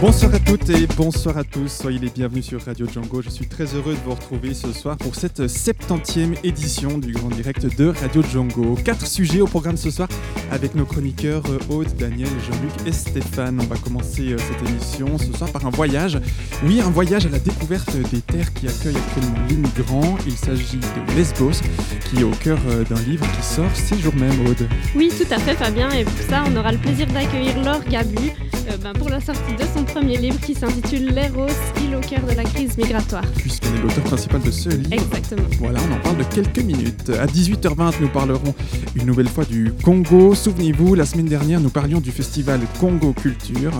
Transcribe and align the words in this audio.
Bonsoir 0.00 0.34
à 0.34 0.38
toutes 0.38 0.68
et 0.68 0.86
bonsoir 0.94 1.38
à 1.38 1.44
tous, 1.44 1.68
soyez 1.68 1.98
les 1.98 2.10
bienvenus 2.10 2.44
sur 2.44 2.62
Radio 2.62 2.86
Django. 2.86 3.22
Je 3.22 3.30
suis 3.30 3.46
très 3.46 3.64
heureux 3.74 3.94
de 3.94 4.00
vous 4.04 4.12
retrouver 4.12 4.52
ce 4.52 4.70
soir 4.70 4.98
pour 4.98 5.14
cette 5.14 5.40
70e 5.40 6.36
édition 6.44 6.98
du 6.98 7.12
Grand 7.12 7.30
Direct 7.30 7.78
de 7.78 7.88
Radio 7.88 8.22
Django. 8.22 8.74
Quatre 8.84 9.06
sujets 9.06 9.40
au 9.40 9.46
programme 9.46 9.78
ce 9.78 9.90
soir 9.90 10.06
avec 10.52 10.74
nos 10.74 10.84
chroniqueurs 10.84 11.42
euh, 11.48 11.74
Aude, 11.74 11.88
Daniel, 11.96 12.28
Jean-Luc 12.28 12.86
et 12.86 12.92
Stéphane. 12.92 13.58
On 13.58 13.64
va 13.64 13.76
commencer 13.76 14.32
euh, 14.32 14.36
cette 14.36 14.68
émission 14.68 15.16
ce 15.16 15.32
soir 15.32 15.50
par 15.50 15.64
un 15.64 15.70
voyage. 15.70 16.18
Oui, 16.64 16.82
un 16.82 16.90
voyage 16.90 17.24
à 17.24 17.30
la 17.30 17.38
découverte 17.38 17.96
des 18.12 18.20
terres 18.20 18.52
qui 18.52 18.68
accueillent 18.68 18.96
actuellement 18.98 19.46
les 19.48 19.56
migrants. 19.56 20.18
Il 20.26 20.36
s'agit 20.36 20.78
de 20.78 21.16
Lesbos, 21.16 21.62
qui 22.10 22.20
est 22.20 22.24
au 22.24 22.32
cœur 22.32 22.58
euh, 22.68 22.84
d'un 22.84 23.00
livre 23.02 23.26
qui 23.32 23.42
sort 23.42 23.74
ces 23.74 23.98
jours 23.98 24.14
même, 24.14 24.46
Aude. 24.46 24.68
Oui, 24.94 25.10
tout 25.16 25.32
à 25.32 25.38
fait, 25.38 25.54
Fabien. 25.54 25.90
Et 25.92 26.04
pour 26.04 26.20
ça, 26.28 26.44
on 26.46 26.54
aura 26.54 26.72
le 26.72 26.78
plaisir 26.78 27.06
d'accueillir 27.06 27.56
Laure 27.62 27.82
Gabu 27.88 28.32
ben, 28.82 28.92
pour 28.94 29.08
la 29.08 29.20
sortie 29.20 29.54
de 29.54 29.64
son 29.74 29.84
premier 29.96 30.18
livre 30.18 30.38
qui 30.40 30.52
s'intitule 30.52 31.06
L'Eros, 31.14 31.46
île 31.82 31.96
au 31.96 32.00
cœur 32.00 32.20
de 32.28 32.36
la 32.36 32.44
crise 32.44 32.76
migratoire. 32.76 33.24
Puisqu'elle 33.38 33.76
est 33.76 33.80
l'auteur 33.80 34.04
principal 34.04 34.42
de 34.42 34.50
ce 34.50 34.68
livre. 34.68 34.92
Exactement. 34.92 35.48
Voilà, 35.58 35.80
on 35.88 35.94
en 35.94 36.00
parle 36.00 36.18
de 36.18 36.24
quelques 36.24 36.58
minutes. 36.58 37.08
À 37.18 37.24
18h20, 37.24 38.02
nous 38.02 38.08
parlerons 38.08 38.54
une 38.94 39.06
nouvelle 39.06 39.28
fois 39.28 39.46
du 39.46 39.72
Congo. 39.82 40.34
Souvenez-vous, 40.34 40.94
la 40.96 41.06
semaine 41.06 41.24
dernière, 41.24 41.60
nous 41.60 41.70
parlions 41.70 42.00
du 42.00 42.10
festival 42.10 42.60
Congo 42.78 43.14
Culture. 43.14 43.72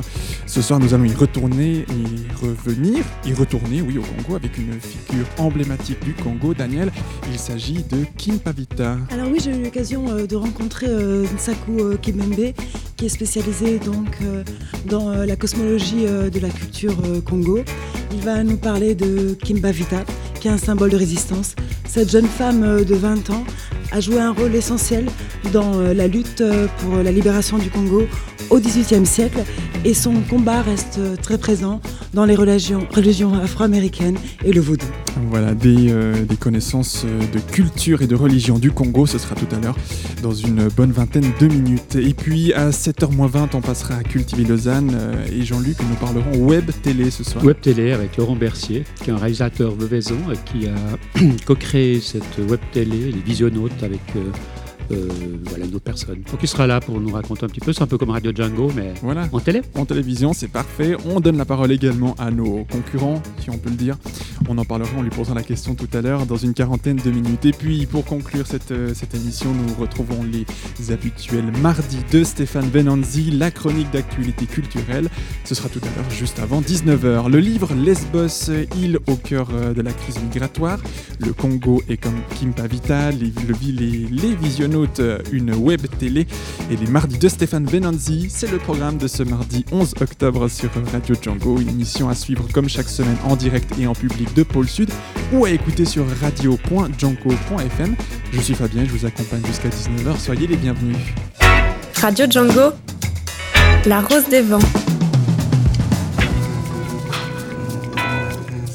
Ce 0.46 0.62
soir, 0.62 0.80
nous 0.80 0.94
allons 0.94 1.04
y 1.04 1.12
retourner, 1.12 1.84
y 1.90 2.46
revenir, 2.46 3.04
y 3.26 3.34
retourner, 3.34 3.82
oui, 3.82 3.98
au 3.98 4.02
Congo, 4.02 4.36
avec 4.36 4.56
une 4.56 4.72
figure 4.80 5.26
emblématique 5.36 6.02
du 6.02 6.14
Congo, 6.14 6.54
Daniel. 6.54 6.92
Il 7.30 7.38
s'agit 7.38 7.84
de 7.90 8.06
Kim 8.16 8.38
Pavita. 8.38 8.96
Alors 9.10 9.28
oui, 9.30 9.38
j'ai 9.44 9.50
eu 9.50 9.62
l'occasion 9.62 10.08
euh, 10.08 10.26
de 10.26 10.36
rencontrer 10.36 10.86
euh, 10.88 11.26
Nsaku 11.34 11.80
euh, 11.80 11.96
Kimembe, 11.98 12.54
qui 12.96 13.04
est 13.04 13.10
spécialisé 13.10 13.78
donc 13.78 14.18
dans 14.86 15.10
la 15.10 15.36
cosmologie 15.36 15.95
euh, 16.04 16.30
de 16.30 16.40
la 16.40 16.48
culture 16.48 16.96
euh, 17.04 17.20
Congo. 17.20 17.60
Il 18.12 18.20
va 18.20 18.42
nous 18.44 18.56
parler 18.56 18.94
de 18.94 19.36
Kimbavita, 19.42 20.04
qui 20.40 20.48
est 20.48 20.50
un 20.50 20.58
symbole 20.58 20.90
de 20.90 20.96
résistance. 20.96 21.54
Cette 21.88 22.10
jeune 22.10 22.26
femme 22.26 22.62
euh, 22.62 22.84
de 22.84 22.94
20 22.94 23.30
ans 23.30 23.44
a 23.92 24.00
joué 24.00 24.18
un 24.20 24.32
rôle 24.32 24.54
essentiel 24.54 25.06
dans 25.52 25.80
la 25.80 26.08
lutte 26.08 26.42
pour 26.78 26.96
la 26.96 27.12
libération 27.12 27.56
du 27.56 27.70
Congo 27.70 28.02
au 28.50 28.58
XVIIIe 28.58 29.06
siècle 29.06 29.38
et 29.84 29.94
son 29.94 30.14
combat 30.28 30.62
reste 30.62 31.00
très 31.22 31.38
présent 31.38 31.80
dans 32.14 32.24
les 32.24 32.34
religions, 32.34 32.86
religions 32.94 33.34
afro-américaines 33.34 34.16
et 34.44 34.52
le 34.52 34.60
vaudou. 34.60 34.86
Voilà, 35.30 35.54
des, 35.54 35.90
euh, 35.90 36.24
des 36.24 36.36
connaissances 36.36 37.04
euh, 37.04 37.20
de 37.32 37.38
culture 37.38 38.02
et 38.02 38.06
de 38.06 38.14
religion 38.14 38.58
du 38.58 38.70
Congo. 38.70 39.06
Ce 39.06 39.18
sera 39.18 39.34
tout 39.34 39.46
à 39.54 39.58
l'heure 39.58 39.76
dans 40.22 40.32
une 40.32 40.68
bonne 40.68 40.92
vingtaine 40.92 41.32
de 41.40 41.46
minutes. 41.46 41.96
Et 41.96 42.14
puis 42.14 42.52
à 42.52 42.70
7h20, 42.70 43.48
on 43.54 43.60
passera 43.60 43.96
à 43.96 44.02
Cultiver 44.02 44.44
Lausanne. 44.44 44.92
euh, 44.94 45.26
et 45.32 45.42
Jean-Luc, 45.42 45.76
nous 45.88 45.96
parlerons 45.96 46.36
web 46.38 46.70
télé 46.82 47.10
ce 47.10 47.24
soir. 47.24 47.44
Web 47.44 47.56
télé 47.60 47.92
avec 47.92 48.16
Laurent 48.16 48.36
Bercier, 48.36 48.84
qui 49.02 49.10
est 49.10 49.12
un 49.12 49.18
réalisateur 49.18 49.74
veuvaison 49.74 50.18
qui 50.44 50.66
a 50.68 51.20
co-créé 51.46 52.00
cette 52.00 52.38
web 52.48 52.60
télé, 52.72 53.12
les 53.12 53.22
visionnautes 53.24 53.82
avec 53.82 54.00
euh, 54.16 54.30
euh, 54.92 55.08
voilà, 55.44 55.66
d'autres 55.66 55.84
personnes. 55.84 56.22
Donc 56.30 56.40
il 56.42 56.48
sera 56.48 56.66
là 56.66 56.80
pour 56.80 57.00
nous 57.00 57.12
raconter 57.12 57.44
un 57.44 57.48
petit 57.48 57.60
peu, 57.60 57.72
c'est 57.72 57.82
un 57.82 57.86
peu 57.86 57.98
comme 57.98 58.10
Radio 58.10 58.32
Django, 58.34 58.70
mais 58.74 58.94
Voilà. 59.02 59.28
en 59.32 59.40
télé. 59.40 59.62
En 59.74 59.84
télévision, 59.84 60.32
c'est 60.32 60.48
parfait. 60.48 60.96
On 61.06 61.20
donne 61.20 61.36
la 61.36 61.44
parole 61.44 61.72
également 61.72 62.14
à 62.18 62.30
nos 62.30 62.64
concurrents, 62.70 63.22
si 63.40 63.50
on 63.50 63.58
peut 63.58 63.70
le 63.70 63.76
dire. 63.76 63.96
On 64.48 64.58
en 64.58 64.64
parlera, 64.64 64.90
on 64.98 65.02
lui 65.02 65.10
posera 65.10 65.34
la 65.34 65.42
question 65.42 65.74
tout 65.74 65.88
à 65.92 66.00
l'heure 66.00 66.26
dans 66.26 66.36
une 66.36 66.54
quarantaine 66.54 66.96
de 67.04 67.10
minutes. 67.10 67.44
Et 67.46 67.52
puis, 67.52 67.86
pour 67.86 68.04
conclure 68.04 68.46
cette, 68.46 68.70
euh, 68.70 68.92
cette 68.94 69.14
émission, 69.14 69.52
nous 69.52 69.74
retrouvons 69.74 70.24
les 70.24 70.92
habituels 70.92 71.50
mardis 71.60 71.98
de 72.12 72.22
Stéphane 72.24 72.68
Benanzi, 72.68 73.30
la 73.30 73.50
chronique 73.50 73.90
d'actualité 73.92 74.46
culturelle. 74.46 75.08
Ce 75.44 75.54
sera 75.54 75.68
tout 75.68 75.80
à 75.82 75.96
l'heure, 75.96 76.10
juste 76.10 76.38
avant 76.38 76.60
19h. 76.60 77.28
Le 77.30 77.38
livre 77.38 77.74
Lesbos, 77.74 78.52
île 78.80 78.98
au 79.08 79.16
cœur 79.16 79.48
euh, 79.52 79.72
de 79.74 79.82
la 79.82 79.92
crise 79.92 80.18
migratoire. 80.22 80.78
Le 81.20 81.32
Congo 81.32 81.82
est 81.88 81.96
comme 81.96 82.20
Kim 82.38 82.52
Pavita, 82.52 83.10
les, 83.10 83.26
le- 83.48 83.56
les, 83.72 84.06
les 84.10 84.34
visionnautes, 84.36 84.75
une 85.32 85.54
web 85.54 85.80
télé. 85.98 86.26
Et 86.70 86.76
les 86.76 86.86
mardis 86.86 87.18
de 87.18 87.28
Stéphane 87.28 87.64
Benanzi, 87.64 88.28
c'est 88.30 88.50
le 88.50 88.58
programme 88.58 88.98
de 88.98 89.06
ce 89.06 89.22
mardi 89.22 89.64
11 89.72 89.94
octobre 90.00 90.48
sur 90.48 90.70
Radio 90.92 91.14
Django. 91.20 91.58
Une 91.60 91.68
émission 91.68 92.08
à 92.08 92.14
suivre 92.14 92.46
comme 92.52 92.68
chaque 92.68 92.88
semaine 92.88 93.16
en 93.24 93.36
direct 93.36 93.72
et 93.78 93.86
en 93.86 93.94
public 93.94 94.32
de 94.34 94.42
Pôle 94.42 94.68
Sud 94.68 94.90
ou 95.32 95.44
à 95.44 95.50
écouter 95.50 95.84
sur 95.84 96.04
radio.django.fm. 96.20 97.96
Je 98.32 98.40
suis 98.40 98.54
Fabien, 98.54 98.84
je 98.84 98.90
vous 98.90 99.06
accompagne 99.06 99.44
jusqu'à 99.46 99.68
19h. 99.68 100.18
Soyez 100.18 100.46
les 100.46 100.56
bienvenus. 100.56 100.96
Radio 102.00 102.26
Django, 102.28 102.72
la 103.86 104.00
rose 104.00 104.28
des 104.28 104.42
vents. 104.42 104.95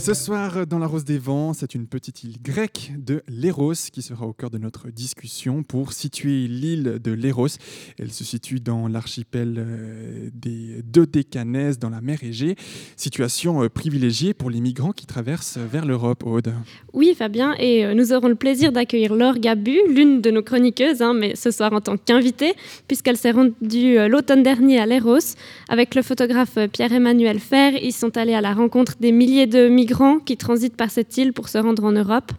Ce 0.02 0.16
soir, 0.16 0.66
dans 0.66 0.80
la 0.80 0.88
Rose 0.88 1.06
des 1.06 1.20
Vents, 1.20 1.54
c'est 1.54 1.76
une 1.76 1.86
petite 1.86 2.24
île 2.24 2.42
grecque 2.42 2.92
de 2.98 3.22
Léros 3.28 3.76
qui 3.94 4.02
sera 4.02 4.26
au 4.26 4.34
cœur 4.34 4.50
de 4.50 4.58
notre 4.58 4.90
discussion 4.90 5.62
pour 5.62 5.94
situer 5.94 6.48
l'île 6.48 6.98
de 7.00 7.12
Léros. 7.12 7.50
Elle 8.00 8.12
se 8.12 8.24
situe 8.24 8.60
dans 8.60 8.88
l'archipel 8.88 9.58
euh, 9.60 10.32
des 10.34 10.82
Dodécanèses, 10.82 11.78
dans 11.78 11.92
la 11.92 12.02
mer 12.02 12.18
Égée. 12.24 12.56
Situation 12.96 13.62
euh, 13.62 13.70
privilégiée 13.70 14.34
pour 14.34 14.50
les 14.50 14.60
migrants 14.60 14.92
qui 14.92 15.06
traversent 15.06 15.60
vers 15.60 15.86
l'Europe, 15.86 16.24
Aude. 16.26 16.52
Oui, 16.94 17.14
Fabien, 17.16 17.54
et 17.60 17.86
euh, 17.86 17.94
nous 17.94 18.12
aurons 18.12 18.28
le 18.28 18.34
plaisir 18.34 18.72
d'accueillir 18.72 19.14
Laure 19.14 19.38
Gabu, 19.38 19.78
l'une 19.88 20.20
de 20.20 20.32
nos 20.32 20.42
chroniqueuses, 20.42 21.04
hein, 21.04 21.14
mais 21.14 21.36
ce 21.36 21.52
soir 21.52 21.74
en 21.74 21.80
tant 21.80 21.98
qu'invitée, 21.98 22.56
puisqu'elle 22.88 23.18
s'est 23.18 23.30
rendue 23.30 24.00
euh, 24.00 24.08
l'automne 24.08 24.42
dernier 24.42 24.80
à 24.80 24.88
Léros. 24.88 25.36
Avec 25.70 25.94
le 25.94 26.02
photographe 26.02 26.58
euh, 26.58 26.68
Pierre-Emmanuel 26.68 27.40
Fer, 27.40 27.74
ils 27.80 27.94
sont 27.94 28.18
allés 28.18 28.34
à 28.34 28.42
la 28.42 28.56
rencontre 28.56 28.96
des 29.00 29.12
milliers 29.12 29.46
de 29.46 29.68
migrants 29.68 29.91
qui 30.26 30.38
transitent 30.38 30.78
par 30.78 30.90
cette 30.90 31.18
île 31.18 31.34
pour 31.34 31.50
se 31.50 31.58
rendre 31.58 31.84
en 31.84 31.92
Europe. 31.92 32.32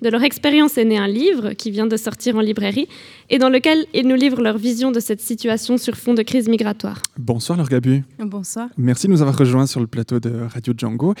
De 0.00 0.08
leur 0.10 0.22
expérience 0.22 0.78
est 0.78 0.84
né 0.84 0.96
un 0.96 1.08
livre 1.08 1.54
qui 1.54 1.70
vient 1.72 1.86
de 1.86 1.96
sortir 1.96 2.36
en 2.36 2.40
librairie 2.40 2.86
et 3.30 3.38
dans 3.38 3.48
lequel 3.48 3.84
ils 3.94 4.06
nous 4.06 4.14
livrent 4.14 4.40
leur 4.40 4.56
vision 4.56 4.92
de 4.92 5.00
cette 5.00 5.20
situation 5.20 5.76
sur 5.76 5.96
fond 5.96 6.14
de 6.14 6.22
crise 6.22 6.48
migratoire. 6.48 7.02
Bonsoir, 7.18 7.58
Laure 7.58 7.68
Gabu. 7.68 8.04
Bonsoir. 8.20 8.68
Merci 8.76 9.08
de 9.08 9.12
nous 9.12 9.22
avoir 9.22 9.36
rejoints 9.36 9.66
sur 9.66 9.80
le 9.80 9.88
plateau 9.88 10.20
de 10.20 10.30
Radio 10.48 10.72
Django. 10.76 11.14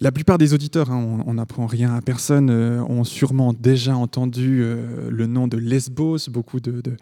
La 0.00 0.10
plupart 0.10 0.38
des 0.38 0.52
auditeurs, 0.52 0.90
hein, 0.90 1.22
on 1.26 1.34
n'apprend 1.34 1.66
rien 1.66 1.94
à 1.94 2.00
personne, 2.00 2.50
euh, 2.50 2.82
ont 2.82 3.04
sûrement 3.04 3.52
déjà 3.52 3.96
entendu 3.96 4.62
euh, 4.62 5.08
le 5.10 5.26
nom 5.26 5.46
de 5.46 5.56
Lesbos, 5.56 6.28
beaucoup 6.28 6.58
de, 6.58 6.80
de- 6.80 6.96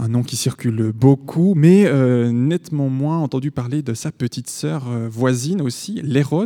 un 0.00 0.08
nom 0.08 0.22
qui 0.24 0.34
circule 0.36 0.90
beaucoup, 0.92 1.54
mais 1.54 1.84
euh, 1.86 2.32
nettement 2.32 2.88
moins 2.88 3.18
entendu 3.18 3.52
parler 3.52 3.82
de 3.82 3.94
sa 3.94 4.10
petite 4.10 4.50
sœur 4.50 4.88
euh, 4.88 5.08
voisine 5.08 5.62
aussi, 5.62 6.00
Léros. 6.02 6.44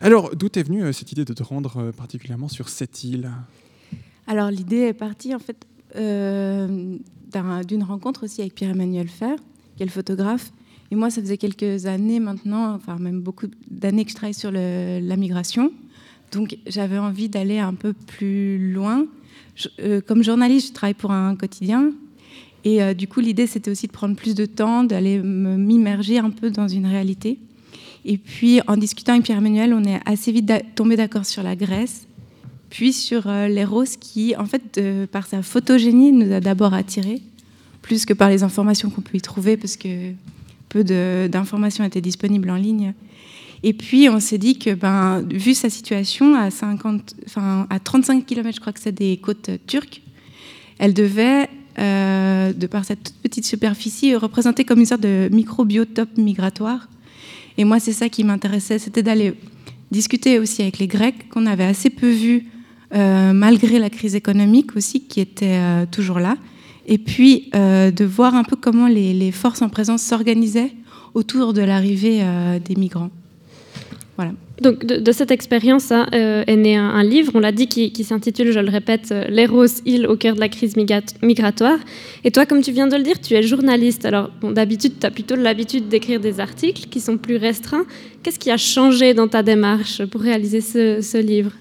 Alors, 0.00 0.34
d'où 0.34 0.48
est 0.54 0.62
venue 0.62 0.84
euh, 0.84 0.92
cette 0.92 1.12
idée 1.12 1.26
de 1.26 1.34
te 1.34 1.42
rendre 1.42 1.76
euh, 1.76 1.92
particulièrement 1.92 2.48
sur 2.48 2.70
cette 2.70 3.04
île? 3.04 3.30
Alors 4.28 4.50
l'idée 4.50 4.82
est 4.82 4.92
partie 4.92 5.34
en 5.34 5.38
fait 5.40 5.56
euh, 5.96 6.96
d'un- 7.32 7.62
d'une 7.62 7.82
rencontre 7.82 8.24
aussi 8.24 8.40
avec 8.42 8.54
Pierre-Emmanuel 8.54 9.08
Fer, 9.08 9.36
qui 9.76 9.82
est 9.82 9.86
le 9.86 9.90
photographe. 9.90 10.52
Et 10.90 10.96
moi, 10.96 11.10
ça 11.10 11.20
faisait 11.20 11.36
quelques 11.38 11.86
années 11.86 12.20
maintenant, 12.20 12.74
enfin 12.74 12.98
même 12.98 13.20
beaucoup 13.20 13.46
d'années 13.70 14.04
que 14.04 14.10
je 14.10 14.16
travaille 14.16 14.34
sur 14.34 14.50
la 14.50 15.16
migration. 15.16 15.70
Donc 16.32 16.58
j'avais 16.66 16.98
envie 16.98 17.28
d'aller 17.30 17.58
un 17.58 17.74
peu 17.74 17.92
plus 17.94 18.72
loin. 18.72 19.06
Euh, 19.80 20.00
comme 20.00 20.22
journaliste, 20.22 20.68
je 20.68 20.72
travaille 20.74 20.94
pour 20.94 21.10
un 21.10 21.34
quotidien. 21.36 21.90
Et 22.64 22.82
euh, 22.82 22.92
du 22.92 23.06
coup, 23.08 23.20
l'idée, 23.20 23.46
c'était 23.46 23.70
aussi 23.70 23.86
de 23.86 23.92
prendre 23.92 24.14
plus 24.16 24.34
de 24.34 24.44
temps, 24.46 24.82
d'aller 24.84 25.20
me- 25.22 25.56
m'immerger 25.56 26.18
un 26.18 26.30
peu 26.30 26.50
dans 26.50 26.68
une 26.68 26.86
réalité. 26.86 27.38
Et 28.04 28.18
puis, 28.18 28.60
en 28.66 28.76
discutant 28.76 29.12
avec 29.12 29.24
Pierre-Emmanuel, 29.24 29.72
on 29.74 29.84
est 29.84 30.00
assez 30.06 30.32
vite 30.32 30.50
tombé 30.74 30.96
d'accord 30.96 31.24
sur 31.24 31.42
la 31.42 31.54
Grèce, 31.56 32.07
puis 32.70 32.92
sur 32.92 33.26
euh, 33.26 33.48
l'Eros 33.48 33.84
qui, 34.00 34.36
en 34.36 34.46
fait, 34.46 34.80
par 35.10 35.26
sa 35.26 35.42
photogénie, 35.42 36.12
nous 36.12 36.32
a 36.32 36.40
d'abord 36.40 36.74
attirés, 36.74 37.22
plus 37.82 38.04
que 38.04 38.12
par 38.12 38.28
les 38.28 38.42
informations 38.42 38.90
qu'on 38.90 39.00
peut 39.00 39.16
y 39.16 39.20
trouver, 39.20 39.56
parce 39.56 39.76
que 39.76 40.12
peu 40.68 40.84
d'informations 41.28 41.84
étaient 41.84 42.00
disponibles 42.00 42.50
en 42.50 42.56
ligne. 42.56 42.92
Et 43.62 43.72
puis, 43.72 44.08
on 44.08 44.20
s'est 44.20 44.38
dit 44.38 44.58
que, 44.58 44.74
ben, 44.74 45.22
vu 45.22 45.54
sa 45.54 45.68
situation 45.70 46.34
à, 46.34 46.50
50, 46.50 47.14
enfin, 47.26 47.66
à 47.70 47.80
35 47.80 48.24
km, 48.24 48.54
je 48.54 48.60
crois 48.60 48.72
que 48.72 48.80
c'est 48.80 48.92
des 48.92 49.16
côtes 49.16 49.50
turques, 49.66 50.02
elle 50.78 50.94
devait, 50.94 51.48
euh, 51.78 52.52
de 52.52 52.66
par 52.66 52.84
cette 52.84 53.02
toute 53.02 53.16
petite 53.16 53.46
superficie, 53.46 54.14
représenter 54.14 54.64
comme 54.64 54.78
une 54.78 54.86
sorte 54.86 55.00
de 55.00 55.28
microbiotope 55.32 56.16
migratoire. 56.16 56.88
Et 57.56 57.64
moi, 57.64 57.80
c'est 57.80 57.92
ça 57.92 58.08
qui 58.08 58.22
m'intéressait, 58.22 58.78
c'était 58.78 59.02
d'aller 59.02 59.34
discuter 59.90 60.38
aussi 60.38 60.62
avec 60.62 60.78
les 60.78 60.86
Grecs, 60.86 61.28
qu'on 61.28 61.46
avait 61.46 61.64
assez 61.64 61.90
peu 61.90 62.10
vus 62.10 62.46
malgré 62.92 63.78
la 63.78 63.90
crise 63.90 64.14
économique 64.14 64.76
aussi 64.76 65.00
qui 65.02 65.20
était 65.20 65.58
euh, 65.58 65.86
toujours 65.90 66.20
là. 66.20 66.36
Et 66.86 66.98
puis 66.98 67.50
euh, 67.54 67.90
de 67.90 68.04
voir 68.04 68.34
un 68.34 68.44
peu 68.44 68.56
comment 68.56 68.88
les, 68.88 69.12
les 69.12 69.30
forces 69.30 69.60
en 69.60 69.68
présence 69.68 70.02
s'organisaient 70.02 70.72
autour 71.14 71.52
de 71.52 71.60
l'arrivée 71.62 72.20
euh, 72.22 72.58
des 72.58 72.76
migrants. 72.76 73.10
Voilà. 74.16 74.32
Donc 74.60 74.84
de, 74.84 75.12
cette 75.12 75.30
expérience 75.30 75.92
hein, 75.92 76.08
euh, 76.12 76.42
est 76.48 76.56
né 76.56 76.74
un, 76.76 77.04
livre, 77.04 77.30
on 77.36 77.38
l'a 77.38 77.52
dit, 77.52 77.68
qui, 77.68 78.02
s'intitule, 78.02 78.50
je 78.50 78.58
le 78.58 78.70
répète, 78.70 79.12
euh, 79.12 79.24
L'Eros 79.28 79.66
île 79.86 80.08
au 80.08 80.16
cœur 80.16 80.34
de 80.34 80.40
la 80.40 80.48
crise 80.48 80.74
migra- 80.76 81.14
migratoire. 81.22 81.78
Et 82.24 82.32
toi, 82.32 82.44
comme 82.44 82.60
tu 82.62 82.72
viens 82.72 82.88
de 82.88 82.96
le 82.96 83.04
dire, 83.04 83.20
tu 83.20 83.34
es 83.34 83.42
journaliste. 83.44 84.04
Alors 84.04 84.30
bon, 84.40 84.50
d'habitude, 84.50 84.94
tu 84.98 85.06
as 85.06 85.12
plutôt 85.12 85.36
l'habitude 85.36 85.88
d'écrire 85.88 86.18
des 86.18 86.40
articles 86.40 86.88
qui 86.90 86.98
sont 86.98 87.18
plus 87.18 87.36
restreints. 87.36 87.84
Qu'est-ce 88.22 88.40
qui 88.40 88.50
a 88.50 88.56
changé 88.56 89.14
dans 89.14 89.28
ta 89.28 89.44
démarche 89.44 90.04
pour 90.06 90.22
réaliser 90.22 90.60
ce 90.60 91.18
livre? 91.18 91.52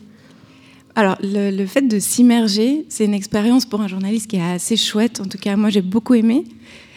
Alors, 0.98 1.16
le, 1.22 1.66
fait 1.68 1.88
de 1.88 2.00
s'immerger, 2.00 2.84
c'est 2.90 3.06
une 3.06 3.14
expérience 3.14 3.68
pour 3.68 3.82
un 3.82 3.88
journaliste 3.88 4.26
qui 4.26 4.38
est 4.38 4.42
assez 4.42 4.76
chouette. 4.76 5.22
En 5.22 5.26
tout 5.26 5.38
cas, 5.38 5.56
moi, 5.56 5.70
j'ai 5.70 5.84
beaucoup 5.84 6.16
aimé. 6.16 6.44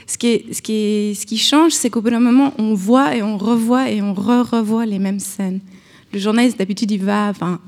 Ce 0.07 0.17
qui, 0.17 1.37
change, 1.37 1.73
c'est 1.73 1.91
qu'au 1.91 2.01
bout 2.01 2.09
d'un 2.09 2.19
moment, 2.19 2.55
on 2.57 2.73
voit 2.73 3.15
et 3.15 3.23
on 3.23 3.37
revoit 3.37 3.91
et 3.91 4.01
on 4.01 4.15
re-revoit 4.15 4.87
les 4.87 4.99
mêmes 4.99 5.21
scènes. 5.21 5.61
Le 6.15 6.19
journaliste, 6.19 6.59
d'habitude, 6.59 6.91
il 6.91 7.05
va 7.05 7.29
enfin, 7.29 7.61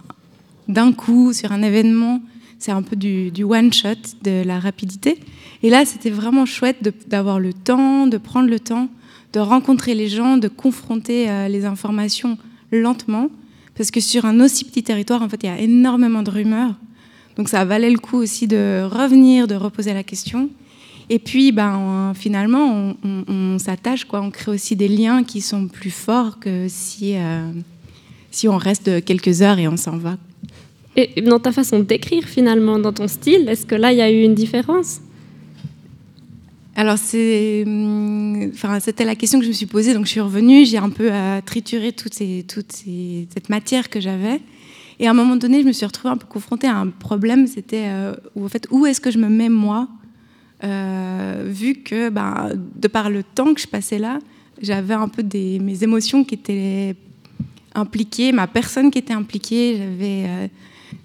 d'un 0.68 0.94
coup 0.94 1.34
sur 1.34 1.52
un 1.52 1.60
événement. 1.60 2.22
C'est 2.58 2.72
un 2.72 2.80
peu 2.80 2.96
du, 2.96 3.44
one-shot, 3.44 4.16
de 4.22 4.42
la 4.42 4.58
rapidité. 4.58 5.18
Et 5.62 5.68
là, 5.68 5.84
c'était 5.84 6.08
vraiment 6.08 6.46
chouette 6.46 6.78
d'avoir 7.08 7.40
le 7.40 7.52
temps, 7.52 8.06
de 8.06 8.16
prendre 8.16 8.48
le 8.48 8.58
temps, 8.58 8.88
de 9.34 9.38
rencontrer 9.38 9.94
les 9.94 10.08
gens, 10.08 10.38
de 10.38 10.48
confronter 10.48 11.28
euh, 11.28 11.48
les 11.48 11.66
informations 11.66 12.38
lentement. 12.70 13.28
Parce 13.76 13.90
que 13.90 14.00
sur 14.00 14.24
un 14.24 14.40
aussi 14.40 14.64
petit 14.64 14.82
territoire, 14.82 15.22
en 15.22 15.28
fait, 15.28 15.40
il 15.42 15.46
y 15.46 15.48
a 15.48 15.58
énormément 15.58 16.22
de 16.22 16.30
rumeurs. 16.30 16.74
Donc 17.36 17.48
ça 17.48 17.64
valait 17.64 17.90
le 17.90 17.98
coup 17.98 18.18
aussi 18.18 18.46
de 18.46 18.82
revenir, 18.84 19.48
de 19.48 19.54
reposer 19.54 19.94
la 19.94 20.02
question. 20.02 20.50
Et 21.08 21.18
puis, 21.18 21.52
ben, 21.52 22.12
finalement, 22.14 22.94
on 23.04 23.58
s'attache, 23.58 24.04
quoi. 24.04 24.20
On 24.20 24.30
crée 24.30 24.52
aussi 24.52 24.76
des 24.76 24.88
liens 24.88 25.24
qui 25.24 25.40
sont 25.40 25.68
plus 25.68 25.90
forts 25.90 26.38
que 26.38 26.66
si, 26.68 27.16
euh, 27.16 27.50
si 28.30 28.48
on 28.48 28.56
reste 28.56 29.04
quelques 29.04 29.42
heures 29.42 29.58
et 29.58 29.68
on 29.68 29.76
s'en 29.76 29.96
va. 29.96 30.16
Et 30.96 31.22
dans 31.22 31.38
ta 31.38 31.52
façon 31.52 31.80
d'écrire, 31.80 32.24
finalement, 32.24 32.78
dans 32.78 32.92
ton 32.92 33.08
style, 33.08 33.48
est-ce 33.48 33.64
que 33.66 33.74
là, 33.74 33.92
il 33.92 33.98
y 33.98 34.02
a 34.02 34.10
eu 34.10 34.22
une 34.22 34.34
différence? 34.34 35.00
Alors, 36.74 36.96
hum, 36.96 38.50
c'était 38.80 39.04
la 39.04 39.14
question 39.14 39.38
que 39.38 39.44
je 39.44 39.50
me 39.50 39.54
suis 39.54 39.66
posée. 39.66 39.92
Donc, 39.92 40.06
je 40.06 40.10
suis 40.10 40.20
revenue, 40.20 40.64
j'ai 40.64 40.78
un 40.78 40.88
peu 40.88 41.12
euh, 41.12 41.40
trituré 41.44 41.92
toute, 41.92 42.14
toute 42.48 42.72
cette 42.72 43.48
matière 43.50 43.90
que 43.90 44.00
j'avais. 44.00 44.40
Et 44.98 45.06
à 45.06 45.10
un 45.10 45.14
moment 45.14 45.36
donné, 45.36 45.60
je 45.60 45.66
me 45.66 45.72
suis 45.72 45.84
retrouvée 45.84 46.14
un 46.14 46.16
peu 46.16 46.26
confrontée 46.26 46.66
à 46.66 46.76
un 46.76 46.88
problème. 46.88 47.46
C'était 47.46 47.88
euh, 47.88 48.14
où, 48.70 48.86
est-ce 48.86 49.00
que 49.00 49.10
je 49.10 49.18
me 49.18 49.28
mets 49.28 49.50
moi 49.50 49.88
Euh, 50.64 51.44
Vu 51.46 51.74
que, 51.74 52.08
ben, 52.08 52.52
de 52.54 52.88
par 52.88 53.10
le 53.10 53.22
temps 53.22 53.52
que 53.52 53.60
je 53.60 53.66
passais 53.66 53.98
là, 53.98 54.18
j'avais 54.60 54.94
un 54.94 55.08
peu 55.08 55.22
mes 55.32 55.82
émotions 55.82 56.24
qui 56.24 56.36
étaient 56.36 56.94
impliquées, 57.74 58.32
ma 58.32 58.46
personne 58.46 58.90
qui 58.90 58.98
était 58.98 59.12
impliquée. 59.12 59.76
J'avais 59.76 60.50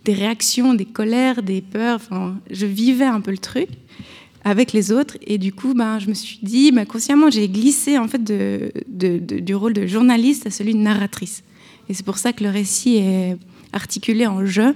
des 0.06 0.14
réactions, 0.14 0.74
des 0.74 0.86
colères, 0.86 1.44
des 1.44 1.62
peurs. 1.62 2.02
Je 2.52 2.66
vivais 2.66 3.06
un 3.06 3.20
peu 3.20 3.32
le 3.32 3.40
truc 3.40 3.70
avec 4.48 4.72
les 4.72 4.92
autres. 4.94 5.18
Et 5.26 5.38
du 5.38 5.52
coup, 5.52 5.74
ben, 5.74 6.00
je 6.00 6.08
me 6.08 6.14
suis 6.14 6.40
dit, 6.42 6.72
ben, 6.72 6.86
consciemment, 6.86 7.30
j'ai 7.30 7.50
glissé 7.50 7.98
en 7.98 8.08
fait 8.08 8.24
du 8.24 9.56
rôle 9.56 9.74
de 9.74 9.86
journaliste 9.86 10.48
à 10.48 10.52
celui 10.52 10.74
de 10.74 10.80
narratrice. 10.80 11.44
Et 11.90 11.94
c'est 11.94 12.06
pour 12.06 12.18
ça 12.18 12.32
que 12.32 12.44
le 12.44 12.50
récit 12.50 12.96
est 12.98 13.38
articulé 13.74 14.26
en 14.26 14.46
jeu. 14.46 14.74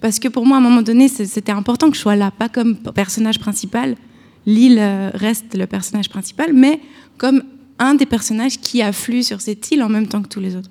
Parce 0.00 0.18
que 0.18 0.28
pour 0.28 0.46
moi, 0.46 0.56
à 0.56 0.60
un 0.60 0.62
moment 0.62 0.80
donné, 0.80 1.08
c'était 1.08 1.52
important 1.52 1.90
que 1.90 1.96
je 1.96 2.00
sois 2.00 2.16
là, 2.16 2.30
pas 2.30 2.48
comme 2.48 2.76
personnage 2.76 3.38
principal. 3.38 3.96
L'île 4.46 4.78
euh, 4.78 5.10
reste 5.12 5.54
le 5.54 5.66
personnage 5.66 6.08
principal, 6.08 6.54
mais 6.54 6.80
comme 7.18 7.42
un 7.78 7.94
des 7.94 8.06
personnages 8.06 8.58
qui 8.58 8.80
afflue 8.80 9.22
sur 9.22 9.42
cette 9.42 9.70
île 9.70 9.82
en 9.82 9.90
même 9.90 10.06
temps 10.06 10.22
que 10.22 10.28
tous 10.28 10.40
les 10.40 10.56
autres. 10.56 10.70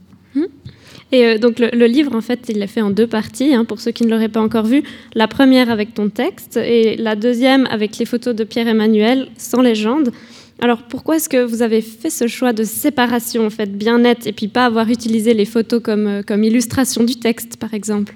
Et 1.11 1.25
euh, 1.25 1.37
donc 1.37 1.59
le, 1.59 1.85
livre, 1.85 2.15
en 2.15 2.21
fait, 2.21 2.45
il 2.49 2.61
est 2.61 2.67
fait 2.67 2.81
en 2.81 2.91
deux 2.91 3.07
parties, 3.07 3.53
hein, 3.53 3.65
pour 3.65 3.79
ceux 3.79 3.91
qui 3.91 4.03
ne 4.05 4.09
l'auraient 4.09 4.29
pas 4.29 4.41
encore 4.41 4.65
vu. 4.65 4.83
La 5.15 5.27
première 5.27 5.69
avec 5.71 5.93
ton 5.93 6.09
texte 6.09 6.57
et 6.57 6.95
la 6.97 7.15
deuxième 7.15 7.67
avec 7.67 7.97
les 7.97 8.05
photos 8.05 8.35
de 8.35 8.43
Pierre-Emmanuel, 8.43 9.29
sans 9.37 9.61
légende. 9.61 10.11
Alors 10.61 10.83
pourquoi 10.83 11.15
est-ce 11.15 11.29
que 11.29 11.43
vous 11.43 11.61
avez 11.61 11.81
fait 11.81 12.09
ce 12.09 12.27
choix 12.27 12.53
de 12.53 12.63
séparation, 12.63 13.45
en 13.45 13.49
fait, 13.49 13.77
bien 13.77 13.99
net, 13.99 14.27
et 14.27 14.33
puis 14.33 14.49
pas 14.49 14.65
avoir 14.65 14.89
utilisé 14.89 15.33
les 15.33 15.45
photos 15.45 15.81
comme, 15.81 16.07
euh, 16.07 16.43
illustration 16.43 17.03
du 17.03 17.15
texte, 17.15 17.57
par 17.57 17.73
exemple? 17.73 18.15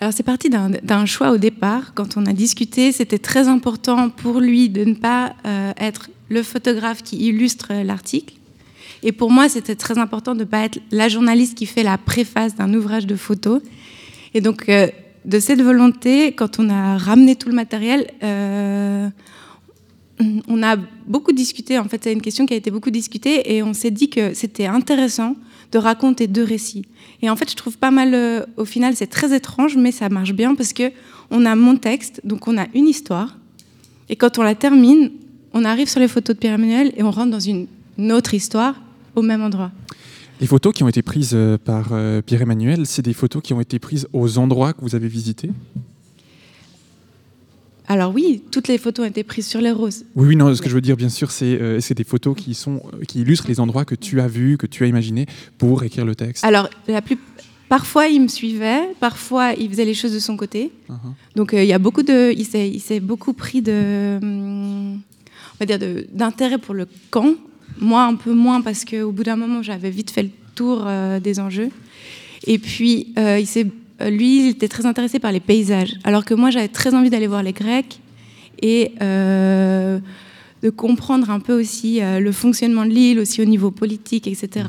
Alors 0.00 0.12
c'est 0.12 0.24
parti 0.24 0.50
d'un 0.50 1.06
choix 1.06 1.30
au 1.30 1.38
départ. 1.38 1.94
Quand 1.94 2.16
on 2.16 2.26
a 2.26 2.32
discuté, 2.32 2.90
c'était 2.90 3.18
très 3.18 3.46
important 3.46 4.10
pour 4.10 4.40
lui 4.40 4.68
de 4.68 4.84
ne 4.84 4.94
pas 4.94 5.36
euh, 5.46 5.72
être 5.78 6.10
le 6.28 6.42
photographe 6.42 7.04
qui 7.04 7.28
illustre 7.28 7.68
l'article. 7.84 8.34
Et 9.04 9.12
pour 9.12 9.30
moi, 9.30 9.50
c'était 9.50 9.76
très 9.76 9.98
important 9.98 10.34
de 10.34 10.40
ne 10.40 10.44
pas 10.44 10.64
être 10.64 10.80
la 10.90 11.08
journaliste 11.08 11.56
qui 11.56 11.66
fait 11.66 11.82
la 11.82 11.98
préface 11.98 12.56
d'un 12.56 12.72
ouvrage 12.72 13.06
de 13.06 13.16
photos. 13.16 13.60
Et 14.32 14.40
donc, 14.40 14.66
euh, 14.70 14.88
de 15.26 15.38
cette 15.38 15.60
volonté, 15.60 16.32
quand 16.32 16.58
on 16.58 16.70
a 16.70 16.96
ramené 16.96 17.36
tout 17.36 17.50
le 17.50 17.54
matériel, 17.54 18.10
euh, 18.22 19.10
on 20.48 20.62
a 20.62 20.76
beaucoup 21.06 21.32
discuté. 21.32 21.78
En 21.78 21.84
fait, 21.84 22.02
c'est 22.02 22.14
une 22.14 22.22
question 22.22 22.46
qui 22.46 22.54
a 22.54 22.56
été 22.56 22.70
beaucoup 22.70 22.90
discutée 22.90 23.54
et 23.54 23.62
on 23.62 23.74
s'est 23.74 23.90
dit 23.90 24.08
que 24.08 24.32
c'était 24.32 24.66
intéressant 24.66 25.36
de 25.70 25.76
raconter 25.76 26.26
deux 26.26 26.44
récits. 26.44 26.86
Et 27.20 27.28
en 27.28 27.36
fait, 27.36 27.50
je 27.50 27.56
trouve 27.56 27.76
pas 27.76 27.90
mal. 27.90 28.14
euh, 28.14 28.46
au 28.56 28.64
final, 28.64 28.96
c'est 28.96 29.06
très 29.06 29.36
étrange, 29.36 29.76
mais 29.76 29.92
ça 29.92 30.08
marche 30.08 30.32
bien 30.32 30.54
parce 30.54 30.72
que 30.72 30.90
on 31.30 31.44
a 31.44 31.54
mon 31.54 31.76
texte, 31.76 32.22
donc 32.24 32.48
on 32.48 32.56
a 32.56 32.68
une 32.74 32.88
histoire. 32.88 33.36
Et 34.08 34.16
quand 34.16 34.38
on 34.38 34.42
la 34.42 34.54
termine, 34.54 35.10
on 35.52 35.66
arrive 35.66 35.90
sur 35.90 36.00
les 36.00 36.08
photos 36.08 36.36
de 36.36 36.40
Pierre-Emmanuel 36.40 36.94
et 36.96 37.02
on 37.02 37.10
rentre 37.10 37.30
dans 37.30 37.40
une 37.40 37.66
autre 38.10 38.32
histoire 38.32 38.80
au 39.14 39.22
même 39.22 39.42
endroit. 39.42 39.70
Les 40.40 40.46
photos 40.46 40.72
qui 40.74 40.82
ont 40.82 40.88
été 40.88 41.02
prises 41.02 41.32
euh, 41.34 41.58
par 41.58 41.88
euh, 41.92 42.20
Pierre-Emmanuel, 42.20 42.86
c'est 42.86 43.02
des 43.02 43.14
photos 43.14 43.40
qui 43.42 43.54
ont 43.54 43.60
été 43.60 43.78
prises 43.78 44.08
aux 44.12 44.38
endroits 44.38 44.72
que 44.72 44.80
vous 44.80 44.94
avez 44.94 45.08
visités? 45.08 45.50
Alors 47.86 48.14
oui, 48.14 48.42
toutes 48.50 48.68
les 48.68 48.78
photos 48.78 49.04
ont 49.04 49.08
été 49.08 49.24
prises 49.24 49.46
sur 49.46 49.60
les 49.60 49.70
roses. 49.70 50.04
Oui, 50.16 50.28
oui, 50.28 50.36
non, 50.36 50.54
ce 50.54 50.62
que 50.62 50.68
je 50.70 50.74
veux 50.74 50.80
dire, 50.80 50.96
bien 50.96 51.10
sûr, 51.10 51.30
c'est 51.30 51.60
euh, 51.60 51.80
c'est 51.80 51.94
des 51.94 52.02
photos 52.04 52.34
qui, 52.34 52.54
sont, 52.54 52.82
euh, 52.94 53.04
qui 53.06 53.20
illustrent 53.20 53.46
les 53.46 53.60
endroits 53.60 53.84
que 53.84 53.94
tu 53.94 54.20
as 54.20 54.26
vus, 54.26 54.56
que 54.56 54.66
tu 54.66 54.84
as 54.84 54.86
imaginés 54.86 55.26
pour 55.58 55.84
écrire 55.84 56.06
le 56.06 56.14
texte. 56.14 56.44
Alors, 56.44 56.68
la 56.88 57.02
plus... 57.02 57.18
parfois, 57.68 58.06
il 58.08 58.22
me 58.22 58.28
suivait, 58.28 58.88
parfois, 59.00 59.52
il 59.52 59.68
faisait 59.68 59.84
les 59.84 59.94
choses 59.94 60.14
de 60.14 60.18
son 60.18 60.36
côté. 60.36 60.72
Uh-huh. 60.88 60.94
Donc, 61.36 61.52
euh, 61.52 61.62
il 61.62 61.68
y 61.68 61.74
a 61.74 61.78
beaucoup 61.78 62.02
de... 62.02 62.32
Il 62.32 62.80
s'est 62.80 63.00
beaucoup 63.00 63.34
pris 63.34 63.60
de... 63.60 64.18
hum, 64.22 64.94
On 64.94 65.56
va 65.60 65.66
dire 65.66 65.78
d'intérêt 66.12 66.58
pour 66.58 66.74
le 66.74 66.88
camp. 67.10 67.34
Moi, 67.80 68.02
un 68.04 68.14
peu 68.14 68.32
moins, 68.32 68.60
parce 68.60 68.84
qu'au 68.84 69.10
bout 69.12 69.24
d'un 69.24 69.36
moment, 69.36 69.62
j'avais 69.62 69.90
vite 69.90 70.10
fait 70.10 70.22
le 70.24 70.30
tour 70.54 70.84
euh, 70.86 71.20
des 71.20 71.40
enjeux. 71.40 71.70
Et 72.46 72.58
puis, 72.58 73.12
euh, 73.18 73.38
il 73.40 73.46
s'est... 73.46 73.66
euh, 74.00 74.10
Lui, 74.10 74.46
il 74.46 74.50
était 74.50 74.68
très 74.68 74.86
intéressé 74.86 75.18
par 75.18 75.32
les 75.32 75.40
paysages, 75.40 75.94
alors 76.04 76.24
que 76.24 76.34
moi, 76.34 76.50
j'avais 76.50 76.68
très 76.68 76.94
envie 76.94 77.10
d'aller 77.10 77.26
voir 77.26 77.42
les 77.42 77.52
Grecs 77.52 77.98
et 78.62 78.92
euh, 79.02 79.98
de 80.62 80.70
comprendre 80.70 81.30
un 81.30 81.40
peu 81.40 81.58
aussi 81.58 82.00
euh, 82.00 82.20
le 82.20 82.32
fonctionnement 82.32 82.84
de 82.86 82.90
l'île, 82.90 83.18
aussi 83.18 83.42
au 83.42 83.44
niveau 83.44 83.70
politique, 83.70 84.26
etc. 84.26 84.66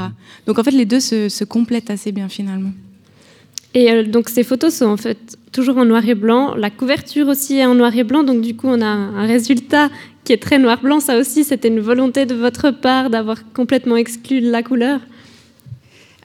Donc, 0.48 0.58
en 0.60 0.64
fait, 0.64 0.72
les 0.72 0.86
deux 0.86 1.00
se, 1.00 1.30
se 1.30 1.44
complètent 1.44 1.90
assez 1.92 2.12
bien, 2.12 2.28
finalement. 2.28 2.72
Et 3.76 3.92
euh, 3.92 4.04
donc 4.04 4.30
ces 4.30 4.46
photos 4.46 4.74
sont 4.74 4.86
en 4.86 4.96
fait 4.96 5.38
toujours 5.52 5.78
en 5.78 5.84
noir 5.84 6.08
et 6.08 6.16
blanc. 6.16 6.56
La 6.56 6.70
couverture 6.70 7.28
aussi 7.28 7.58
est 7.58 7.66
en 7.66 7.76
noir 7.76 7.94
et 7.96 8.06
blanc, 8.06 8.24
donc 8.24 8.40
du 8.40 8.56
coup 8.56 8.68
on 8.68 8.82
a 8.82 8.86
un 8.86 9.28
résultat 9.28 9.90
qui 10.26 10.34
est 10.34 10.42
très 10.42 10.60
noir-blanc. 10.60 11.00
Ça 11.00 11.18
aussi, 11.18 11.44
c'était 11.46 11.70
une 11.70 11.80
volonté 11.80 12.26
de 12.26 12.36
votre 12.36 12.72
part 12.72 13.10
d'avoir 13.10 13.38
complètement 13.54 13.96
exclu 13.96 14.40
la 14.42 14.62
couleur. 14.64 15.00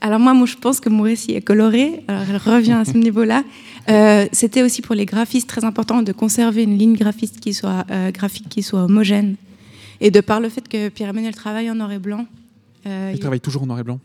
Alors 0.00 0.19
moi, 0.19 0.33
moi, 0.35 0.47
je 0.47 0.57
pense 0.57 0.80
que 0.80 0.88
mon 0.88 1.02
récit 1.04 1.33
est 1.33 1.42
coloré. 1.42 2.02
Alors 2.09 2.23
elle 2.28 2.37
revient 2.38 2.73
à 2.73 2.85
ce 2.85 2.97
niveau-là. 3.07 3.45
Euh, 3.88 4.26
C'était 4.33 4.62
aussi 4.62 4.80
pour 4.83 4.95
les 4.95 5.04
graphistes 5.07 5.49
très 5.49 5.64
important 5.64 6.02
de 6.02 6.12
conserver 6.12 6.62
une 6.62 6.76
ligne 6.78 6.95
graphiste 6.97 7.38
qui 7.40 7.52
soit 7.54 7.85
euh, 7.90 8.11
graphique 8.11 8.49
qui 8.49 8.62
soit 8.62 8.83
homogène. 8.85 9.37
Et 10.00 10.11
de 10.11 10.21
par 10.23 10.40
le 10.40 10.49
fait 10.49 10.66
que 10.66 10.88
Pierre-Emmanuel 10.88 11.35
travaille 11.35 11.71
en 11.71 11.75
noir 11.75 11.92
et 11.92 11.99
blanc, 11.99 12.25
euh, 12.87 13.11
Il 13.12 13.16
il- 13.16 13.21
travaille 13.21 13.40
toujours 13.40 13.62
en 13.64 13.66
noir 13.66 13.78
et 13.80 13.83
blanc. 13.83 14.00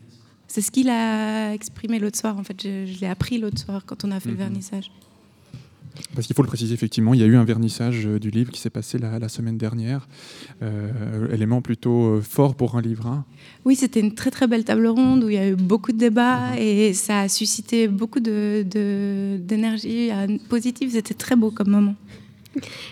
c'est 0.48 0.60
ce 0.60 0.70
qu'il 0.70 0.90
a 0.90 1.52
exprimé 1.54 1.98
l'autre 1.98 2.18
soir. 2.18 2.36
En 2.38 2.44
fait, 2.44 2.56
je, 2.62 2.84
je 2.92 3.00
l'ai 3.00 3.06
appris 3.06 3.38
l'autre 3.38 3.58
soir 3.58 3.82
quand 3.86 4.04
on 4.04 4.10
a 4.10 4.20
fait 4.20 4.28
le 4.28 4.34
Mhm. 4.34 4.40
vernissage. 4.40 4.90
Parce 6.14 6.26
qu'il 6.26 6.34
faut 6.36 6.42
le 6.42 6.48
préciser, 6.48 6.74
effectivement, 6.74 7.14
il 7.14 7.20
y 7.20 7.22
a 7.22 7.26
eu 7.26 7.36
un 7.36 7.44
vernissage 7.44 8.06
euh, 8.06 8.18
du 8.18 8.30
livre 8.30 8.50
qui 8.52 8.60
s'est 8.60 8.70
passé 8.70 8.98
la, 8.98 9.18
la 9.18 9.28
semaine 9.28 9.58
dernière. 9.58 10.06
Euh, 10.62 11.32
élément 11.32 11.60
plutôt 11.62 12.16
euh, 12.16 12.20
fort 12.20 12.54
pour 12.54 12.76
un 12.76 12.80
livre. 12.82 13.06
hein. 13.06 13.24
Oui, 13.64 13.76
c'était 13.76 14.00
une 14.00 14.14
très 14.14 14.30
très 14.30 14.46
belle 14.46 14.64
table 14.64 14.86
ronde 14.86 15.24
où 15.24 15.28
il 15.28 15.34
y 15.34 15.38
a 15.38 15.48
eu 15.48 15.54
beaucoup 15.56 15.92
de 15.92 15.98
débats 15.98 16.58
et 16.58 16.92
ça 16.94 17.20
a 17.20 17.28
suscité 17.28 17.88
beaucoup 17.88 18.20
de- 18.20 18.64
de- 18.68 19.36
d'énergie 19.38 20.10
euh, 20.12 20.38
positive. 20.48 20.90
C'était 20.92 21.14
très 21.14 21.36
beau 21.36 21.50
comme 21.50 21.68
moment. 21.70 21.94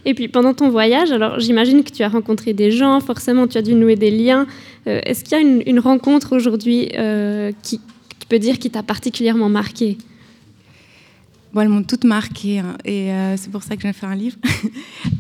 Et 0.05 0.13
puis 0.13 0.29
pendant 0.29 0.53
ton 0.53 0.69
voyage, 0.69 1.11
alors 1.11 1.41
j'imagine 1.41 1.83
que 1.85 1.91
tu 1.91 2.03
as 2.03 2.09
rencontré 2.09 2.53
des 2.53 2.71
gens, 2.71 3.01
forcément 3.01 3.47
tu 3.47 3.57
as 3.57 3.63
dû 3.63 3.75
nouer 3.75 3.97
des 3.97 4.11
liens. 4.11 4.47
Euh, 4.87 5.01
Est-ce 5.05 5.25
qu'il 5.25 5.33
y 5.33 5.41
a 5.41 5.43
une, 5.43 5.63
une 5.67 5.79
rencontre 5.81 6.37
aujourd'hui 6.37 6.91
euh, 6.99 7.51
qui, 7.63 7.79
tu 8.19 8.27
peux 8.29 8.39
dire 8.39 8.59
qui 8.59 8.71
t'a 8.71 8.83
particulièrement 8.83 9.49
marqué? 9.49 9.97
Bon, 11.55 11.61
elles 11.61 11.69
m'ont 11.69 11.85
toutes 11.85 12.03
marquées 12.03 12.59
hein, 12.59 12.77
et 12.85 13.13
euh, 13.13 13.37
c'est 13.37 13.49
pour 13.49 13.63
ça 13.63 13.77
que 13.77 13.83
j'ai 13.83 13.93
fait 13.93 14.07
un 14.07 14.17
livre. 14.17 14.37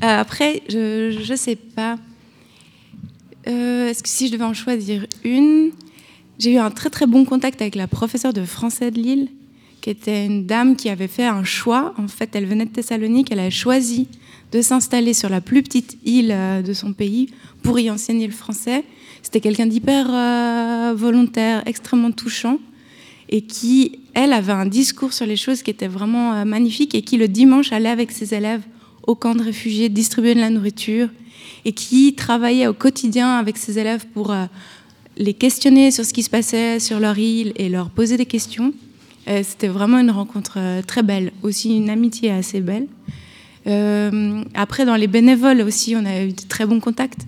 Euh, 0.02 0.20
après, 0.20 0.62
je 0.68 1.30
ne 1.30 1.36
sais 1.36 1.56
pas. 1.56 1.96
Euh, 3.46 3.88
Est-ce 3.88 4.02
que 4.02 4.08
si 4.08 4.26
je 4.26 4.32
devais 4.32 4.44
en 4.44 4.52
choisir 4.52 5.06
une, 5.22 5.70
j'ai 6.38 6.54
eu 6.54 6.58
un 6.58 6.70
très 6.70 6.90
très 6.90 7.06
bon 7.06 7.24
contact 7.24 7.62
avec 7.62 7.74
la 7.74 7.86
professeure 7.86 8.34
de 8.34 8.44
français 8.44 8.90
de 8.90 9.00
Lille, 9.00 9.28
qui 9.80 9.88
était 9.90 10.26
une 10.26 10.44
dame 10.44 10.76
qui 10.76 10.90
avait 10.90 11.08
fait 11.08 11.24
un 11.24 11.44
choix. 11.44 11.94
En 11.96 12.08
fait, 12.08 12.34
elle 12.34 12.44
venait 12.44 12.66
de 12.66 12.70
Thessalonique, 12.70 13.28
elle 13.30 13.38
avait 13.38 13.50
choisi 13.50 14.08
de 14.52 14.60
s'installer 14.60 15.14
sur 15.14 15.28
la 15.28 15.40
plus 15.40 15.62
petite 15.62 15.96
île 16.04 16.32
euh, 16.32 16.60
de 16.60 16.72
son 16.72 16.92
pays 16.92 17.30
pour 17.62 17.78
y 17.78 17.90
enseigner 17.90 18.26
le 18.26 18.32
français. 18.32 18.84
C'était 19.22 19.40
quelqu'un 19.40 19.66
d'hyper 19.66 20.06
euh, 20.10 20.94
volontaire, 20.94 21.62
extrêmement 21.66 22.10
touchant, 22.10 22.58
et 23.30 23.42
qui, 23.42 24.00
elle, 24.14 24.32
avait 24.32 24.52
un 24.52 24.66
discours 24.66 25.12
sur 25.12 25.26
les 25.26 25.36
choses 25.36 25.62
qui 25.62 25.70
était 25.70 25.88
vraiment 25.88 26.34
euh, 26.34 26.44
magnifique, 26.44 26.94
et 26.94 27.02
qui 27.02 27.16
le 27.16 27.28
dimanche 27.28 27.72
allait 27.72 27.88
avec 27.88 28.10
ses 28.10 28.34
élèves 28.34 28.62
au 29.06 29.14
camp 29.14 29.34
de 29.34 29.42
réfugiés 29.42 29.88
distribuer 29.88 30.34
de 30.34 30.40
la 30.40 30.50
nourriture, 30.50 31.08
et 31.64 31.72
qui 31.72 32.14
travaillait 32.14 32.66
au 32.66 32.74
quotidien 32.74 33.36
avec 33.36 33.56
ses 33.56 33.78
élèves 33.78 34.06
pour 34.14 34.32
euh, 34.32 34.46
les 35.16 35.34
questionner 35.34 35.90
sur 35.90 36.04
ce 36.04 36.12
qui 36.12 36.22
se 36.22 36.30
passait 36.30 36.80
sur 36.80 37.00
leur 37.00 37.18
île 37.18 37.52
et 37.56 37.68
leur 37.68 37.90
poser 37.90 38.16
des 38.16 38.26
questions. 38.26 38.72
Euh, 39.28 39.42
C'était 39.42 39.68
vraiment 39.68 39.98
une 39.98 40.10
rencontre 40.10 40.58
très 40.86 41.02
belle, 41.02 41.32
aussi 41.42 41.76
une 41.76 41.90
amitié 41.90 42.30
assez 42.30 42.60
belle. 42.60 42.86
Après, 44.54 44.84
dans 44.84 44.96
les 44.96 45.06
bénévoles 45.06 45.62
aussi, 45.62 45.96
on 45.96 46.04
a 46.04 46.22
eu 46.22 46.32
de 46.32 46.42
très 46.48 46.66
bons 46.66 46.80
contacts. 46.80 47.26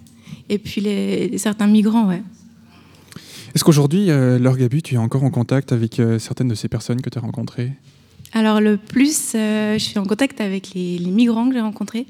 Et 0.48 0.58
puis 0.58 0.80
les, 0.80 1.38
certains 1.38 1.66
migrants, 1.66 2.06
ouais. 2.06 2.22
Est-ce 3.56 3.64
qu'aujourd'hui, 3.64 4.10
euh, 4.10 4.38
Laure 4.38 4.58
Gabu, 4.58 4.82
tu 4.82 4.96
es 4.96 4.98
encore 4.98 5.24
en 5.24 5.30
contact 5.30 5.72
avec 5.72 5.98
euh, 5.98 6.18
certaines 6.18 6.48
de 6.48 6.54
ces 6.54 6.68
personnes 6.68 7.00
que 7.00 7.08
tu 7.08 7.16
as 7.16 7.22
rencontrées? 7.22 7.72
Alors 8.34 8.60
le 8.60 8.76
plus, 8.76 9.32
euh, 9.34 9.78
je 9.78 9.82
suis 9.82 9.98
en 9.98 10.04
contact 10.04 10.42
avec 10.42 10.74
les, 10.74 10.98
les 10.98 11.10
migrants 11.10 11.48
que 11.48 11.54
j'ai 11.54 11.62
rencontrés. 11.62 12.04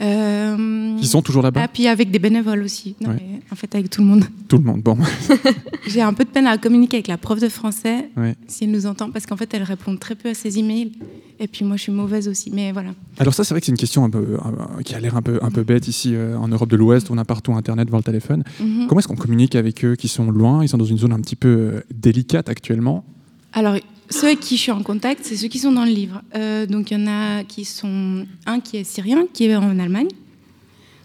Euh, 0.00 0.98
Qui 0.98 1.06
sont 1.06 1.22
toujours 1.22 1.42
là-bas 1.42 1.62
Ah, 1.64 1.68
puis 1.68 1.86
avec 1.86 2.10
des 2.10 2.18
bénévoles 2.18 2.62
aussi. 2.62 2.94
Non, 3.00 3.10
Ouais. 3.10 3.16
mais 3.20 3.40
en 3.50 3.54
fait, 3.56 3.74
avec 3.74 3.88
tout 3.90 4.02
le 4.02 4.06
monde. 4.08 4.24
Tout 4.48 4.58
le 4.58 4.64
monde. 4.64 4.82
Bon, 4.82 4.96
J'ai 5.88 6.02
un 6.02 6.12
peu 6.12 6.24
de 6.24 6.28
peine 6.28 6.46
à 6.46 6.58
communiquer 6.58 6.98
avec 6.98 7.08
la 7.08 7.16
prof 7.18 7.40
de 7.40 7.48
français, 7.48 8.10
Ouais. 8.16 8.36
si 8.46 8.64
elle 8.64 8.70
nous 8.70 8.86
entend, 8.86 9.10
parce 9.10 9.26
qu'en 9.26 9.36
fait, 9.36 9.52
elle 9.54 9.62
répond 9.62 9.96
très 9.96 10.14
peu 10.14 10.28
à 10.30 10.34
ses 10.34 10.58
emails. 10.58 10.92
Et 11.40 11.48
puis 11.48 11.64
moi, 11.64 11.76
je 11.76 11.82
suis 11.82 11.92
mauvaise 11.92 12.28
aussi. 12.28 12.50
Mais 12.52 12.72
voilà. 12.72 12.90
Alors 13.18 13.34
ça, 13.34 13.44
c'est 13.44 13.52
vrai 13.54 13.60
que 13.60 13.66
c'est 13.66 13.72
une 13.72 13.78
question 13.78 14.04
un 14.04 14.10
peu, 14.10 14.36
un- 14.42 14.82
qui 14.82 14.94
a 14.94 15.00
l'air 15.00 15.16
un 15.16 15.22
peu, 15.22 15.38
un 15.42 15.50
peu 15.50 15.62
bête 15.64 15.88
ici 15.88 16.14
euh, 16.14 16.36
en 16.38 16.48
Europe 16.48 16.68
de 16.70 16.76
l'Ouest. 16.76 17.10
On 17.10 17.18
a 17.18 17.24
partout 17.24 17.52
Internet, 17.54 17.88
voir 17.88 18.00
le 18.00 18.04
téléphone. 18.04 18.42
Mhm. 18.60 18.86
Comment 18.88 18.98
est-ce 19.00 19.08
qu'on 19.08 19.16
communique 19.16 19.54
avec 19.54 19.84
eux 19.84 19.96
qui 19.96 20.08
sont 20.08 20.30
loin? 20.30 20.62
Ils 20.64 20.68
sont 20.68 20.78
dans 20.78 20.84
une 20.84 20.98
zone 20.98 21.12
un 21.12 21.20
petit 21.20 21.36
peu 21.36 21.48
euh, 21.48 21.80
délicate 21.94 22.48
actuellement? 22.48 23.04
Alors, 23.52 23.76
ceux 24.10 24.26
avec 24.28 24.40
qui 24.40 24.56
je 24.56 24.62
suis 24.62 24.70
en 24.72 24.82
contact, 24.82 25.24
c'est 25.24 25.36
ceux 25.36 25.48
qui 25.48 25.58
sont 25.58 25.72
dans 25.72 25.84
le 25.84 25.90
livre. 25.90 26.22
Euh, 26.34 26.66
donc, 26.66 26.90
il 26.90 26.98
y 26.98 27.02
en 27.02 27.06
a 27.06 27.44
qui 27.44 27.64
sont. 27.64 28.26
Un 28.46 28.60
qui 28.60 28.76
est 28.78 28.84
syrien, 28.84 29.26
qui 29.32 29.44
est 29.44 29.56
en 29.56 29.78
Allemagne. 29.78 30.08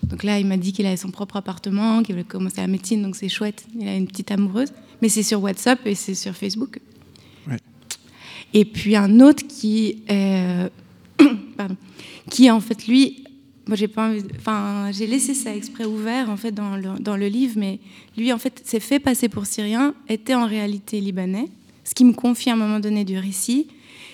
Donc 0.04 0.24
là, 0.24 0.40
il 0.40 0.46
m'a 0.46 0.58
dit 0.58 0.74
qu'il 0.74 0.86
avait 0.86 0.98
son 0.98 1.10
propre 1.12 1.38
appartement, 1.38 2.04
qu'il 2.04 2.16
voulait 2.16 2.26
commencer 2.26 2.58
la 2.62 2.68
médecine, 2.68 3.02
donc 3.02 3.16
c'est 3.16 3.30
chouette. 3.30 3.66
Il 3.80 3.88
a 3.88 3.96
une 3.96 4.08
petite 4.08 4.32
amoureuse. 4.32 4.70
Mais 5.02 5.10
c'est 5.10 5.24
sur 5.24 5.42
WhatsApp 5.42 5.80
et 5.86 5.96
c'est 5.96 6.16
sur 6.16 6.36
Facebook. 6.36 6.80
Ouais. 7.48 7.58
Et 8.54 8.66
puis 8.66 8.96
un 8.96 9.20
autre 9.20 9.44
qui 9.48 10.04
est. 10.08 10.70
Pardon. 11.58 11.76
Qui, 12.30 12.50
en 12.52 12.60
fait, 12.60 12.88
lui. 12.88 13.24
Moi, 13.68 13.76
j'ai 13.78 13.88
pas 13.88 14.10
envie 14.10 14.24
de- 14.24 14.34
Enfin, 14.38 14.90
j'ai 14.92 15.06
laissé 15.08 15.34
ça 15.34 15.56
exprès 15.56 15.86
ouvert, 15.86 16.30
en 16.30 16.36
fait, 16.38 16.52
dans 16.52 16.76
le, 16.76 17.00
dans 17.00 17.16
le 17.16 17.28
livre, 17.28 17.54
mais 17.58 17.80
lui, 18.18 18.34
en 18.34 18.38
fait, 18.40 18.60
s'est 18.66 18.80
fait 18.80 19.00
passer 19.00 19.30
pour 19.30 19.46
syrien, 19.46 19.94
était 20.10 20.34
en 20.34 20.48
réalité 20.48 21.00
libanais, 21.00 21.48
ce 21.92 21.94
qui 21.94 22.06
me 22.06 22.14
confie 22.14 22.50
à 22.50 22.54
un 22.54 22.56
moment 22.56 22.80
donné 22.80 23.04
du 23.04 23.18
récit. 23.18 23.68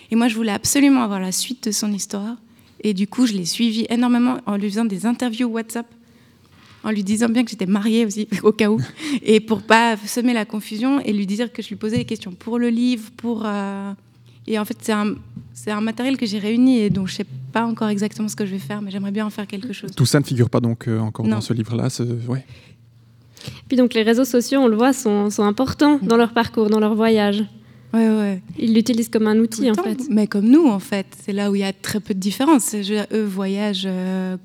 Et 0.09 0.15
moi, 0.15 0.27
je 0.29 0.35
voulais 0.35 0.51
absolument 0.51 1.03
avoir 1.03 1.19
la 1.19 1.31
suite 1.31 1.67
de 1.67 1.71
son 1.71 1.93
histoire. 1.93 2.35
Et 2.83 2.95
du 2.95 3.05
coup, 3.07 3.27
je 3.27 3.33
l'ai 3.33 3.45
suivi 3.45 3.85
énormément 3.91 4.37
en 4.47 4.57
lui 4.57 4.67
faisant 4.67 4.85
des 4.85 5.05
interviews 5.05 5.47
WhatsApp, 5.47 5.85
en 6.83 6.89
lui 6.89 7.03
disant 7.03 7.29
bien 7.29 7.43
que 7.43 7.51
j'étais 7.51 7.67
mariée 7.67 8.03
aussi, 8.07 8.27
au 8.43 8.51
cas 8.51 8.71
où, 8.71 8.79
et 9.21 9.39
pour 9.39 9.61
pas 9.61 9.95
semer 9.97 10.33
la 10.33 10.45
confusion 10.45 10.99
et 11.01 11.13
lui 11.13 11.27
dire 11.27 11.53
que 11.53 11.61
je 11.61 11.69
lui 11.69 11.75
posais 11.75 11.97
des 11.97 12.05
questions 12.05 12.31
pour 12.31 12.57
le 12.57 12.69
livre, 12.69 13.11
pour. 13.15 13.43
euh, 13.45 13.91
Et 14.47 14.57
en 14.57 14.65
fait, 14.65 14.77
c'est 14.81 14.93
un, 14.93 15.13
c'est 15.53 15.69
un 15.71 15.81
matériel 15.81 16.17
que 16.17 16.25
j'ai 16.25 16.39
réuni 16.39 16.79
et 16.79 16.89
dont 16.89 17.05
je 17.05 17.13
sais 17.13 17.25
pas 17.51 17.63
encore 17.65 17.89
exactement 17.89 18.27
ce 18.27 18.35
que 18.35 18.45
je 18.47 18.53
vais 18.53 18.59
faire, 18.59 18.81
mais 18.81 18.89
j'aimerais 18.89 19.11
bien 19.11 19.25
en 19.27 19.29
faire 19.29 19.45
quelque 19.45 19.71
chose. 19.73 19.91
Tout 19.95 20.05
ça 20.07 20.19
ne 20.19 20.25
figure 20.25 20.49
pas 20.49 20.61
donc 20.61 20.87
euh, 20.87 20.97
encore 20.99 21.25
Non. 21.27 21.35
dans 21.35 21.41
ce 21.41 21.53
livre-là. 21.53 21.91
ce- 21.91 22.03
Ouais. 22.27 22.43
Puis 23.67 23.77
donc 23.77 23.93
les 23.93 24.03
réseaux 24.03 24.25
sociaux, 24.25 24.61
on 24.61 24.67
le 24.67 24.75
voit, 24.75 24.93
sont, 24.93 25.29
sont 25.29 25.43
importants 25.43 25.99
dans 26.01 26.17
leur 26.17 26.33
parcours, 26.33 26.69
dans 26.71 26.79
leur 26.79 26.95
voyage. 26.95 27.43
Ouais, 27.93 28.09
ouais. 28.09 28.41
Ils 28.59 28.73
l'utilisent 28.73 29.09
comme 29.09 29.27
un 29.27 29.37
outil 29.39 29.69
en 29.71 29.75
temps. 29.75 29.83
fait. 29.83 29.99
Mais 30.09 30.27
comme 30.27 30.47
nous, 30.47 30.67
en 30.67 30.79
fait. 30.79 31.05
C'est 31.23 31.33
là 31.33 31.49
où 31.49 31.55
il 31.55 31.61
y 31.61 31.63
a 31.63 31.73
très 31.73 31.99
peu 31.99 32.13
de 32.13 32.19
différence. 32.19 32.75
Dire, 32.75 33.07
eux 33.13 33.23
voyagent 33.23 33.85
euh, 33.85 34.37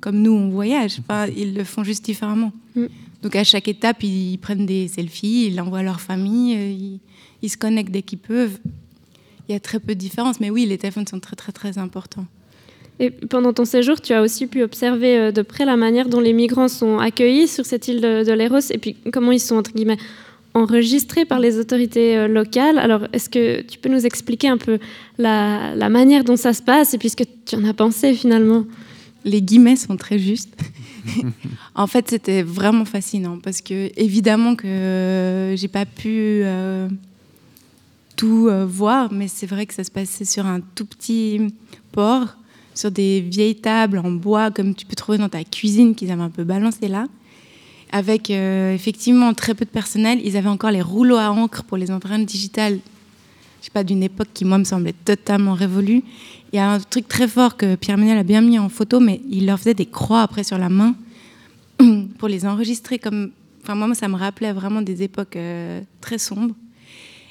comme 0.00 0.20
nous, 0.20 0.32
on 0.32 0.48
voyage. 0.48 0.98
Enfin, 1.00 1.26
ils 1.36 1.54
le 1.54 1.64
font 1.64 1.84
juste 1.84 2.04
différemment. 2.04 2.52
Mm. 2.74 2.86
Donc 3.22 3.36
à 3.36 3.44
chaque 3.44 3.68
étape, 3.68 4.02
ils 4.02 4.38
prennent 4.38 4.66
des 4.66 4.88
selfies, 4.88 5.46
ils 5.46 5.56
l'envoient 5.56 5.78
à 5.78 5.82
leur 5.82 6.00
famille, 6.00 6.56
euh, 6.56 6.70
ils, 6.70 7.00
ils 7.42 7.48
se 7.48 7.56
connectent 7.56 7.92
dès 7.92 8.02
qu'ils 8.02 8.18
peuvent. 8.18 8.58
Il 9.48 9.52
y 9.52 9.54
a 9.54 9.60
très 9.60 9.78
peu 9.78 9.94
de 9.94 10.00
différence. 10.00 10.40
Mais 10.40 10.50
oui, 10.50 10.66
les 10.66 10.78
téléphones 10.78 11.06
sont 11.06 11.20
très, 11.20 11.36
très, 11.36 11.52
très 11.52 11.78
importants. 11.78 12.26
Et 13.00 13.10
pendant 13.10 13.52
ton 13.52 13.64
séjour, 13.64 14.00
tu 14.00 14.12
as 14.12 14.22
aussi 14.22 14.46
pu 14.46 14.62
observer 14.62 15.18
euh, 15.18 15.32
de 15.32 15.42
près 15.42 15.64
la 15.64 15.76
manière 15.76 16.08
dont 16.08 16.20
les 16.20 16.32
migrants 16.32 16.68
sont 16.68 16.98
accueillis 16.98 17.48
sur 17.48 17.66
cette 17.66 17.88
île 17.88 18.00
de, 18.00 18.24
de 18.24 18.32
Léros 18.32 18.70
et 18.70 18.78
puis 18.78 18.96
comment 19.12 19.32
ils 19.32 19.40
sont, 19.40 19.56
entre 19.56 19.72
guillemets, 19.72 19.98
enregistrés 20.54 21.24
par 21.24 21.40
les 21.40 21.58
autorités 21.58 22.16
euh, 22.16 22.28
locales. 22.28 22.78
Alors, 22.78 23.08
est-ce 23.12 23.28
que 23.28 23.60
tu 23.62 23.78
peux 23.78 23.88
nous 23.88 24.06
expliquer 24.06 24.48
un 24.48 24.56
peu 24.56 24.78
la, 25.18 25.74
manière 25.88 26.24
dont 26.24 26.36
ça 26.36 26.52
se 26.52 26.62
passe 26.62 26.94
et 26.94 26.98
puis 26.98 27.10
ce 27.10 27.16
que 27.16 27.24
tu 27.44 27.56
en 27.56 27.64
as 27.64 27.74
pensé 27.74 28.14
finalement? 28.14 28.64
Les 29.24 29.42
guillemets 29.42 29.76
sont 29.76 29.96
très 29.96 30.18
justes. 30.18 30.56
en 31.74 31.86
fait, 31.86 32.08
c'était 32.08 32.42
vraiment 32.42 32.84
fascinant 32.84 33.38
parce 33.42 33.60
que 33.60 33.90
évidemment 33.96 34.54
que 34.54 34.66
euh, 34.66 35.56
j'ai 35.56 35.68
pas 35.68 35.86
pu 35.86 36.42
euh, 36.44 36.88
tout 38.16 38.48
voir, 38.66 39.12
mais 39.12 39.28
c'est 39.28 39.46
vrai 39.46 39.66
que 39.66 39.74
ça 39.74 39.82
se 39.82 39.90
passait 39.90 40.24
sur 40.24 40.46
un 40.46 40.60
tout 40.60 40.86
petit 40.86 41.40
port, 41.90 42.36
sur 42.74 42.90
des 42.90 43.20
vieilles 43.20 43.56
tables 43.56 43.98
en 43.98 44.10
bois 44.10 44.50
comme 44.50 44.74
tu 44.74 44.86
peux 44.86 44.94
trouver 44.94 45.18
dans 45.18 45.28
ta 45.28 45.42
cuisine 45.42 45.94
qu'ils 45.94 46.10
avaient 46.10 46.22
un 46.22 46.30
peu 46.30 46.44
balancé 46.44 46.88
là, 46.88 47.06
avec 47.94 48.28
euh, 48.28 48.74
effectivement 48.74 49.32
très 49.34 49.54
peu 49.54 49.64
de 49.64 49.70
personnel. 49.70 50.20
Ils 50.24 50.36
avaient 50.36 50.48
encore 50.48 50.72
les 50.72 50.82
rouleaux 50.82 51.16
à 51.16 51.30
encre 51.30 51.62
pour 51.62 51.76
les 51.76 51.92
empreintes 51.92 52.26
digitales. 52.26 52.80
Je 53.60 53.66
sais 53.66 53.70
pas 53.70 53.84
d'une 53.84 54.02
époque 54.02 54.26
qui 54.34 54.44
moi 54.44 54.58
me 54.58 54.64
semblait 54.64 54.96
totalement 55.04 55.54
révolue. 55.54 56.02
Il 56.52 56.56
y 56.56 56.58
a 56.58 56.72
un 56.72 56.80
truc 56.80 57.06
très 57.06 57.28
fort 57.28 57.56
que 57.56 57.76
Pierre 57.76 57.96
Ménel 57.96 58.18
a 58.18 58.24
bien 58.24 58.40
mis 58.40 58.58
en 58.58 58.68
photo, 58.68 58.98
mais 58.98 59.20
il 59.30 59.46
leur 59.46 59.60
faisait 59.60 59.74
des 59.74 59.86
croix 59.86 60.22
après 60.22 60.42
sur 60.42 60.58
la 60.58 60.68
main 60.68 60.96
pour 62.18 62.26
les 62.26 62.44
enregistrer 62.44 62.98
comme. 62.98 63.30
Enfin, 63.62 63.76
moi, 63.76 63.94
ça 63.94 64.08
me 64.08 64.16
rappelait 64.16 64.52
vraiment 64.52 64.82
des 64.82 65.04
époques 65.04 65.36
euh, 65.36 65.80
très 66.00 66.18
sombres. 66.18 66.54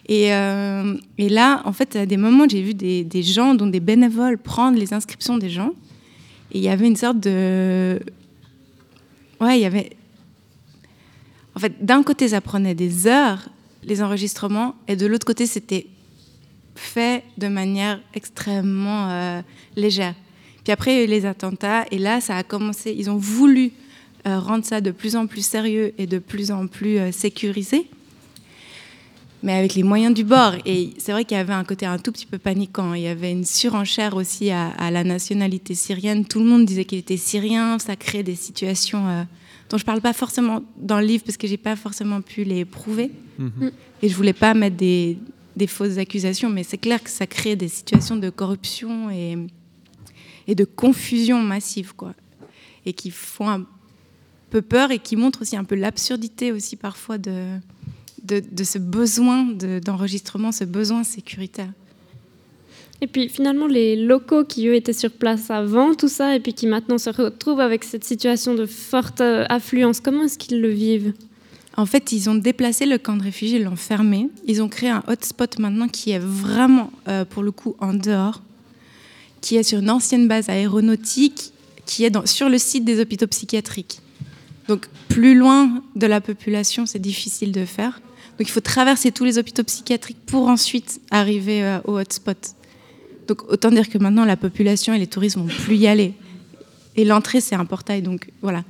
Et, 0.08 0.34
euh, 0.34 0.96
et 1.17 1.27
là, 1.27 1.62
en 1.65 1.74
fait, 1.74 1.98
à 1.98 2.05
des 2.05 2.17
moments, 2.17 2.48
j'ai 2.48 2.62
vu 2.62 2.74
des, 2.74 3.03
des 3.03 3.22
gens, 3.22 3.53
dont 3.53 3.67
des 3.67 3.82
bénévoles, 3.82 4.38
prendre 4.38 4.77
les 4.79 4.93
inscriptions 4.93 5.38
des 5.38 5.50
gens. 5.50 5.74
Et 6.53 6.60
il 6.60 6.63
y 6.63 6.70
avait 6.70 6.88
une 6.88 6.96
sorte 6.96 7.20
de. 7.20 8.00
Ouais, 9.41 9.60
il 9.60 9.62
y 9.62 9.65
avait. 9.65 9.98
En 11.55 11.60
fait, 11.60 11.86
d'un 11.86 12.03
côté, 12.03 12.29
ça 12.29 12.41
prenait 12.41 12.75
des 12.75 13.07
heures, 13.07 13.50
les 13.83 14.01
enregistrements, 14.01 14.75
et 14.88 14.95
de 14.95 15.05
l'autre 15.05 15.25
côté, 15.25 15.45
c'était 15.45 15.88
fait 16.75 17.24
de 17.38 17.48
manière 17.48 18.00
extrêmement 18.13 19.10
euh, 19.10 19.41
légère. 19.75 20.15
Puis 20.63 20.72
après, 20.72 20.93
il 20.93 20.98
y 20.98 21.01
a 21.01 21.03
eu 21.03 21.07
les 21.07 21.25
attentats, 21.25 21.86
et 21.91 22.00
là, 22.00 22.22
ça 22.22 22.38
a 22.38 22.43
commencé. 22.43 22.95
Ils 22.98 23.10
ont 23.10 23.17
voulu 23.17 23.72
euh, 24.25 24.39
rendre 24.39 24.65
ça 24.65 24.81
de 24.81 24.91
plus 24.91 25.15
en 25.15 25.27
plus 25.27 25.45
sérieux 25.45 25.93
et 25.98 26.07
de 26.07 26.17
plus 26.17 26.51
en 26.51 26.67
plus 26.67 26.98
euh, 26.98 27.12
sécurisé, 27.12 27.88
mais 29.43 29.53
avec 29.53 29.75
les 29.75 29.83
moyens 29.83 30.15
du 30.15 30.24
bord. 30.24 30.55
Et 30.65 30.91
c'est 30.98 31.12
vrai 31.12 31.25
qu'il 31.25 31.38
y 31.38 31.39
avait 31.39 31.53
un 31.53 31.65
côté 31.65 31.86
un 31.86 32.00
tout 32.00 32.12
petit 32.12 32.25
peu 32.25 32.38
paniquant. 32.39 32.93
Il 32.93 33.01
y 33.01 33.07
avait 33.07 33.31
une 33.31 33.45
surenchère 33.45 34.15
aussi 34.15 34.50
à, 34.50 34.69
à 34.69 34.89
la 34.89 35.03
nationalité 35.03 35.75
syrienne. 35.75 36.25
Tout 36.25 36.39
le 36.39 36.45
monde 36.45 36.65
disait 36.65 36.86
qu'il 36.86 36.98
était 36.98 37.17
syrien. 37.17 37.77
Ça 37.77 37.98
crée 37.98 38.24
des 38.24 38.36
situations 38.36 39.25
dont 39.74 39.80
je 39.80 39.86
parle 39.86 40.01
pas 40.01 40.13
forcément 40.13 40.62
dans 40.77 41.00
le 41.00 41.06
livre 41.08 41.24
parce 41.24 41.36
que 41.36 41.48
j'ai 41.48 41.58
pas 41.58 41.75
forcément 41.75 42.22
pu 42.22 42.44
les 42.44 42.63
prouver. 42.63 43.10
Mhm. 43.39 43.72
Et 44.03 44.08
je 44.08 44.15
voulais 44.15 44.32
pas 44.34 44.53
mettre 44.53 44.75
des, 44.77 45.18
des 45.56 45.65
fausses 45.65 45.98
accusations, 45.98 46.48
mais 46.51 46.62
c'est 46.62 46.77
clair 46.77 47.01
que 47.01 47.10
ça 47.10 47.25
crée 47.25 47.56
des 47.56 47.70
situations 47.70 48.15
de 48.15 48.30
corruption 48.30 49.10
et, 49.10 49.36
et 50.48 50.53
de 50.53 50.63
confusion 50.63 51.42
massive, 51.42 51.96
quoi. 51.96 52.13
Et 52.86 52.94
qui 52.94 53.10
font 53.10 53.50
un 53.50 53.65
peu 54.51 54.62
peur 54.62 54.92
et 54.92 55.00
qui 55.00 55.15
montrent 55.15 55.42
aussi 55.42 55.58
un 55.58 55.63
peu 55.63 55.74
l'absurdité 55.74 56.51
aussi 56.51 56.75
parfois 56.75 57.18
de, 57.18 57.58
de, 58.24 58.44
de 58.51 58.63
ce 58.63 58.77
besoin 58.77 59.44
de- 59.46 59.80
d'enregistrement, 59.84 60.51
ce 60.51 60.65
besoin 60.65 61.03
sécuritaire. 61.03 61.72
Et 63.03 63.07
puis 63.07 63.27
finalement, 63.27 63.67
les 63.67 63.98
locaux 63.98 64.45
qui, 64.45 64.65
eux, 64.69 64.75
étaient 64.75 64.93
sur 64.93 65.12
place 65.12 65.51
avant 65.51 65.93
tout 65.93 66.07
ça 66.07 66.38
et 66.38 66.39
puis 66.39 66.53
qui 66.53 66.67
maintenant 66.67 66.98
se 66.98 67.10
retrouvent 67.10 67.60
avec 67.60 67.83
cette 67.83 68.05
situation 68.05 68.55
de 68.55 68.65
forte 68.65 69.19
euh, 69.19 69.45
affluence, 69.50 70.00
comment 70.00 70.24
est-ce 70.24 70.38
qu'ils 70.38 70.62
le 70.62 70.69
vivent? 70.69 71.12
En 71.75 71.86
fait, 71.86 72.13
ils 72.13 72.29
ont 72.29 72.36
déplacé 72.36 72.86
le 72.86 72.98
camp 72.98 73.17
de 73.17 73.24
réfugiés, 73.24 73.57
ils 73.57 73.65
l'ont 73.65 73.75
fermé. 73.75 74.29
Ils 74.48 74.62
ont 74.62 74.69
créé 74.69 74.89
un 74.89 75.03
hotspot 75.07 75.60
maintenant 75.60 75.89
qui 75.89 76.12
est 76.12 76.19
vraiment, 76.19 76.91
euh, 77.10 77.25
pour 77.25 77.43
le 77.43 77.51
coup, 77.51 77.75
en 77.79 77.93
dehors, 77.93 78.41
qui 79.41 79.57
est 79.57 79.63
sur 79.63 79.79
une 79.79 79.89
ancienne 79.89 80.29
base 80.29 80.48
aéronautique, 80.48 81.51
qui 81.86 82.05
est 82.05 82.25
sur 82.25 82.48
le 82.48 82.57
site 82.57 82.86
des 82.86 83.01
hôpitaux 83.01 83.27
psychiatriques. 83.27 84.00
Donc, 84.69 84.88
plus 85.10 85.36
loin 85.36 85.83
de 85.98 86.07
la 86.07 86.22
population, 86.22 86.86
c'est 86.86 87.00
difficile 87.00 87.51
de 87.51 87.65
faire. 87.65 88.00
Donc, 88.39 88.48
il 88.48 88.51
faut 88.51 88.62
traverser 88.62 89.12
tous 89.12 89.25
les 89.25 89.38
hôpitaux 89.39 89.65
psychiatriques 89.65 90.25
pour 90.25 90.48
ensuite 90.48 91.01
arriver 91.12 91.65
euh, 91.65 91.79
au 91.83 92.00
hotspot. 92.00 92.55
Donc, 93.27 93.50
autant 93.51 93.70
dire 93.72 93.89
que 93.89 93.98
maintenant, 93.98 94.25
la 94.25 94.36
population 94.38 94.94
et 94.94 95.00
les 95.00 95.08
touristes 95.08 95.38
vont 95.38 95.46
plus 95.46 95.75
y 95.77 95.88
aller. 95.88 96.13
Et 96.96 97.06
l'entrée, 97.06 97.42
c'est 97.42 97.56
un 97.56 97.65
portail. 97.65 98.01
Donc, 98.01 98.30
voilà. 98.42 98.63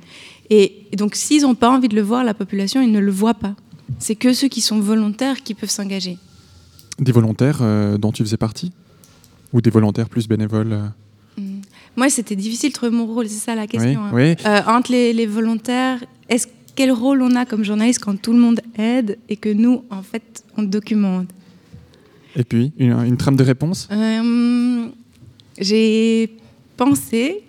Et, 0.50 0.86
et 0.92 0.96
donc, 0.96 1.14
s'ils 1.14 1.42
n'ont 1.42 1.54
pas 1.54 1.70
envie 1.70 1.88
de 1.88 1.96
le 1.96 2.02
voir, 2.02 2.24
la 2.24 2.34
population, 2.34 2.80
ils 2.82 2.92
ne 2.92 3.00
le 3.00 3.10
voient 3.10 3.34
pas. 3.34 3.54
C'est 3.98 4.14
que 4.14 4.32
ceux 4.32 4.48
qui 4.48 4.60
sont 4.60 4.80
volontaires 4.80 5.42
qui 5.42 5.54
peuvent 5.54 5.70
s'engager. 5.70 6.18
Des 6.98 7.12
volontaires 7.12 7.58
euh, 7.60 7.98
dont 7.98 8.12
tu 8.12 8.22
faisais 8.22 8.36
partie? 8.36 8.72
Ou 9.52 9.60
des 9.60 9.70
volontaires 9.70 10.08
plus 10.08 10.26
bénévoles 10.28 10.72
euh? 10.72 10.86
Mm. 11.40 11.60
Moi, 11.96 12.08
c'était 12.10 12.36
difficile 12.36 12.70
de 12.70 12.74
trouver 12.74 12.92
mon 12.92 13.06
rôle, 13.06 13.28
c'est 13.28 13.44
ça 13.44 13.54
la 13.54 13.66
question. 13.66 14.04
hein. 14.04 14.10
Oui, 14.12 14.34
Euh, 14.46 14.60
entre 14.66 14.90
les, 14.92 15.12
les 15.12 15.26
volontaires, 15.26 16.02
est-ce 16.28 16.46
quel 16.74 16.90
rôle 16.92 17.22
on 17.22 17.34
a 17.36 17.44
comme 17.46 17.62
journaliste 17.64 18.00
quand 18.00 18.20
tout 18.20 18.32
le 18.32 18.38
monde 18.40 18.60
aide 18.76 19.18
et 19.28 19.36
que 19.36 19.48
nous, 19.48 19.84
en 19.90 20.02
fait, 20.02 20.44
on 20.56 20.62
documente? 20.64 21.28
Et 22.36 22.44
puis, 22.44 22.72
une, 22.78 22.92
une 22.92 23.16
trame 23.16 23.36
de 23.36 23.44
réponse? 23.44 23.88
Euh, 23.92 24.86
J'ai 25.58 26.36
pensé 26.76 27.42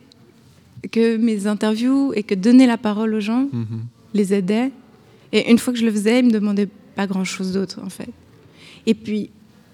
que 0.91 1.17
mes 1.17 1.47
interviews 1.47 2.13
et 2.13 2.23
que 2.23 2.35
donner 2.35 2.67
la 2.67 2.77
parole 2.77 3.13
aux 3.15 3.19
gens 3.19 3.47
Mhm. 3.51 3.81
les 4.13 4.33
aidait. 4.33 4.71
Et 5.31 5.49
une 5.51 5.57
fois 5.57 5.73
que 5.73 5.79
je 5.79 5.85
le 5.85 5.91
faisais, 5.91 6.19
ils 6.19 6.25
me 6.25 6.31
demandaient 6.31 6.69
pas 6.95 7.07
grand-chose 7.07 7.53
d'autre, 7.53 7.79
en 7.83 7.89
fait. 7.89 8.09
Et 8.85 8.93
puis, 8.93 9.31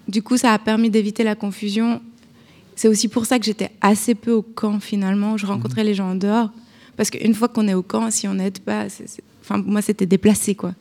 du 0.08 0.22
coup, 0.22 0.36
ça 0.38 0.52
a 0.52 0.58
permis 0.58 0.88
d'éviter 0.90 1.22
la 1.24 1.34
confusion. 1.34 2.00
C'est 2.74 2.88
aussi 2.88 3.08
pour 3.08 3.26
ça 3.26 3.38
que 3.38 3.44
j'étais 3.44 3.70
assez 3.82 4.14
peu 4.14 4.32
au 4.32 4.42
camp, 4.42 4.80
finalement. 4.80 5.36
Je 5.36 5.44
rencontrais 5.46 5.84
les 5.84 5.94
gens 5.94 6.10
en 6.10 6.14
dehors. 6.14 6.50
Parce 6.96 7.10
qu'une 7.10 7.34
fois 7.34 7.48
qu'on 7.48 7.68
est 7.68 7.74
au 7.74 7.82
camp, 7.82 8.10
si 8.10 8.26
on 8.26 8.34
n'aide 8.34 8.58
pas, 8.60 8.88
c'est- 8.88 9.06
c'est- 9.06 9.22
enfin, 9.42 9.62
moi, 9.64 9.82
c'était 9.82 10.06
déplacé, 10.06 10.54
quoi. 10.54 10.74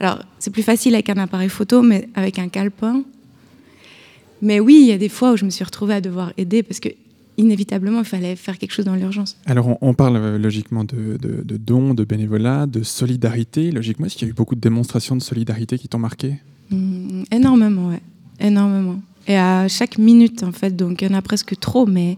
Alors, 0.00 0.18
c'est 0.40 0.50
plus 0.52 0.62
facile 0.64 0.94
avec 0.94 1.08
un 1.08 1.16
appareil 1.18 1.48
photo, 1.48 1.82
mais 1.82 2.08
avec 2.14 2.38
un 2.40 2.48
calepin. 2.48 3.02
Mais 4.42 4.60
oui, 4.60 4.78
il 4.82 4.86
y 4.86 4.92
a 4.92 4.98
des 4.98 5.08
fois 5.08 5.32
où 5.32 5.36
je 5.36 5.44
me 5.44 5.50
suis 5.50 5.64
retrouvée 5.64 5.94
à 5.94 6.00
devoir 6.00 6.32
aider 6.36 6.62
parce 6.62 6.80
que, 6.80 6.88
inévitablement, 7.36 8.00
il 8.00 8.04
fallait 8.04 8.36
faire 8.36 8.58
quelque 8.58 8.72
chose 8.72 8.84
dans 8.84 8.94
l'urgence. 8.94 9.36
Alors, 9.46 9.68
on, 9.68 9.78
on 9.80 9.94
parle 9.94 10.16
euh, 10.16 10.38
logiquement 10.38 10.84
de, 10.84 11.16
de- 11.20 11.42
de 11.44 11.56
dons, 11.56 11.94
de 11.94 12.04
bénévolat, 12.04 12.66
de 12.66 12.82
solidarité. 12.82 13.70
Logiquement, 13.70 14.06
est-ce 14.06 14.16
qu'il 14.16 14.26
y 14.26 14.30
a 14.30 14.32
eu 14.32 14.34
beaucoup 14.34 14.54
de 14.54 14.60
démonstrations 14.60 15.16
de 15.16 15.22
solidarité 15.22 15.78
qui 15.78 15.88
t'ont 15.88 15.98
marqué? 15.98 16.34
Mm, 16.70 17.22
énormément, 17.32 17.88
ouais. 17.88 18.00
Énormément. 18.40 19.00
Et 19.26 19.36
à 19.36 19.68
chaque 19.68 19.98
minute, 19.98 20.42
en 20.42 20.52
fait, 20.52 20.74
donc 20.76 21.02
il 21.02 21.08
y 21.08 21.12
en 21.12 21.14
a 21.16 21.22
presque 21.22 21.58
trop, 21.58 21.86
mais 21.86 22.16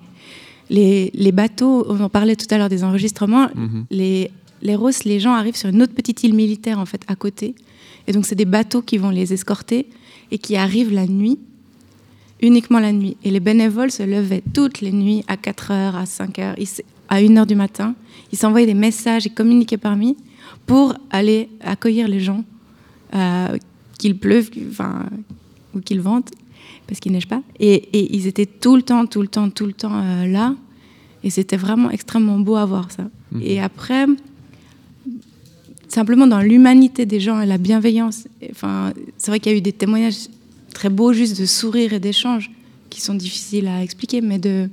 les, 0.68 1.10
les 1.14 1.32
bateaux, 1.32 1.84
on 1.88 2.00
en 2.00 2.08
parlait 2.08 2.36
tout 2.36 2.46
à 2.50 2.58
l'heure 2.58 2.68
des 2.68 2.84
enregistrements, 2.84 3.48
Mhm. 3.54 3.84
les, 3.90 4.30
les 4.62 4.74
Rosses, 4.76 5.04
les 5.04 5.18
gens 5.20 5.32
arrivent 5.32 5.56
sur 5.56 5.68
une 5.70 5.82
autre 5.82 5.94
petite 5.94 6.22
île 6.22 6.34
militaire, 6.34 6.78
en 6.78 6.86
fait, 6.86 7.02
à 7.08 7.16
côté. 7.16 7.54
Et 8.06 8.12
donc, 8.12 8.26
c'est 8.26 8.34
des 8.36 8.44
bateaux 8.44 8.82
qui 8.82 8.96
vont 8.98 9.10
les 9.10 9.32
escorter 9.32 9.86
et 10.30 10.38
qui 10.38 10.56
arrivent 10.56 10.92
la 10.92 11.06
nuit, 11.06 11.38
uniquement 12.42 12.80
la 12.80 12.92
nuit. 12.92 13.16
Et 13.24 13.30
les 13.30 13.40
bénévoles 13.40 13.90
se 13.90 14.02
levaient 14.02 14.42
toutes 14.54 14.80
les 14.80 14.92
nuits 14.92 15.22
à 15.28 15.36
4 15.36 15.70
heures, 15.70 15.96
à 15.96 16.06
5 16.06 16.38
heures, 16.38 16.54
ils 16.58 16.62
s- 16.64 16.82
à 17.08 17.16
1 17.20 17.36
heure 17.38 17.46
du 17.46 17.54
matin. 17.54 17.94
Ils 18.32 18.38
s'envoyaient 18.38 18.66
des 18.66 18.74
messages 18.74 19.26
et 19.26 19.30
communiquaient 19.30 19.76
parmi 19.78 20.16
pour 20.66 20.94
aller 21.10 21.48
accueillir 21.60 22.06
les 22.08 22.20
gens, 22.20 22.44
euh, 23.14 23.56
qu'il 23.98 24.16
pleuve, 24.18 24.50
enfin, 24.70 25.06
ou 25.74 25.80
qu'il 25.80 26.00
vente, 26.00 26.30
parce 26.86 27.00
qu'il 27.00 27.12
neige 27.12 27.26
pas. 27.28 27.42
Et, 27.58 27.74
et 27.74 28.16
ils 28.16 28.26
étaient 28.26 28.46
tout 28.46 28.76
le 28.76 28.82
temps, 28.82 29.06
tout 29.06 29.22
le 29.22 29.28
temps, 29.28 29.50
tout 29.50 29.66
le 29.66 29.72
temps 29.72 29.92
euh, 30.02 30.26
là. 30.26 30.54
Et 31.22 31.30
c'était 31.30 31.56
vraiment 31.56 31.90
extrêmement 31.90 32.38
beau 32.38 32.56
à 32.56 32.64
voir 32.64 32.90
ça. 32.90 33.04
Mhm. 33.32 33.42
Et 33.44 33.60
après, 33.60 34.06
simplement 35.88 36.26
dans 36.26 36.40
l'humanité 36.40 37.04
des 37.06 37.20
gens 37.20 37.40
et 37.40 37.46
la 37.46 37.58
bienveillance. 37.58 38.26
Enfin, 38.50 38.92
c'est 39.18 39.30
vrai 39.30 39.40
qu'il 39.40 39.52
y 39.52 39.54
a 39.54 39.58
eu 39.58 39.62
des 39.62 39.72
témoignages 39.72 40.28
très 40.80 40.88
beaux, 40.88 41.12
juste 41.12 41.38
de 41.38 41.44
sourire 41.44 41.92
et 41.92 42.00
d'échanges, 42.00 42.50
qui 42.88 43.02
sont 43.02 43.12
difficiles 43.12 43.68
à 43.68 43.82
expliquer, 43.82 44.22
mais 44.22 44.38
de, 44.38 44.70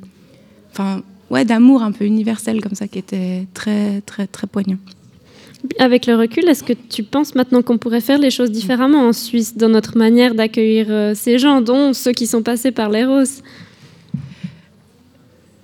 enfin, 0.72 1.04
ouais, 1.30 1.44
d'amour 1.44 1.84
un 1.84 1.92
peu 1.92 2.06
universel 2.06 2.62
comme 2.62 2.76
ça, 2.76 2.88
qui 2.88 2.98
était 3.00 3.46
très, 3.54 4.00
très, 4.06 4.26
très 4.26 4.48
poignant. 4.48 4.78
Avec 5.80 6.06
le 6.06 6.16
recul, 6.16 6.48
est-ce 6.48 6.64
que 6.64 6.72
tu 6.72 7.04
penses 7.04 7.36
maintenant 7.36 7.62
qu'on 7.62 7.78
pourrait 7.78 8.00
faire 8.00 8.20
les 8.20 8.32
choses 8.32 8.52
différemment 8.52 9.06
en 9.06 9.12
Suisse 9.12 9.58
dans 9.58 9.68
notre 9.68 9.98
manière 9.98 10.34
d'accueillir 10.34 10.86
euh, 10.90 11.14
ces 11.14 11.40
gens, 11.40 11.60
dont 11.60 11.92
ceux 11.92 12.14
qui 12.14 12.26
sont 12.26 12.42
passés 12.42 12.72
par 12.72 12.90
les 12.90 13.04
roses 13.04 13.44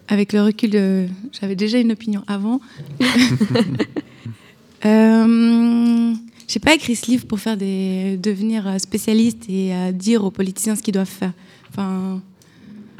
Avec 0.09 0.33
le 0.33 0.41
recul, 0.41 0.71
euh, 0.73 1.07
j'avais 1.31 1.55
déjà 1.55 1.77
une 1.77 1.93
opinion 1.93 2.21
avant. 2.27 2.59
euh, 4.85 6.13
j'ai 6.47 6.59
pas 6.59 6.73
écrit 6.73 6.95
ce 6.95 7.09
livre 7.09 7.25
pour 7.25 7.37
devenir 7.37 8.67
euh, 8.67 8.77
spécialiste 8.77 9.45
et 9.49 9.73
euh, 9.73 9.91
dire 9.91 10.23
aux 10.23 10.31
politiciens 10.31 10.75
ce 10.75 10.83
qu'ils 10.83 10.93
doivent 10.93 11.07
faire. 11.07 11.33
Enfin, 11.69 12.21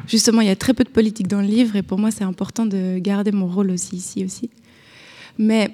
justement, 0.06 0.40
il 0.40 0.48
y 0.48 0.50
a 0.50 0.56
très 0.56 0.74
peu 0.74 0.84
de 0.84 0.88
politique 0.88 1.28
dans 1.28 1.40
le 1.40 1.46
livre 1.46 1.76
et 1.76 1.82
pour 1.82 1.98
moi, 1.98 2.10
c'est 2.10 2.24
important 2.24 2.66
de 2.66 2.98
garder 2.98 3.32
mon 3.32 3.46
rôle 3.46 3.70
aussi 3.70 3.96
ici 3.96 4.24
aussi. 4.24 4.50
Mais 5.38 5.70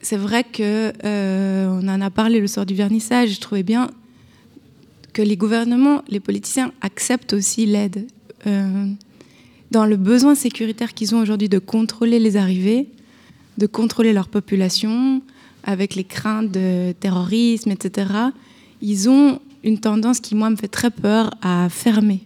c'est 0.00 0.16
vrai 0.16 0.44
que 0.44 0.92
euh, 1.04 1.68
on 1.68 1.88
en 1.88 2.00
a 2.00 2.10
parlé 2.10 2.40
le 2.40 2.46
soir 2.46 2.66
du 2.66 2.74
vernissage. 2.74 3.30
Je 3.30 3.40
trouvais 3.40 3.62
bien 3.62 3.90
que 5.12 5.22
les 5.22 5.36
gouvernements, 5.36 6.02
les 6.08 6.20
politiciens 6.20 6.72
acceptent 6.80 7.32
aussi 7.32 7.66
l'aide. 7.66 8.06
Euh, 8.46 8.86
dans 9.70 9.84
le 9.84 9.96
besoin 9.96 10.34
sécuritaire 10.34 10.94
qu'ils 10.94 11.14
ont 11.14 11.18
aujourd'hui 11.18 11.48
de 11.48 11.58
contrôler 11.58 12.18
les 12.18 12.36
arrivées, 12.36 12.86
de 13.58 13.66
contrôler 13.66 14.12
leur 14.12 14.28
population, 14.28 15.22
avec 15.66 15.96
les 15.96 16.04
craintes 16.04 16.50
de 16.50 16.92
terrorisme, 16.98 17.72
etc., 17.72 18.08
ils 18.80 19.08
ont 19.08 19.40
une 19.64 19.78
tendance 19.78 20.20
qui, 20.20 20.34
moi, 20.34 20.48
me 20.48 20.56
fait 20.56 20.68
très 20.68 20.90
peur 20.90 21.30
à 21.42 21.68
fermer. 21.68 22.20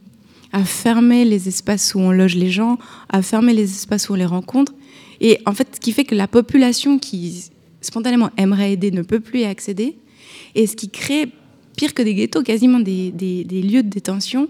À 0.52 0.64
fermer 0.64 1.24
les 1.24 1.48
espaces 1.48 1.94
où 1.94 2.00
on 2.00 2.12
loge 2.12 2.36
les 2.36 2.50
gens, 2.50 2.78
à 3.08 3.22
fermer 3.22 3.54
les 3.54 3.64
espaces 3.64 4.08
où 4.08 4.12
on 4.12 4.16
les 4.16 4.26
rencontre. 4.26 4.74
Et 5.20 5.38
en 5.46 5.52
fait, 5.54 5.68
ce 5.74 5.80
qui 5.80 5.92
fait 5.92 6.04
que 6.04 6.14
la 6.14 6.28
population 6.28 6.98
qui 6.98 7.50
spontanément 7.80 8.30
aimerait 8.36 8.72
aider 8.72 8.90
ne 8.90 9.02
peut 9.02 9.20
plus 9.20 9.40
y 9.40 9.44
accéder. 9.44 9.96
Et 10.54 10.66
ce 10.66 10.76
qui 10.76 10.90
crée, 10.90 11.30
pire 11.76 11.94
que 11.94 12.02
des 12.02 12.14
ghettos, 12.14 12.42
quasiment 12.42 12.80
des, 12.80 13.10
lieux 13.50 13.82
de 13.82 13.88
détention 13.88 14.48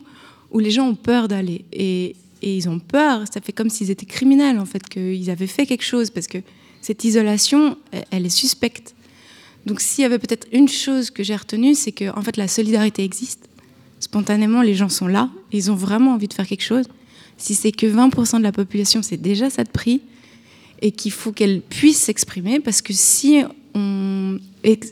où 0.50 0.59
les 0.59 0.72
gens 0.72 0.88
ont 0.88 0.96
peur 0.96 1.29
d'aller. 1.29 1.64
Et, 1.72 2.16
et 2.42 2.57
ils 2.57 2.68
ont 2.68 2.81
peur, 2.81 3.24
ça 3.33 3.40
fait 3.40 3.53
comme 3.53 3.70
s'ils 3.70 3.90
étaient 3.90 4.07
criminels, 4.07 4.59
en 4.59 4.64
fait, 4.64 4.88
qu'ils 4.88 5.31
avaient 5.31 5.46
fait 5.46 5.66
quelque 5.66 5.85
chose, 5.85 6.11
parce 6.11 6.26
que 6.26 6.38
cette 6.81 7.05
isolation, 7.05 7.77
elle- 8.11 8.27
est 8.27 8.31
suspecte. 8.31 8.95
Donc 9.66 9.81
s'il 9.81 10.03
y 10.03 10.07
avait 10.07 10.19
peut-être 10.19 10.47
une 10.53 10.69
chose 10.69 11.11
que 11.11 11.23
j'ai 11.23 11.37
retenue, 11.37 11.75
c'est 11.75 11.93
que 11.93 12.16
en 12.16 12.23
fait, 12.23 12.37
la 12.37 12.49
solidarité 12.49 13.05
existe. 13.05 13.49
Spontanément, 13.99 14.62
les 14.62 14.75
gens 14.75 14.88
sont 14.88 15.07
là, 15.07 15.29
ils 15.53 15.71
ont 15.71 15.75
vraiment 15.75 16.14
envie 16.14 16.29
de 16.29 16.35
faire 16.35 16.47
quelque 16.47 16.64
chose. 16.64 16.87
Si 17.37 17.55
c'est 17.55 17.73
que 17.73 17.87
20% 17.87 18.38
de 18.38 18.43
la 18.43 18.53
population, 18.53 19.03
c'est 19.03 19.19
déjà 19.19 19.51
ça 19.51 19.64
de 19.64 19.71
prix, 19.71 20.01
et 20.83 20.93
qu'il 20.93 21.12
faut 21.12 21.33
qu'elle 21.33 21.61
puisse 21.61 21.99
s'exprimer, 21.99 22.61
parce 22.61 22.81
que 22.81 22.93
si 22.93 23.43
on... 23.75 24.38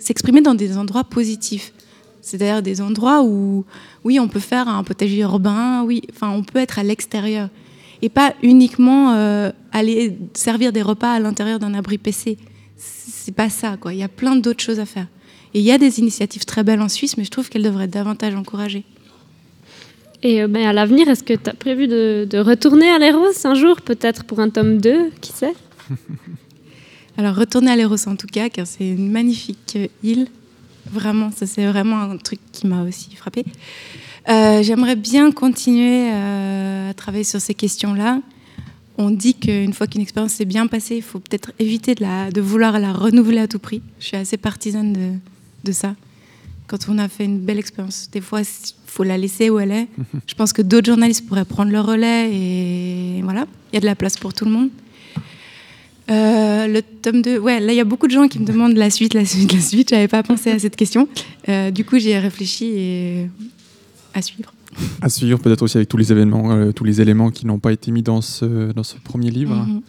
s'exprimer 0.00 0.42
dans 0.42 0.54
des 0.54 0.76
endroits 0.76 1.04
positifs, 1.04 1.72
c'est-à-dire 2.20 2.62
des 2.62 2.80
endroits 2.82 3.22
où, 3.22 3.64
oui, 4.04 4.20
on 4.20 4.28
peut 4.28 4.40
faire 4.40 4.68
un 4.68 4.84
potager 4.84 5.20
urbain, 5.20 5.82
oui, 5.84 6.02
enfin, 6.12 6.30
on 6.30 6.42
peut 6.42 6.58
être 6.58 6.78
à 6.78 6.82
l'extérieur. 6.82 7.48
Et 8.02 8.08
pas 8.08 8.34
uniquement 8.42 9.14
euh, 9.14 9.50
aller 9.72 10.16
servir 10.34 10.72
des 10.72 10.82
repas 10.82 11.12
à 11.12 11.20
l'intérieur 11.20 11.58
d'un 11.58 11.74
abri 11.74 11.98
PC. 11.98 12.38
C'est 12.76 13.34
pas 13.34 13.50
ça, 13.50 13.76
quoi. 13.76 13.92
Il 13.92 13.98
y 13.98 14.04
a 14.04 14.08
plein 14.08 14.36
d'autres 14.36 14.62
choses 14.62 14.80
à 14.80 14.86
faire. 14.86 15.06
Et 15.54 15.60
il 15.60 15.64
y 15.64 15.72
a 15.72 15.78
des 15.78 15.98
initiatives 15.98 16.44
très 16.44 16.62
belles 16.62 16.80
en 16.80 16.88
Suisse, 16.88 17.16
mais 17.16 17.24
je 17.24 17.30
trouve 17.30 17.48
qu'elles 17.48 17.62
devraient 17.62 17.84
être 17.84 17.90
davantage 17.90 18.34
encouragées. 18.34 18.84
Et 20.22 20.42
euh, 20.42 20.48
ben, 20.48 20.66
à 20.66 20.72
l'avenir, 20.72 21.08
est-ce 21.08 21.22
que 21.22 21.34
tu 21.34 21.48
as 21.48 21.54
prévu 21.54 21.86
de, 21.86 22.26
de 22.28 22.38
retourner 22.38 22.88
à 22.88 22.98
l'Eros 22.98 23.46
un 23.46 23.54
jour, 23.54 23.80
peut-être 23.80 24.24
pour 24.24 24.40
un 24.40 24.50
tome 24.50 24.80
2, 24.80 25.10
qui 25.20 25.32
sait? 25.32 25.54
Alors, 27.18 27.34
retourner 27.34 27.70
à 27.70 27.76
l'Eros 27.76 28.08
en 28.08 28.16
tout 28.16 28.26
cas, 28.26 28.48
car 28.48 28.66
c'est 28.66 28.88
une 28.88 29.10
magnifique 29.10 29.74
euh, 29.76 29.88
île. 30.02 30.28
Vraiment, 30.90 31.30
ça 31.30 31.46
c'est 31.46 31.66
vraiment 31.66 32.00
un 32.00 32.16
truc 32.16 32.40
qui 32.52 32.66
m'a 32.66 32.82
aussi 32.82 33.10
frappé. 34.28 34.62
J'aimerais 34.64 34.96
bien 34.96 35.32
continuer 35.32 36.10
euh, 36.12 36.90
à 36.90 36.94
travailler 36.94 37.24
sur 37.24 37.40
ces 37.40 37.54
questions-là. 37.54 38.20
On 38.96 39.10
dit 39.10 39.34
qu'une 39.34 39.72
fois 39.72 39.86
qu'une 39.86 40.00
expérience 40.00 40.32
s'est 40.32 40.44
bien 40.44 40.66
passée, 40.66 40.96
il 40.96 41.02
faut 41.02 41.20
peut-être 41.20 41.52
éviter 41.58 41.94
de, 41.94 42.02
la, 42.02 42.30
de 42.30 42.40
vouloir 42.40 42.80
la 42.80 42.92
renouveler 42.92 43.38
à 43.38 43.46
tout 43.46 43.60
prix. 43.60 43.80
Je 44.00 44.06
suis 44.06 44.16
assez 44.16 44.36
partisane 44.36 44.92
de, 44.92 45.10
de 45.64 45.72
ça. 45.72 45.94
Quand 46.66 46.88
on 46.88 46.98
a 46.98 47.08
fait 47.08 47.24
une 47.24 47.38
belle 47.38 47.58
expérience, 47.58 48.08
des 48.10 48.20
fois, 48.20 48.40
il 48.40 48.46
faut 48.86 49.04
la 49.04 49.16
laisser 49.16 49.50
où 49.50 49.58
elle 49.60 49.70
est. 49.70 49.88
Je 50.26 50.34
pense 50.34 50.52
que 50.52 50.62
d'autres 50.62 50.86
journalistes 50.86 51.26
pourraient 51.26 51.44
prendre 51.44 51.70
le 51.70 51.80
relais 51.80 52.30
et 52.34 53.22
voilà, 53.22 53.46
il 53.72 53.76
y 53.76 53.78
a 53.78 53.80
de 53.80 53.86
la 53.86 53.94
place 53.94 54.16
pour 54.16 54.34
tout 54.34 54.44
le 54.44 54.50
monde. 54.50 54.70
Euh, 56.10 56.66
le 56.66 56.82
tome 56.82 57.20
2, 57.20 57.38
ouais, 57.38 57.60
là 57.60 57.72
il 57.72 57.76
y 57.76 57.80
a 57.80 57.84
beaucoup 57.84 58.06
de 58.06 58.12
gens 58.12 58.28
qui 58.28 58.38
me 58.38 58.46
demandent 58.46 58.76
la 58.76 58.88
suite, 58.88 59.14
la 59.14 59.26
suite, 59.26 59.52
la 59.52 59.60
suite. 59.60 59.90
J'avais 59.90 60.08
pas 60.08 60.22
pensé 60.22 60.50
à 60.50 60.58
cette 60.58 60.74
question. 60.74 61.06
Euh, 61.48 61.70
du 61.70 61.84
coup, 61.84 61.98
j'y 61.98 62.10
ai 62.10 62.18
réfléchi 62.18 62.64
et 62.64 63.28
à 64.18 64.22
suivre. 64.22 64.52
À 65.00 65.08
suivre, 65.08 65.38
peut-être 65.38 65.62
aussi 65.62 65.76
avec 65.76 65.88
tous 65.88 65.96
les 65.96 66.12
événements, 66.12 66.52
euh, 66.52 66.72
tous 66.72 66.84
les 66.84 67.00
éléments 67.00 67.30
qui 67.30 67.46
n'ont 67.46 67.58
pas 67.58 67.72
été 67.72 67.90
mis 67.90 68.02
dans 68.02 68.20
ce, 68.20 68.72
dans 68.72 68.82
ce 68.82 68.96
premier 68.96 69.30
livre. 69.30 69.54
Mhm. 69.54 69.82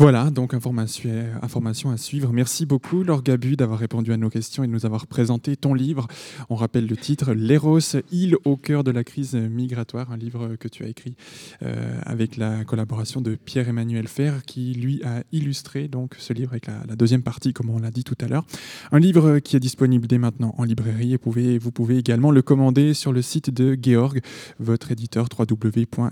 Voilà, 0.00 0.30
donc 0.30 0.54
information, 0.54 1.90
à 1.90 1.96
suivre. 1.96 2.32
Merci 2.32 2.66
beaucoup, 2.66 3.02
Laure 3.02 3.24
Gabu, 3.24 3.56
d'avoir 3.56 3.80
répondu 3.80 4.12
à 4.12 4.16
nos 4.16 4.30
questions 4.30 4.62
et 4.62 4.68
de 4.68 4.72
nous 4.72 4.86
avoir 4.86 5.08
présenté 5.08 5.56
ton 5.56 5.74
livre. 5.74 6.06
On 6.50 6.54
rappelle 6.54 6.86
le 6.86 6.96
titre 6.96 7.32
L'Eros, 7.32 7.96
île 8.12 8.36
au 8.44 8.56
cœur 8.56 8.84
de 8.84 8.92
la 8.92 9.02
crise 9.02 9.34
migratoire, 9.34 10.12
un 10.12 10.16
livre 10.16 10.54
que 10.54 10.68
tu 10.68 10.84
as 10.84 10.86
écrit 10.86 11.16
euh, 11.64 11.98
avec 12.06 12.36
la 12.36 12.64
collaboration 12.64 13.20
de 13.20 13.34
Pierre-Emmanuel 13.34 14.06
Fer, 14.06 14.44
qui 14.46 14.72
lui 14.72 15.02
a 15.02 15.24
illustré 15.32 15.88
donc 15.88 16.14
ce 16.16 16.32
livre 16.32 16.52
avec 16.52 16.66
la, 16.66 16.84
la 16.86 16.94
deuxième 16.94 17.22
partie, 17.22 17.52
comme 17.52 17.68
on 17.68 17.80
l'a 17.80 17.90
dit 17.90 18.04
tout 18.04 18.16
à 18.20 18.28
l'heure. 18.28 18.44
Un 18.92 19.00
livre 19.00 19.40
qui 19.40 19.56
est 19.56 19.60
disponible 19.60 20.06
dès 20.06 20.18
maintenant 20.18 20.54
en 20.58 20.62
librairie 20.62 21.14
et 21.14 21.18
vous 21.58 21.72
pouvez, 21.72 21.98
également 21.98 22.30
le 22.30 22.42
commander 22.42 22.94
sur 22.94 23.12
le 23.12 23.20
site 23.20 23.50
de 23.50 23.76
Georg, 23.82 24.20
votre 24.60 24.92
éditeur 24.92 25.26
www.georg.ch. 25.36 26.10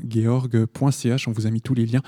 On 1.28 1.32
vous 1.32 1.46
a 1.46 1.50
mis 1.50 1.60
tous 1.60 1.74
les 1.74 1.86
liens 1.86 2.02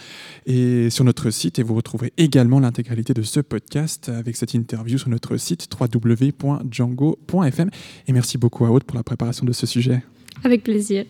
et 0.45 0.91
sur 0.91 1.05
notre 1.05 1.31
site 1.31 1.61
vous 1.69 1.75
retrouverez 1.75 2.15
également 2.17 2.61
l'intégralité 2.61 3.13
de 3.13 3.21
ce 3.21 3.41
podcast 3.41 4.09
avec 4.09 4.37
cette 4.37 4.55
interview 4.55 4.97
sur 4.97 5.11
notre 5.11 5.37
site 5.37 5.69
www.django.fm. 5.79 7.71
Et 8.07 8.13
merci 8.13 8.39
beaucoup 8.39 8.65
à 8.65 8.71
Aude 8.71 8.85
pour 8.85 8.97
la 8.97 9.03
préparation 9.03 9.45
de 9.45 9.53
ce 9.53 9.67
sujet. 9.67 10.03
Avec 10.45 10.65
plaisir. 10.65 11.05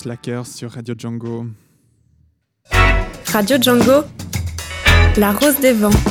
Slackers 0.00 0.46
sur 0.46 0.70
Radio 0.70 0.94
Django. 0.96 1.44
Radio 3.26 3.58
Django, 3.58 4.04
la 5.18 5.32
rose 5.32 5.60
des 5.60 5.74
vents. 5.74 6.09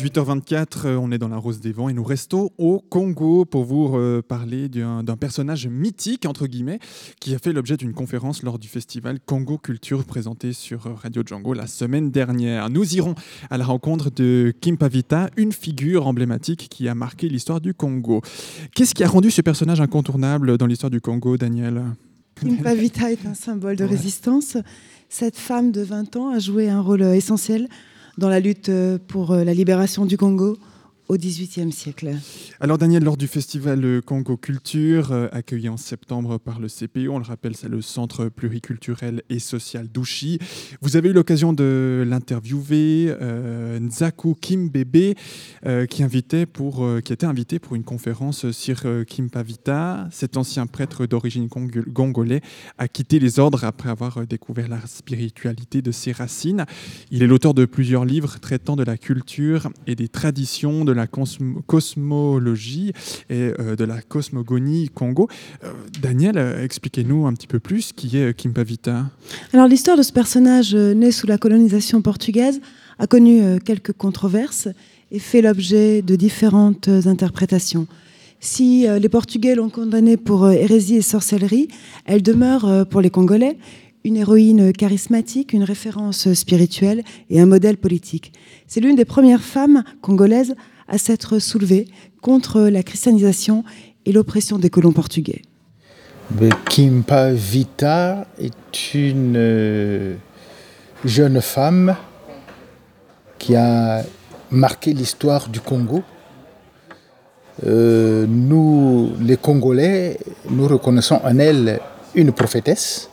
18h24, 0.00 0.86
euh, 0.86 0.96
on 0.96 1.12
est 1.12 1.18
dans 1.18 1.28
la 1.28 1.36
Rose 1.36 1.60
des 1.60 1.72
Vents 1.72 1.90
et 1.90 1.92
nous 1.92 2.02
restons 2.02 2.48
au 2.56 2.80
Congo 2.80 3.44
pour 3.44 3.64
vous 3.64 3.94
euh, 3.96 4.22
parler 4.22 4.70
d'un 4.70 5.04
personnage 5.18 5.66
mythique, 5.66 6.24
entre 6.24 6.46
guillemets, 6.46 6.78
qui 7.20 7.34
a 7.34 7.38
fait 7.38 7.52
l'objet 7.52 7.76
d'une 7.76 7.92
conférence 7.92 8.42
lors 8.42 8.58
du 8.58 8.66
festival 8.66 9.18
Congo 9.20 9.58
Culture 9.58 10.04
présenté 10.04 10.54
sur 10.54 10.86
euh, 10.86 10.94
Radio 10.94 11.22
Django 11.26 11.52
la 11.52 11.66
semaine 11.66 12.10
dernière. 12.10 12.70
Nous 12.70 12.94
irons 12.94 13.14
à 13.50 13.58
la 13.58 13.66
rencontre 13.66 14.10
de 14.10 14.54
Kim 14.62 14.78
Pavita, 14.78 15.28
une 15.36 15.52
figure 15.52 16.06
emblématique 16.06 16.68
qui 16.70 16.88
a 16.88 16.94
marqué 16.94 17.28
l'histoire 17.28 17.60
du 17.60 17.74
Congo. 17.74 18.22
Qu'est-ce 18.74 18.94
qui 18.94 19.04
a 19.04 19.08
rendu 19.08 19.30
ce 19.30 19.42
personnage 19.42 19.82
incontournable 19.82 20.56
dans 20.56 20.66
l'histoire 20.66 20.90
du 20.90 21.02
Congo, 21.02 21.36
Daniel? 21.36 21.82
Kim 22.40 22.56
Pavita 22.62 23.12
est 23.12 23.26
un 23.26 23.34
symbole 23.34 23.76
de 23.76 23.84
résistance. 23.84 24.56
Cette 25.10 25.36
femme 25.36 25.72
de 25.72 25.82
20 25.82 26.16
ans 26.16 26.30
a 26.30 26.38
joué 26.38 26.70
un 26.70 26.80
rôle 26.80 27.02
essentiel 27.02 27.68
dans 28.20 28.28
la 28.28 28.38
lutte 28.38 28.68
euh, 28.68 28.98
pour 29.08 29.32
euh, 29.32 29.44
la 29.44 29.54
libération 29.54 30.04
du 30.04 30.16
Congo 30.16 30.58
au 31.10 31.16
XVIIIe 31.16 31.72
siècle. 31.72 32.12
Alors 32.60 32.78
Daniel, 32.78 33.02
lors 33.02 33.16
du 33.16 33.26
festival 33.26 34.00
Congo 34.06 34.36
Culture, 34.36 35.10
euh, 35.10 35.26
accueilli 35.32 35.68
en 35.68 35.76
septembre 35.76 36.38
par 36.38 36.60
le 36.60 36.68
CPO, 36.68 37.10
on 37.10 37.18
le 37.18 37.24
rappelle, 37.24 37.56
c'est 37.56 37.68
le 37.68 37.82
Centre 37.82 38.28
pluriculturel 38.28 39.24
et 39.28 39.40
social 39.40 39.88
d'Ouchy, 39.88 40.38
vous 40.80 40.96
avez 40.96 41.08
eu 41.08 41.12
l'occasion 41.12 41.52
de 41.52 42.04
l'interviewer, 42.06 43.12
euh, 43.20 43.80
Nzaku 43.80 44.36
Kimbebe, 44.40 45.16
euh, 45.66 45.86
qui, 45.86 46.04
invitait 46.04 46.46
pour, 46.46 46.84
euh, 46.84 47.00
qui 47.00 47.12
était 47.12 47.26
invité 47.26 47.58
pour 47.58 47.74
une 47.74 47.82
conférence 47.82 48.48
sur 48.52 48.84
Kimpavita. 49.04 50.06
Cet 50.12 50.36
ancien 50.36 50.68
prêtre 50.68 51.06
d'origine 51.06 51.48
congo- 51.48 51.82
congolais 51.92 52.40
a 52.78 52.86
quitté 52.86 53.18
les 53.18 53.40
ordres 53.40 53.64
après 53.64 53.90
avoir 53.90 54.24
découvert 54.28 54.68
la 54.68 54.80
spiritualité 54.86 55.82
de 55.82 55.90
ses 55.90 56.12
racines. 56.12 56.66
Il 57.10 57.24
est 57.24 57.26
l'auteur 57.26 57.52
de 57.52 57.64
plusieurs 57.64 58.04
livres 58.04 58.38
traitant 58.38 58.76
de 58.76 58.84
la 58.84 58.96
culture 58.96 59.70
et 59.88 59.96
des 59.96 60.06
traditions 60.06 60.84
de 60.84 60.92
la 60.92 60.99
cosmo- 61.06 61.62
cosmologie 61.66 62.92
et 63.28 63.52
euh, 63.58 63.76
de 63.76 63.84
la 63.84 64.02
cosmogonie 64.02 64.88
Congo. 64.88 65.28
Euh, 65.64 65.72
Daniel, 66.00 66.38
euh, 66.38 66.64
expliquez-nous 66.64 67.26
un 67.26 67.32
petit 67.34 67.46
peu 67.46 67.60
plus 67.60 67.92
qui 67.92 68.16
est 68.16 68.34
Kimpavita. 68.34 69.10
Alors 69.52 69.66
l'histoire 69.68 69.96
de 69.96 70.02
ce 70.02 70.12
personnage 70.12 70.74
né 70.74 71.12
sous 71.12 71.26
la 71.26 71.38
colonisation 71.38 72.02
portugaise 72.02 72.60
a 72.98 73.06
connu 73.06 73.58
quelques 73.64 73.92
controverses 73.92 74.68
et 75.10 75.18
fait 75.18 75.42
l'objet 75.42 76.02
de 76.02 76.16
différentes 76.16 76.88
interprétations. 76.88 77.86
Si 78.40 78.86
les 78.86 79.08
Portugais 79.08 79.54
l'ont 79.54 79.70
condamnée 79.70 80.16
pour 80.16 80.48
hérésie 80.50 80.96
et 80.96 81.02
sorcellerie, 81.02 81.68
elle 82.04 82.22
demeure 82.22 82.86
pour 82.88 83.00
les 83.00 83.10
Congolais 83.10 83.58
une 84.04 84.16
héroïne 84.16 84.72
charismatique, 84.72 85.52
une 85.52 85.62
référence 85.62 86.32
spirituelle 86.32 87.02
et 87.28 87.40
un 87.40 87.46
modèle 87.46 87.76
politique. 87.76 88.32
C'est 88.66 88.80
l'une 88.80 88.96
des 88.96 89.04
premières 89.04 89.42
femmes 89.42 89.84
congolaises 90.00 90.54
à 90.90 90.98
s'être 90.98 91.38
soulevée 91.38 91.88
contre 92.20 92.60
la 92.62 92.82
christianisation 92.82 93.64
et 94.04 94.12
l'oppression 94.12 94.58
des 94.58 94.68
colons 94.68 94.92
portugais. 94.92 95.42
Kimpa 96.68 97.32
Vita 97.32 98.26
est 98.38 98.94
une 98.94 99.34
euh, 99.36 100.14
jeune 101.04 101.40
femme 101.40 101.96
qui 103.38 103.56
a 103.56 104.02
marqué 104.50 104.92
l'histoire 104.92 105.48
du 105.48 105.60
Congo. 105.60 106.02
Euh, 107.66 108.26
nous, 108.28 109.12
les 109.20 109.36
Congolais, 109.36 110.18
nous 110.48 110.68
reconnaissons 110.68 111.20
en 111.24 111.38
elle 111.38 111.80
une 112.14 112.32
prophétesse, 112.32 113.10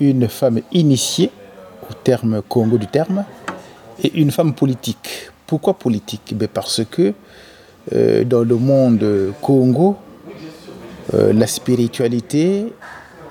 une 0.00 0.28
femme 0.28 0.60
initiée 0.72 1.30
au 1.88 1.94
terme 1.94 2.42
Congo 2.48 2.78
du 2.78 2.86
terme, 2.86 3.24
et 4.02 4.20
une 4.20 4.30
femme 4.30 4.54
politique. 4.54 5.30
Pourquoi 5.46 5.74
politique? 5.74 6.34
Ben 6.36 6.48
Parce 6.48 6.82
que 6.90 7.14
euh, 7.92 8.24
dans 8.24 8.42
le 8.42 8.56
monde 8.56 9.32
Congo, 9.40 9.96
euh, 11.14 11.32
la 11.32 11.46
spiritualité, 11.46 12.72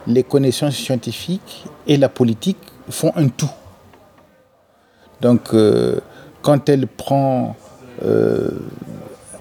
les 0.08 0.24
connaissances 0.24 0.76
scientifiques 0.76 1.66
et 1.88 1.98
la 1.98 2.08
politique 2.08 2.58
font 2.90 3.12
un 3.16 3.28
tout. 3.28 3.50
Donc, 5.20 5.54
euh, 5.54 6.00
quand 6.42 6.70
elle 6.70 6.88
prend 6.88 7.56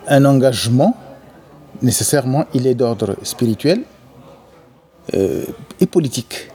un 0.07 0.25
engagement, 0.25 0.97
nécessairement, 1.83 2.45
il 2.55 2.69
est 2.69 2.75
d'ordre 2.75 3.17
spirituel 3.25 3.83
et 5.13 5.87
politique. 5.91 6.51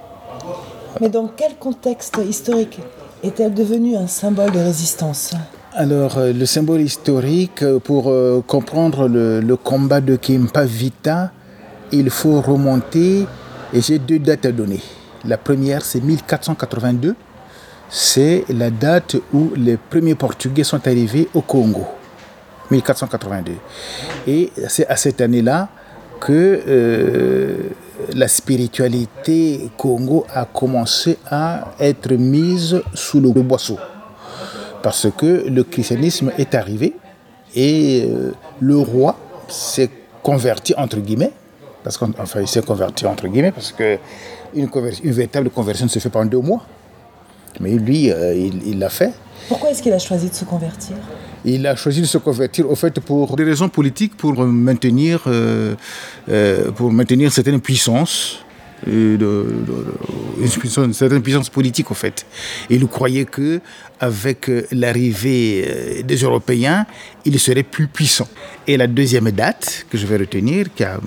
Mais 1.01 1.09
dans 1.09 1.27
quel 1.27 1.55
contexte 1.57 2.17
historique 2.27 2.79
est-elle 3.21 3.53
devenue 3.53 3.97
un 3.97 4.07
symbole 4.07 4.51
de 4.51 4.59
résistance? 4.59 5.33
Alors, 5.81 6.17
euh, 6.17 6.33
le 6.33 6.45
symbole 6.45 6.81
historique, 6.81 7.63
euh, 7.63 7.79
pour 7.79 8.09
euh, 8.09 8.43
comprendre 8.45 9.07
le, 9.07 9.55
combat 9.55 10.01
de 10.01 10.17
Kimpa 10.17 10.65
Vita, 10.65 11.31
il 11.93 12.09
faut 12.09 12.41
remonter, 12.41 13.25
et 13.73 13.79
j'ai 13.79 13.97
deux 13.97 14.19
dates 14.19 14.45
à 14.45 14.51
donner. 14.51 14.81
La 15.23 15.37
première, 15.37 15.85
c'est 15.85 16.03
1482. 16.03 17.15
C'est 17.89 18.43
la 18.49 18.71
date 18.71 19.15
où 19.33 19.51
les 19.55 19.77
premiers 19.77 20.15
Portugais 20.15 20.65
sont 20.65 20.85
arrivés 20.85 21.29
au 21.33 21.39
Congo. 21.39 21.85
1482. 22.71 23.53
Et 24.27 24.51
c'est 24.67 24.85
à 24.85 24.97
cette 24.97 25.21
année-là 25.21 25.69
que 26.19 26.59
la 28.13 28.27
spiritualité 28.27 29.71
Congo 29.77 30.25
a 30.33 30.43
commencé 30.43 31.17
à 31.31 31.71
être 31.79 32.11
mise 32.11 32.81
sous 32.93 33.21
le 33.21 33.31
boisseau. 33.31 33.77
Parce 34.81 35.07
que 35.15 35.47
le 35.47 35.63
christianisme 35.63 36.31
est 36.37 36.55
arrivé 36.55 36.95
et 37.55 38.05
euh, 38.05 38.31
le 38.59 38.77
roi 38.77 39.17
s'est 39.47 39.89
converti 40.23 40.73
entre 40.77 40.97
guillemets, 40.97 41.31
parce 41.83 41.97
qu'enfin 41.97 42.41
il 42.41 42.47
s'est 42.47 42.61
converti 42.61 43.05
entre 43.05 43.27
guillemets, 43.27 43.51
parce 43.51 43.71
que 43.71 43.97
une, 44.53 44.69
véritable 45.03 45.49
conversion 45.49 45.85
ne 45.85 45.89
se 45.89 45.99
fait 45.99 46.09
pas 46.09 46.19
en 46.19 46.25
deux 46.25 46.39
mois. 46.39 46.65
Mais 47.59 47.71
lui, 47.71 48.11
euh, 48.11 48.35
il 48.35 48.79
l'a 48.79 48.89
fait. 48.89 49.11
Pourquoi 49.47 49.71
est-ce 49.71 49.81
qu'il 49.81 49.93
a 49.93 49.99
choisi 49.99 50.29
de 50.29 50.35
se 50.35 50.45
convertir? 50.45 50.95
Il 51.43 51.65
a 51.65 51.75
choisi 51.75 52.01
de 52.01 52.05
se 52.05 52.17
convertir 52.17 52.69
au 52.69 52.75
fait 52.75 52.99
pour 52.99 53.35
des 53.35 53.43
raisons 53.43 53.69
politiques, 53.69 54.15
pour 54.15 54.33
maintenir, 54.45 55.23
euh, 55.27 55.75
pour 56.75 56.91
maintenir 56.91 57.31
certaines 57.31 57.59
puissances, 57.59 58.45
de- 58.87 59.17
de- 59.17 59.45
de- 59.67 60.83
une, 60.83 60.93
certaine 60.93 61.21
puissance 61.21 61.49
politique 61.49 61.91
au 61.91 61.93
fait. 61.93 62.25
Il 62.69 62.87
croyait 62.87 63.25
que 63.25 63.59
avec 63.99 64.49
euh, 64.49 64.65
l'arrivée 64.71 65.65
euh, 65.67 66.03
des 66.03 66.17
Européens, 66.17 66.85
il 67.25 67.37
serait 67.39 67.63
plus 67.63 67.87
puissant. 67.87 68.27
Et 68.67 68.77
la 68.77 68.87
deuxième 68.87 69.31
date 69.31 69.85
que 69.89 69.97
je 69.97 70.05
vais 70.05 70.17
retenir, 70.17 70.67
qui 70.73 70.83
a, 70.83 70.99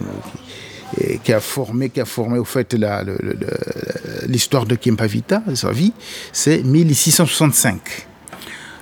a 1.35 1.41
formé, 1.41 1.89
qui 1.91 2.01
a 2.01 2.05
formé 2.05 2.39
au 2.39 2.45
fait 2.45 2.75
le- 2.75 3.05
le- 3.05 3.19
le- 3.23 4.27
l'histoire 4.29 4.67
de 4.67 4.75
Kimpavita, 4.75 5.43
sa 5.55 5.73
vie, 5.73 5.93
c'est 6.33 6.63
1665. 6.63 8.07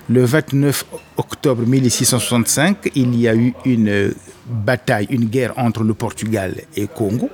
Le 0.09 0.25
29 0.25 0.85
octobre 1.15 1.65
1665, 1.65 2.91
il 2.95 3.17
y 3.17 3.27
a 3.29 3.35
eu 3.35 3.53
une 3.65 4.13
bataille, 4.45 5.07
une 5.09 5.25
guerre 5.25 5.53
entre 5.57 5.83
le 5.83 5.93
Portugal 5.93 6.55
et 6.75 6.87
Congo, 6.87 7.29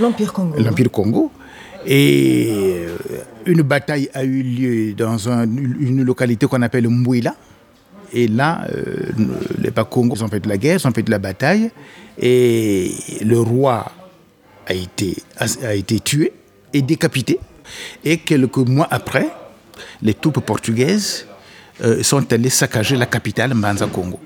L'Empire 0.00 0.32
Congo. 0.32 0.56
l'Empire 0.62 0.90
Congo. 0.90 1.30
Et 1.86 2.84
euh, 2.86 2.96
une 3.46 3.62
bataille 3.62 4.08
a 4.14 4.24
eu 4.24 4.42
lieu 4.42 4.94
dans 4.94 5.28
un- 5.28 5.44
une 5.44 6.02
localité 6.02 6.46
qu'on 6.46 6.62
appelle 6.62 6.88
Mbouila. 6.88 7.34
Et 8.12 8.26
là, 8.28 8.66
euh, 8.72 9.10
les 9.58 9.70
Congo 9.88 10.16
ont 10.22 10.28
fait 10.28 10.40
de 10.40 10.48
la 10.48 10.56
guerre, 10.56 10.80
ont 10.84 10.90
fait 10.92 11.02
de 11.02 11.10
la 11.10 11.18
bataille. 11.18 11.70
Et 12.18 12.90
le 13.24 13.38
roi 13.40 13.90
a 14.66 14.74
été, 14.74 15.16
a 15.38 15.74
été 15.74 16.00
tué 16.00 16.32
et 16.72 16.82
décapité. 16.82 17.38
Et 18.04 18.18
quelques 18.18 18.56
mois 18.58 18.88
après, 18.90 19.28
les 20.02 20.14
troupes 20.14 20.40
portugaises 20.40 21.26
euh, 21.84 22.02
sont 22.02 22.30
allées 22.32 22.50
saccager 22.50 22.96
la 22.96 23.06
capitale, 23.06 23.54
Mbanza 23.54 23.86
Congo. 23.86 24.18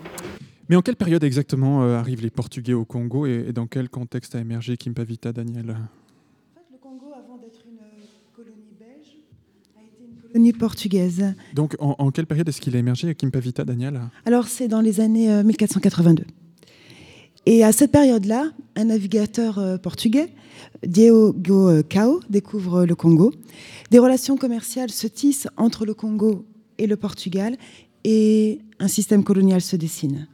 Mais 0.72 0.76
en 0.76 0.80
quelle 0.80 0.96
période 0.96 1.22
exactement 1.22 1.82
euh, 1.82 1.98
arrivent 1.98 2.22
les 2.22 2.30
Portugais 2.30 2.72
au 2.72 2.86
Congo 2.86 3.26
et, 3.26 3.52
dans 3.52 3.66
quel 3.66 3.90
contexte 3.90 4.34
a 4.36 4.40
émergé 4.40 4.78
Kimpavita, 4.78 5.30
Daniel? 5.30 5.76
Le 6.72 6.78
Congo, 6.78 7.12
avant 7.14 7.36
d'être 7.36 7.60
une 7.68 7.76
colonie 8.34 8.72
belge, 8.80 9.18
a 9.76 9.82
été 9.82 10.02
une 10.02 10.16
colonie 10.32 10.52
portugaise. 10.54 11.34
Donc 11.52 11.76
en, 11.78 11.96
en 11.98 12.10
quelle 12.10 12.24
période 12.24 12.48
est-ce 12.48 12.58
qu'il 12.58 12.74
a 12.74 12.78
émergé, 12.78 13.14
Kimpavita, 13.14 13.66
Daniel? 13.66 14.00
Alors, 14.24 14.46
c'est 14.46 14.66
dans 14.66 14.80
les 14.80 15.00
années 15.00 15.30
euh, 15.30 15.42
1482. 15.42 16.24
Et 17.44 17.62
à 17.64 17.72
cette 17.72 17.92
période-là, 17.92 18.50
un 18.74 18.84
navigateur 18.84 19.58
euh, 19.58 19.76
portugais, 19.76 20.30
Diogo 20.86 21.68
euh, 21.68 21.82
Cao, 21.82 22.20
découvre 22.30 22.86
le 22.86 22.94
Congo. 22.94 23.34
Des 23.90 23.98
relations 23.98 24.38
commerciales 24.38 24.90
se 24.90 25.06
tissent 25.06 25.48
entre 25.58 25.84
le 25.84 25.92
Congo 25.92 26.46
et 26.78 26.86
le 26.86 26.96
Portugal 26.96 27.58
et 28.04 28.60
un 28.78 28.88
système 28.88 29.22
colonial 29.22 29.60
se 29.60 29.76
dessine. 29.76 30.28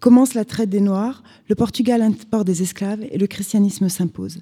Commence 0.00 0.34
la 0.34 0.44
traite 0.44 0.68
des 0.68 0.80
Noirs, 0.80 1.22
le 1.48 1.54
Portugal 1.54 2.02
importe 2.02 2.46
des 2.46 2.62
esclaves 2.62 3.00
et 3.10 3.18
le 3.18 3.26
christianisme 3.26 3.88
s'impose. 3.88 4.40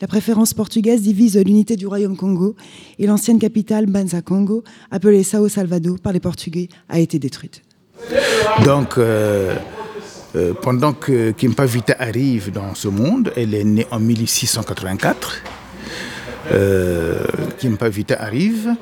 La 0.00 0.08
préférence 0.08 0.52
portugaise 0.52 1.02
divise 1.02 1.36
l'unité 1.36 1.76
du 1.76 1.86
royaume 1.86 2.16
Congo 2.16 2.56
et 2.98 3.06
l'ancienne 3.06 3.38
capitale 3.38 3.86
Banza 3.86 4.20
Congo, 4.20 4.64
appelée 4.90 5.22
Sao 5.22 5.48
Salvador 5.48 6.00
par 6.00 6.12
les 6.12 6.18
Portugais, 6.18 6.68
a 6.88 6.98
été 6.98 7.20
détruite. 7.20 7.62
Donc, 8.64 8.98
euh, 8.98 9.54
euh, 10.34 10.54
pendant 10.60 10.92
que 10.92 11.30
Kimpa 11.30 11.66
Vita 11.66 11.94
arrive 11.98 12.50
dans 12.50 12.74
ce 12.74 12.88
monde, 12.88 13.32
elle 13.36 13.54
est 13.54 13.62
née 13.62 13.86
en 13.92 14.00
1684. 14.00 15.42
Euh, 16.50 17.24
Kimpa 17.58 17.88
Vita 17.88 18.20
arrive, 18.20 18.74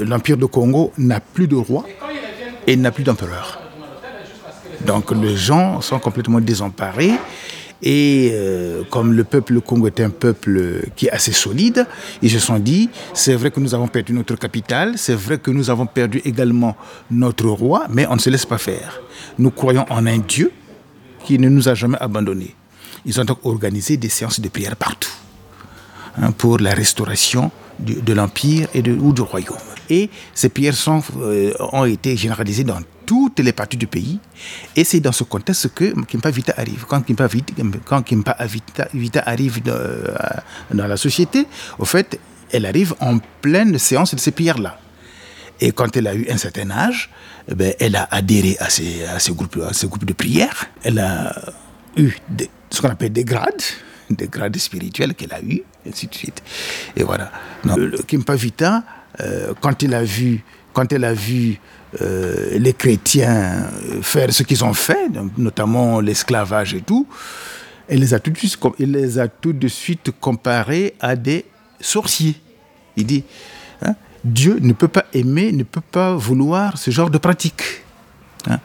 l'Empire 0.00 0.36
de 0.36 0.44
Congo 0.44 0.92
n'a 0.98 1.20
plus 1.20 1.48
de 1.48 1.56
roi 1.56 1.86
et 2.66 2.76
n'a 2.76 2.90
plus 2.90 3.04
d'empereur. 3.04 3.67
Donc 4.86 5.10
les 5.12 5.36
gens 5.36 5.80
sont 5.80 5.98
complètement 5.98 6.40
désemparés 6.40 7.12
Et 7.82 8.30
euh, 8.32 8.82
comme 8.90 9.12
le 9.12 9.22
peuple 9.22 9.60
Congo 9.60 9.86
est 9.86 10.00
un 10.00 10.10
peuple 10.10 10.82
qui 10.96 11.06
est 11.06 11.10
assez 11.10 11.32
solide, 11.32 11.86
ils 12.22 12.30
se 12.30 12.40
sont 12.40 12.58
dit, 12.58 12.90
c'est 13.14 13.34
vrai 13.34 13.50
que 13.52 13.60
nous 13.60 13.72
avons 13.72 13.86
perdu 13.86 14.12
notre 14.12 14.34
capitale, 14.34 14.94
c'est 14.96 15.14
vrai 15.14 15.38
que 15.38 15.50
nous 15.52 15.70
avons 15.70 15.86
perdu 15.86 16.20
également 16.24 16.76
notre 17.10 17.46
roi, 17.46 17.86
mais 17.90 18.06
on 18.08 18.16
ne 18.16 18.20
se 18.20 18.30
laisse 18.30 18.46
pas 18.46 18.58
faire. 18.58 19.00
Nous 19.38 19.52
croyons 19.52 19.86
en 19.90 20.06
un 20.06 20.18
Dieu 20.18 20.50
qui 21.24 21.38
ne 21.38 21.48
nous 21.48 21.68
a 21.68 21.74
jamais 21.74 21.98
abandonnés. 22.00 22.54
Ils 23.06 23.20
ont 23.20 23.24
donc 23.24 23.38
organisé 23.44 23.96
des 23.96 24.08
séances 24.08 24.40
de 24.40 24.48
prière 24.48 24.74
partout 24.74 25.12
hein, 26.20 26.32
pour 26.32 26.58
la 26.58 26.74
restauration 26.74 27.52
de 27.78 28.12
l'Empire 28.12 28.66
et 28.74 28.82
ou 28.90 29.12
du 29.12 29.22
royaume. 29.22 29.56
Et 29.88 30.10
ces 30.34 30.48
prières 30.48 30.74
euh, 31.16 31.52
ont 31.72 31.84
été 31.84 32.16
généralisées 32.16 32.64
dans 32.64 32.80
toutes 33.08 33.40
les 33.40 33.54
parties 33.54 33.78
du 33.78 33.86
pays. 33.86 34.20
Et 34.76 34.84
c'est 34.84 35.00
dans 35.00 35.12
ce 35.12 35.24
contexte 35.24 35.72
que 35.72 35.98
Kimpa 36.04 36.30
Vita 36.30 36.52
arrive. 36.58 36.84
Quand 36.86 37.00
Kimpa 37.00 37.26
Vita, 37.26 39.22
arrive 39.24 39.62
dans, 39.62 39.72
euh, 39.72 40.14
dans 40.74 40.86
la 40.86 40.98
société, 40.98 41.46
au 41.78 41.86
fait, 41.86 42.20
elle 42.52 42.66
arrive 42.66 42.94
en 43.00 43.18
pleine 43.40 43.78
séance 43.78 44.14
de 44.14 44.20
ces 44.20 44.30
prières-là. 44.30 44.78
Et 45.58 45.72
quand 45.72 45.96
elle 45.96 46.06
a 46.06 46.14
eu 46.14 46.26
un 46.28 46.36
certain 46.36 46.70
âge, 46.70 47.08
eh 47.50 47.54
ben, 47.54 47.72
elle 47.80 47.96
a 47.96 48.06
adhéré 48.10 48.58
à 48.60 48.68
ces, 48.68 49.06
à 49.06 49.18
groupes, 49.32 50.04
de 50.04 50.12
prière. 50.12 50.66
Elle 50.82 50.98
a 50.98 51.34
eu 51.96 52.12
ce 52.68 52.82
qu'on 52.82 52.90
appelle 52.90 53.12
des 53.12 53.24
grades, 53.24 53.64
des 54.10 54.28
grades 54.28 54.58
spirituels 54.58 55.14
qu'elle 55.14 55.32
a 55.32 55.40
eu, 55.40 55.62
et 55.86 55.88
ainsi 55.88 56.08
de 56.08 56.14
suite. 56.14 56.42
Et 56.94 57.04
voilà. 57.04 57.32
Donc, 57.64 58.04
Kimpa 58.06 58.36
Vita, 58.36 58.82
euh, 59.20 59.54
quand 59.62 59.82
elle 59.82 59.94
a 59.94 60.04
vu, 60.04 60.44
quand 60.74 60.92
elle 60.92 61.04
a 61.04 61.14
vu 61.14 61.58
euh, 62.02 62.58
les 62.58 62.74
chrétiens 62.74 63.70
euh, 63.72 64.02
faire 64.02 64.32
ce 64.32 64.42
qu'ils 64.42 64.62
ont 64.64 64.74
fait, 64.74 65.08
notamment 65.38 66.00
l'esclavage 66.00 66.74
et 66.74 66.82
tout, 66.82 67.06
elle 67.88 68.00
les 68.00 68.12
a 68.12 68.20
tout 68.20 68.30
de 68.30 68.36
suite, 68.36 68.58
les 68.78 69.18
a 69.18 69.28
tout 69.28 69.54
de 69.54 69.68
suite 69.68 70.10
comparés 70.20 70.94
à 71.00 71.16
des 71.16 71.46
sorciers. 71.80 72.36
Il 72.96 73.06
dit, 73.06 73.24
hein, 73.80 73.94
Dieu 74.22 74.58
ne 74.60 74.74
peut 74.74 74.88
pas 74.88 75.06
aimer, 75.14 75.50
ne 75.52 75.62
peut 75.62 75.80
pas 75.80 76.14
vouloir 76.14 76.76
ce 76.76 76.90
genre 76.90 77.08
de 77.08 77.18
pratique. 77.18 77.62
hein. 78.48 78.60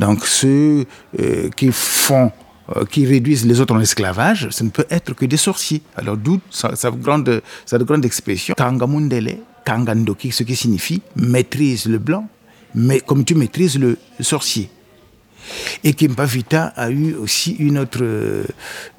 Donc 0.00 0.26
ceux 0.26 0.84
euh, 1.20 1.48
qui 1.56 1.70
font, 1.72 2.32
qui 2.90 3.06
réduisent 3.06 3.46
les 3.46 3.60
autres 3.60 3.74
en 3.74 3.80
esclavage, 3.80 4.48
ce 4.50 4.64
ne 4.64 4.70
peut 4.70 4.86
être 4.90 5.14
que 5.14 5.24
des 5.24 5.36
sorciers. 5.36 5.82
Alors 5.94 6.16
d'où 6.16 6.40
sa, 6.50 6.74
sa 6.74 6.90
grande, 6.90 7.40
sa 7.64 7.78
grande 7.78 8.04
expression, 8.04 8.54
Kangamundele, 8.56 9.38
Kangandoki, 9.64 10.32
ce 10.32 10.42
qui 10.42 10.56
signifie 10.56 11.00
maîtrise 11.14 11.86
le 11.86 11.98
blanc, 11.98 12.28
mais 12.76 13.00
comme 13.00 13.24
tu 13.24 13.34
maîtrises 13.34 13.78
le 13.78 13.98
sorcier. 14.20 14.70
Et 15.84 15.94
Kimpa 15.94 16.24
Vita 16.24 16.66
a 16.76 16.90
eu 16.90 17.14
aussi 17.14 17.52
une 17.52 17.78
autre, 17.78 18.04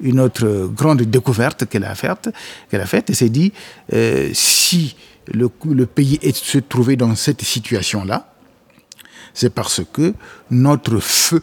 une 0.00 0.20
autre 0.20 0.70
grande 0.74 1.02
découverte 1.02 1.66
qu'elle 1.66 1.84
a 1.84 1.94
faite. 1.94 2.30
Qu'elle 2.70 2.80
a 2.80 2.86
faite 2.86 3.10
et 3.10 3.14
s'est 3.14 3.28
dit, 3.28 3.52
euh, 3.92 4.30
si 4.32 4.96
le, 5.26 5.48
pays 5.86 6.18
est, 6.22 6.36
se 6.36 6.58
trouvait 6.58 6.96
dans 6.96 7.14
cette 7.14 7.42
situation-là, 7.42 8.32
c'est 9.34 9.50
parce 9.50 9.82
que 9.92 10.14
notre 10.50 10.98
feu, 10.98 11.42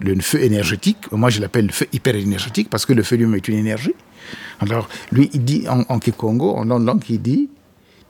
le 0.00 0.18
feu 0.20 0.42
énergétique, 0.42 1.12
moi 1.12 1.30
je 1.30 1.40
l'appelle 1.40 1.66
le 1.66 1.72
feu 1.72 1.86
hyper 1.92 2.16
énergétique 2.16 2.68
parce 2.70 2.86
que 2.86 2.92
le 2.92 3.02
feu 3.02 3.16
lui-même 3.16 3.36
est 3.36 3.48
une 3.48 3.58
énergie. 3.58 3.94
Alors 4.58 4.88
lui, 5.12 5.30
il 5.34 5.44
dit 5.44 5.66
en, 5.68 5.84
en 5.88 5.98
Kikongo, 5.98 6.56
en 6.56 6.64
langue, 6.64 7.04
il 7.10 7.20
dit 7.20 7.50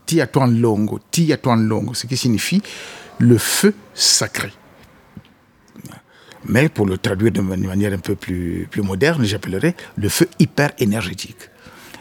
Tia 0.07 0.27
Tuan 0.27 0.59
Longo, 0.59 1.01
Tia 1.11 1.37
Tuan 1.37 1.67
Longo, 1.67 1.93
ce 1.93 2.07
qui 2.07 2.17
signifie 2.17 2.63
le 3.19 3.39
feu 3.39 3.75
sacré. 3.95 4.53
Mais 6.47 6.69
pour 6.69 6.87
le 6.87 6.99
traduire 6.99 7.33
de 7.33 7.41
man- 7.41 7.61
manière 7.67 7.93
un 7.93 7.99
peu 7.99 8.15
plus, 8.15 8.69
plus 8.71 8.83
moderne, 8.83 9.25
j'appellerais 9.25 9.75
le 9.97 10.09
feu 10.09 10.29
hyper 10.39 10.73
énergétique. 10.79 11.49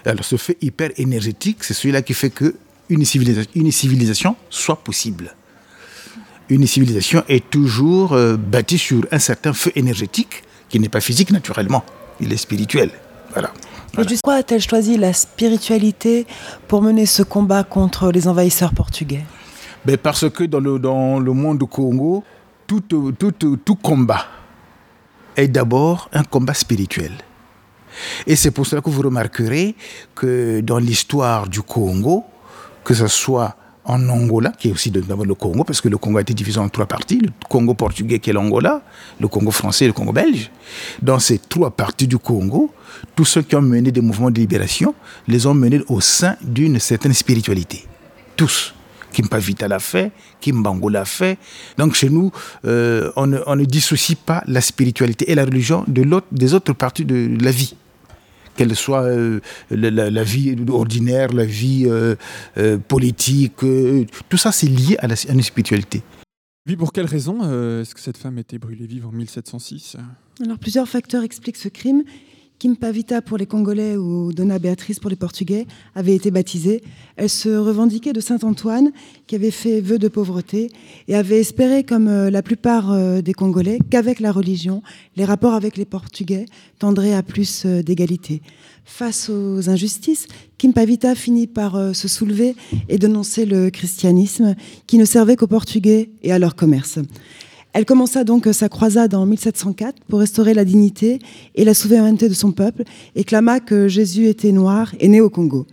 Alors 0.06 0.26
ce 0.26 0.36
feu 0.36 0.56
hyper 0.62 0.90
énergétique, 0.98 1.64
c'est 1.64 1.74
celui-là 1.74 2.02
qui 2.02 2.14
fait 2.14 2.30
que 2.30 2.56
une 2.90 3.06
civilisation, 3.06 3.50
une 3.56 3.72
civilisation 3.72 4.36
soit 4.50 4.84
possible. 4.84 5.34
Une 6.50 6.68
civilisation 6.68 7.24
est 7.30 7.50
toujours 7.50 8.12
euh, 8.14 8.36
bâtie 8.36 8.78
sur 8.78 9.08
un 9.12 9.20
certain 9.20 9.54
feu 9.54 9.72
énergétique 9.76 10.44
qui 10.68 10.78
n'est 10.82 10.90
pas 10.90 11.00
physique 11.00 11.32
naturellement, 11.32 11.86
il 12.20 12.34
est 12.34 12.38
spirituel. 12.38 12.92
Voilà. 13.32 13.54
Et 13.98 14.04
du 14.04 14.16
quoi 14.22 14.36
a-t-elle 14.36 14.62
choisi 14.62 14.98
la 14.98 15.14
spiritualité 15.14 16.26
pour 16.68 16.82
mener 16.82 17.06
ce 17.06 17.24
combat 17.24 17.64
contre 17.64 18.12
les 18.12 18.28
envahisseurs 18.28 18.74
portugais? 18.74 19.24
Ben, 19.86 19.98
parce 19.98 20.30
que 20.30 20.46
dans 20.46 20.60
le, 20.60 20.80
dans 20.80 21.20
le 21.20 21.34
monde 21.34 21.60
du 21.60 21.66
Congo, 21.66 22.24
tout, 22.68 22.82
tout, 22.82 23.34
tout 23.58 23.76
combat 23.76 24.26
est 25.36 25.48
d'abord 25.48 26.10
un 26.14 26.24
combat 26.24 26.54
spirituel. 26.54 27.12
Et 28.26 28.36
c'est 28.36 28.52
pour 28.52 28.66
cela 28.66 28.82
que 28.82 28.90
vous 28.90 29.02
remarquerez 29.02 29.76
que 30.16 30.62
dans 30.62 30.80
l'histoire 30.80 31.48
du 31.48 31.62
Congo, 31.62 32.24
que 32.84 32.94
ce 32.94 33.08
soit 33.08 33.56
en 33.86 34.08
Angola, 34.08 34.52
qui 34.58 34.70
est 34.70 34.72
aussi 34.72 34.90
d'abord 34.92 35.26
le 35.26 35.36
Congo, 35.36 35.64
parce 35.64 35.82
que 35.82 35.90
le 35.90 35.98
Congo 35.98 36.18
a 36.18 36.22
été 36.22 36.34
divisé 36.34 36.60
en 36.60 36.70
trois 36.70 36.86
parties, 36.86 37.20
le 37.20 37.30
Congo 37.50 37.74
portugais 37.74 38.20
qui 38.20 38.30
est 38.30 38.34
l'Angola, 38.34 38.82
le 39.20 39.28
Congo 39.28 39.52
français 39.52 39.86
et 39.86 39.88
le 39.88 39.94
Congo 39.94 40.14
belge. 40.14 40.50
Dans 41.02 41.20
ces 41.20 41.38
trois 41.38 41.72
parties 41.72 42.08
du 42.08 42.18
Congo, 42.18 42.72
tous 43.16 43.26
ceux 43.26 43.42
qui 43.42 43.56
ont 43.56 43.62
mené 43.62 43.92
des 43.92 44.02
mouvements 44.02 44.32
de 44.32 44.40
libération 44.40 44.96
les 45.28 45.46
ont 45.46 45.54
menés 45.54 45.82
au 45.90 46.00
sein 46.00 46.38
d'une 46.42 46.80
certaine 46.80 47.14
spiritualité. 47.14 47.86
Tous. 48.38 48.74
Kimpa 49.14 49.38
Vita 49.40 49.68
l'a 49.68 49.80
fait, 49.80 50.12
Kimbango 50.42 50.90
l'a 50.90 51.06
fait. 51.06 51.38
Donc 51.78 51.94
chez 51.96 52.10
nous, 52.10 52.32
euh, 52.66 53.12
on, 53.16 53.28
ne, 53.28 53.40
on 53.46 53.56
ne 53.56 53.64
dissocie 53.66 54.18
pas 54.18 54.44
la 54.48 54.60
spiritualité 54.60 55.32
et 55.32 55.36
la 55.36 55.46
religion 55.46 55.86
de 55.88 56.02
l'autre, 56.02 56.28
des 56.32 56.54
autres 56.54 56.74
parties 56.74 57.06
de 57.06 57.38
la 57.42 57.52
vie. 57.52 57.76
Qu'elle 58.56 58.76
soit 58.76 59.04
euh, 59.04 59.40
la, 59.72 59.90
la- 59.90 60.12
la 60.12 60.24
vie 60.24 60.56
ordinaire, 60.70 61.34
la 61.34 61.46
vie 61.46 61.86
euh, 61.88 62.16
euh, 62.58 62.78
politique, 62.78 63.64
euh, 63.64 64.06
tout 64.30 64.38
ça 64.38 64.52
c'est 64.52 64.68
lié 64.68 64.96
à, 65.00 65.08
la, 65.08 65.16
à 65.28 65.32
une 65.34 65.42
spiritualité. 65.42 66.04
Oui, 66.68 66.76
pour 66.76 66.94
quelle 66.94 67.08
raison 67.08 67.40
euh, 67.44 67.82
est-ce 67.82 67.94
que 67.96 68.00
cette 68.00 68.18
femme 68.18 68.38
a 68.38 68.42
été 68.42 68.60
brûlée 68.60 68.86
vive 68.86 69.08
en 69.08 69.12
1706 69.12 69.98
Alors 70.46 70.60
plusieurs 70.60 70.88
facteurs 70.88 71.24
expliquent 71.24 71.58
ce 71.58 71.68
crime. 71.68 72.04
Kimpa 72.64 72.92
Vita 72.92 73.22
pour 73.22 73.38
les 73.38 73.46
Congolais 73.46 73.98
ou 73.98 74.32
Donna 74.32 74.58
Béatrice 74.58 74.98
pour 74.98 75.10
les 75.10 75.18
Portugais 75.18 75.68
avait 75.96 76.16
été 76.16 76.32
baptisée. 76.32 76.82
Elle 77.18 77.28
se 77.28 77.50
revendiquait 77.50 78.14
de 78.14 78.22
Saint 78.22 78.40
Antoine 78.44 78.94
qui 79.28 79.36
avait 79.36 79.52
fait 79.52 79.82
vœu 79.82 80.00
de 80.00 80.08
pauvreté 80.08 80.72
et 81.10 81.16
avait 81.18 81.42
espéré, 81.42 81.84
comme 81.84 82.08
euh, 82.08 82.30
la 82.30 82.42
plupart 82.42 82.94
euh, 82.94 83.20
des 83.20 83.34
Congolais, 83.34 83.80
qu'avec 83.90 84.22
la 84.22 84.32
religion, 84.32 84.82
les 85.18 85.26
rapports 85.26 85.56
avec 85.56 85.76
les 85.76 85.84
Portugais 85.84 86.46
tendraient 86.80 87.14
à 87.14 87.22
plus 87.22 87.66
euh, 87.66 87.84
d'égalité. 87.84 88.42
Face 88.86 89.30
aux 89.30 89.70
injustices, 89.70 90.28
Kimpa 90.58 90.86
Vita 90.86 91.16
finit 91.16 91.48
par 91.48 91.94
se 91.94 92.08
soulever 92.08 92.56
et 92.88 92.98
dénoncer 92.98 93.46
le 93.46 93.72
christianisme 93.72 94.56
qui 94.88 94.98
ne 94.98 95.06
servait 95.06 95.36
qu'aux 95.36 95.48
Portugais 95.48 96.12
et 96.22 96.32
à 96.32 96.40
leur 96.40 96.56
commerce. 96.56 97.00
Elle 97.74 97.86
commença 97.86 98.24
donc 98.24 98.48
sa 98.52 98.70
croisade 98.70 99.16
en 99.16 99.26
1704 99.26 100.04
pour 100.08 100.20
restaurer 100.20 100.54
la 100.54 100.64
dignité 100.64 101.18
et 101.56 101.66
la 101.66 101.74
souveraineté 101.74 102.30
de 102.30 102.36
son 102.36 102.52
peuple 102.52 102.84
et 103.16 103.24
clama 103.24 103.60
que 103.60 103.88
Jésus 103.88 104.28
était 104.28 104.52
noir 104.52 104.94
et 105.00 105.08
né 105.08 105.22
au 105.22 105.32
Congo. 105.32 105.66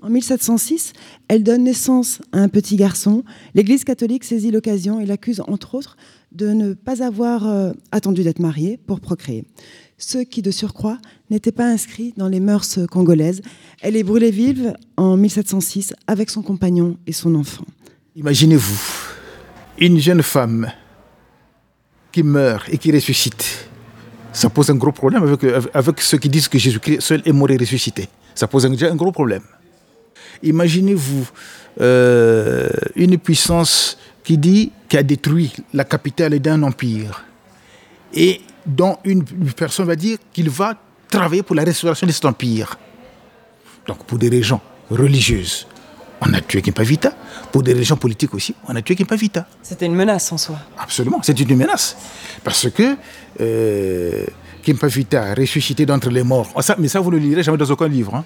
En 0.00 0.08
1706, 0.08 0.92
elle 1.26 1.42
donne 1.42 1.64
naissance 1.64 2.20
à 2.30 2.38
un 2.38 2.48
petit 2.48 2.76
garçon. 2.76 3.24
L'Église 3.54 3.82
catholique 3.82 4.22
saisit 4.22 4.52
l'occasion 4.52 5.00
et 5.00 5.06
l'accuse, 5.06 5.42
entre 5.48 5.74
autres, 5.74 5.96
de 6.30 6.50
ne 6.50 6.74
pas 6.74 7.02
avoir 7.02 7.48
euh, 7.48 7.72
attendu 7.90 8.22
d'être 8.22 8.38
mariée 8.38 8.78
pour 8.86 9.00
procréer. 9.00 9.44
Ce 9.96 10.18
qui, 10.18 10.42
de 10.42 10.52
surcroît, 10.52 10.98
n'était 11.30 11.50
pas 11.50 11.66
inscrit 11.66 12.14
dans 12.16 12.28
les 12.28 12.38
mœurs 12.38 12.78
congolaises. 12.88 13.42
Elle 13.82 13.96
est 13.96 14.04
brûlée 14.04 14.30
vive 14.30 14.74
en 14.96 15.16
1706 15.16 15.94
avec 16.06 16.30
son 16.30 16.42
compagnon 16.42 16.96
et 17.08 17.12
son 17.12 17.34
enfant. 17.34 17.64
Imaginez-vous 18.14 18.78
une 19.80 19.98
jeune 19.98 20.22
femme 20.22 20.70
qui 22.12 22.22
meurt 22.22 22.68
et 22.68 22.78
qui 22.78 22.92
ressuscite. 22.92 23.68
Ça 24.32 24.50
pose 24.50 24.70
un 24.70 24.74
gros 24.76 24.92
problème 24.92 25.22
avec, 25.22 25.44
avec 25.74 26.00
ceux 26.00 26.18
qui 26.18 26.28
disent 26.28 26.48
que 26.48 26.58
Jésus-Christ 26.58 27.00
seul 27.00 27.22
est 27.24 27.32
mort 27.32 27.50
et 27.50 27.56
ressuscité. 27.56 28.08
Ça 28.34 28.46
pose 28.46 28.66
un, 28.66 28.70
déjà 28.70 28.90
un 28.90 28.96
gros 28.96 29.12
problème. 29.12 29.42
Imaginez-vous 30.42 31.28
euh, 31.80 32.68
une 32.94 33.18
puissance 33.18 33.98
qui 34.22 34.38
dit 34.38 34.72
qui 34.88 34.96
a 34.96 35.02
détruit 35.02 35.52
la 35.72 35.84
capitale 35.84 36.38
d'un 36.38 36.62
empire 36.62 37.24
et 38.14 38.40
dont 38.64 38.98
une 39.04 39.24
personne 39.56 39.86
va 39.86 39.96
dire 39.96 40.18
qu'il 40.32 40.50
va 40.50 40.74
travailler 41.08 41.42
pour 41.42 41.56
la 41.56 41.64
restauration 41.64 42.06
de 42.06 42.12
cet 42.12 42.24
empire. 42.24 42.78
Donc 43.86 44.04
pour 44.04 44.18
des 44.18 44.28
raisons 44.28 44.60
religieuses, 44.90 45.66
on 46.20 46.32
a 46.34 46.40
tué 46.40 46.62
Kimpa 46.62 46.82
Vita. 46.82 47.12
Pour 47.52 47.62
des 47.62 47.72
raisons 47.72 47.96
politiques 47.96 48.34
aussi, 48.34 48.54
on 48.68 48.74
a 48.76 48.82
tué 48.82 48.94
Kimpa 48.96 49.16
Vita. 49.16 49.46
C'était 49.62 49.86
une 49.86 49.94
menace 49.94 50.30
en 50.32 50.38
soi. 50.38 50.56
Absolument, 50.78 51.20
c'est 51.22 51.38
une 51.38 51.56
menace. 51.56 51.96
Parce 52.44 52.68
que 52.70 52.96
euh, 53.40 54.24
Kimpa 54.62 54.86
Vita, 54.88 55.34
ressuscité 55.34 55.86
d'entre 55.86 56.10
les 56.10 56.22
morts, 56.22 56.50
Oh, 56.54 56.62
ça, 56.62 56.76
mais 56.78 56.88
ça 56.88 57.00
vous 57.00 57.10
ne 57.10 57.16
le 57.16 57.22
lirez 57.22 57.42
jamais 57.42 57.58
dans 57.58 57.70
aucun 57.70 57.88
livre. 57.88 58.14
hein. 58.14 58.24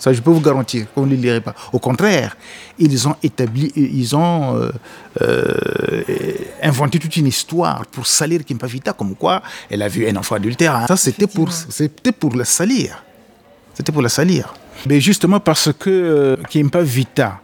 Ça, 0.00 0.12
je 0.12 0.20
peux 0.20 0.30
vous 0.30 0.40
garantir 0.40 0.86
qu'on 0.94 1.06
ne 1.06 1.10
les 1.10 1.16
lirait 1.16 1.40
pas. 1.40 1.54
Au 1.72 1.80
contraire, 1.80 2.36
ils 2.78 3.08
ont 3.08 3.16
établi, 3.20 3.72
ils 3.74 4.14
ont 4.14 4.54
euh, 4.56 4.70
euh, 5.22 5.54
inventé 6.62 7.00
toute 7.00 7.16
une 7.16 7.26
histoire 7.26 7.84
pour 7.86 8.06
salir 8.06 8.44
Kimpavita, 8.44 8.92
comme 8.92 9.16
quoi 9.16 9.42
elle 9.68 9.82
a 9.82 9.88
vu 9.88 10.08
un 10.08 10.14
enfant 10.14 10.36
adultère. 10.36 10.84
Ça, 10.86 10.96
c'était 10.96 11.26
pour, 11.26 11.50
c'était 11.52 12.12
pour 12.12 12.36
la 12.36 12.44
salir. 12.44 13.02
C'était 13.74 13.90
pour 13.90 14.02
la 14.02 14.08
salir. 14.08 14.54
Mais 14.86 15.00
justement 15.00 15.40
parce 15.40 15.72
que 15.72 15.90
euh, 15.90 16.36
Kimpavita, 16.48 17.40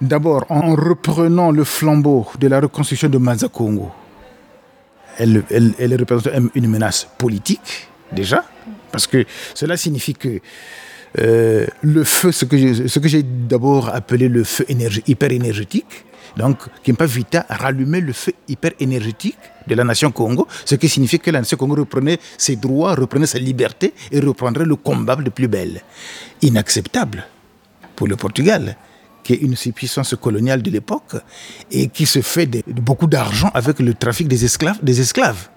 d'abord 0.00 0.44
en 0.48 0.74
reprenant 0.74 1.50
le 1.50 1.64
flambeau 1.64 2.26
de 2.38 2.48
la 2.48 2.60
reconstruction 2.60 3.08
de 3.08 3.18
Mazakongo, 3.18 3.90
elle, 5.18 5.96
représente 5.98 6.28
une 6.54 6.68
menace 6.68 7.06
politique, 7.18 7.88
déjà, 8.12 8.44
parce 8.90 9.06
que 9.06 9.24
cela 9.54 9.76
signifie 9.76 10.14
que 10.14 10.40
euh, 11.20 11.66
le 11.82 12.04
feu, 12.04 12.32
ce 12.32 12.44
que 12.44 13.08
j'ai, 13.08 13.22
d'abord 13.22 13.94
appelé 13.94 14.28
le 14.28 14.42
feu 14.42 14.66
hyper 15.06 15.30
énergétique, 15.30 16.04
donc 16.36 16.58
Kimpa 16.82 17.06
Vita 17.06 17.46
rallumait 17.48 18.00
le 18.00 18.12
feu 18.12 18.32
hyper 18.48 18.72
énergétique 18.80 19.38
de 19.66 19.74
la 19.74 19.84
nation 19.84 20.10
Congo, 20.10 20.46
ce 20.64 20.74
qui 20.74 20.88
signifie 20.88 21.18
que 21.18 21.30
la 21.30 21.40
nation 21.40 21.56
Congo 21.56 21.76
reprenait 21.76 22.18
ses 22.36 22.56
droits, 22.56 22.94
reprenait 22.94 23.26
sa 23.26 23.38
liberté 23.38 23.94
et 24.10 24.20
reprendrait 24.20 24.64
le 24.64 24.76
combat 24.76 25.16
de 25.16 25.30
plus 25.30 25.48
belle. 25.48 25.82
Inacceptable 26.42 27.24
pour 27.96 28.08
le 28.08 28.16
Portugal 28.16 28.76
qui 29.22 29.32
est 29.32 29.36
une 29.36 29.54
puissance 29.54 30.14
coloniale 30.20 30.62
de 30.62 30.70
l'époque 30.70 31.16
et 31.70 31.88
qui 31.88 32.06
se 32.06 32.20
fait 32.20 32.46
de, 32.46 32.62
de 32.66 32.80
beaucoup 32.80 33.06
d'argent 33.06 33.50
avec 33.54 33.80
le 33.80 33.94
trafic 33.94 34.28
des 34.28 34.44
esclaves. 34.44 34.78
Des 34.82 35.00
esclaves. 35.00 35.48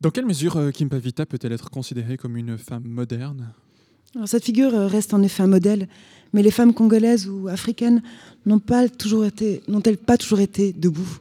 Dans 0.00 0.10
quelle 0.10 0.26
mesure 0.26 0.56
euh, 0.56 0.70
Kimpa 0.70 0.98
Vita 0.98 1.24
peut-elle 1.24 1.52
être 1.52 1.70
considérée 1.70 2.16
comme 2.16 2.36
une 2.36 2.58
femme 2.58 2.84
moderne? 2.84 3.52
Alors, 4.14 4.26
cette 4.26 4.44
figure 4.44 4.74
euh, 4.74 4.86
reste 4.88 5.14
en 5.14 5.22
effet 5.22 5.42
un 5.42 5.46
modèle, 5.46 5.86
mais 6.32 6.42
les 6.42 6.50
femmes 6.50 6.74
congolaises 6.74 7.28
ou 7.28 7.48
africaines 7.48 8.02
n'ont 8.46 8.58
pas 8.58 8.88
toujours 8.88 9.24
été, 9.24 9.62
n'ont-elles 9.68 9.98
pas 9.98 10.16
toujours 10.16 10.40
été 10.40 10.72
debout 10.72 11.18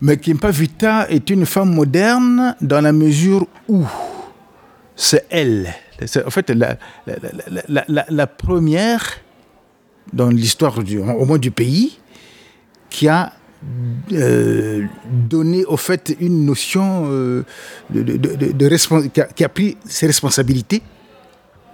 Mais 0.00 0.16
Kimpa 0.16 0.50
Vita 0.50 1.08
est 1.10 1.30
une 1.30 1.46
femme 1.46 1.74
moderne 1.74 2.54
dans 2.60 2.80
la 2.80 2.92
mesure 2.92 3.46
où 3.68 3.84
c'est 4.94 5.26
elle, 5.30 5.74
c'est 6.04 6.24
en 6.24 6.30
fait 6.30 6.50
la, 6.50 8.26
première 8.26 9.20
dans 10.12 10.28
l'histoire 10.28 10.82
du, 10.82 11.50
pays 11.50 11.98
qui 12.88 13.08
a 13.08 13.32
euh, 14.12 14.86
donné 15.28 15.64
au 15.64 15.76
fait 15.76 16.16
une 16.20 16.44
notion 16.46 17.08
euh, 17.10 17.44
de, 17.90 19.08
qui, 19.34 19.44
a, 19.44 19.48
pris 19.48 19.76
ses 19.84 20.06
responsabilités 20.06 20.82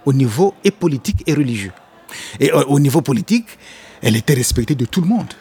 au 0.05 0.11
niveau 0.11 0.53
et 0.63 0.71
politique 0.71 1.23
et 1.27 1.33
religieux. 1.33 1.71
Et 2.39 2.51
au, 2.51 2.61
au 2.63 2.79
niveau 2.79 3.01
politique, 3.01 3.47
elle 4.03 4.15
était 4.15 4.33
respectée 4.35 4.75
de 4.75 4.85
tout 4.85 5.01
le 5.01 5.07
monde. 5.07 5.33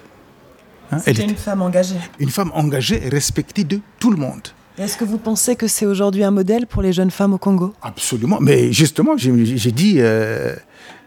Hein, 0.90 0.96
elle 0.96 1.00
C'était 1.00 1.22
était 1.22 1.30
une 1.32 1.36
femme 1.36 1.62
engagée. 1.62 1.96
une 2.18 2.30
femme 2.30 2.50
engagée 2.54 3.04
et 3.04 3.08
respectée 3.08 3.64
de 3.64 3.80
tout 3.98 4.10
le 4.10 4.16
monde. 4.16 4.48
Est-ce 4.78 4.96
que 4.96 5.04
vous 5.04 5.18
pensez 5.18 5.54
que 5.56 5.66
c'est 5.66 5.84
aujourd'hui 5.86 6.24
un 6.24 6.30
modèle 6.30 6.66
pour 6.66 6.80
les 6.82 6.92
jeunes 6.94 7.10
femmes 7.10 7.34
au 7.34 7.38
Congo? 7.38 7.74
Absolument. 7.82 8.38
Mais 8.40 8.72
justement, 8.72 9.16
j'ai 9.18 9.32
j'ai 9.56 9.72
dit 9.72 9.96
euh, 9.98 10.54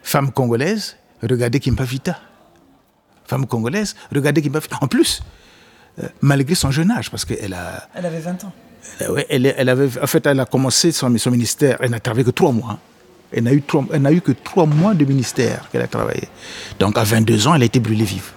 femme 0.04 0.32
congolaise, 0.32 0.98
regardez 1.24 1.60
Kimpa 1.60 1.84
Vita. 1.84 2.20
Femme 3.26 3.48
congolaise, 3.48 3.96
regardez 4.14 4.42
Kimpa 4.44 4.60
Vita. 4.60 4.78
En 4.82 4.88
plus, 4.88 5.24
euh, 6.00 6.08
malgré 6.22 6.54
son 6.56 6.70
jeune 6.72 6.92
âge, 6.92 7.10
parce 7.10 7.26
qu'elle 7.26 7.54
a, 7.54 7.90
Elle 7.96 8.06
avait 8.06 8.20
20 8.20 8.44
ans. 8.44 8.54
elle, 9.00 9.10
ouais, 9.12 9.26
elle, 9.30 9.54
elle 9.58 9.70
avait, 9.70 9.90
en 10.00 10.08
fait, 10.08 10.24
elle 10.28 10.40
a 10.40 10.46
commencé 10.46 10.92
son, 10.92 11.16
son 11.18 11.32
ministère, 11.32 11.78
elle 11.80 11.90
n'a 11.92 12.00
travaillé 12.00 12.24
que 12.26 12.30
trois 12.32 12.52
mois. 12.52 12.72
hein. 12.74 12.80
Elle 13.32 13.44
n'a 13.44 13.54
eu, 14.12 14.22
que 14.22 14.32
trois 14.32 14.66
mois 14.66 14.94
de 14.94 15.04
ministère 15.06 15.68
qu'elle 15.72 15.82
a 15.82 15.88
travaillé. 15.88 16.24
Donc 16.80 16.98
à 16.98 17.04
22 17.04 17.48
ans, 17.48 17.56
elle 17.56 17.64
a 17.64 17.66
été 17.66 17.80
brûlée 17.80 18.06
vive. 18.06 18.32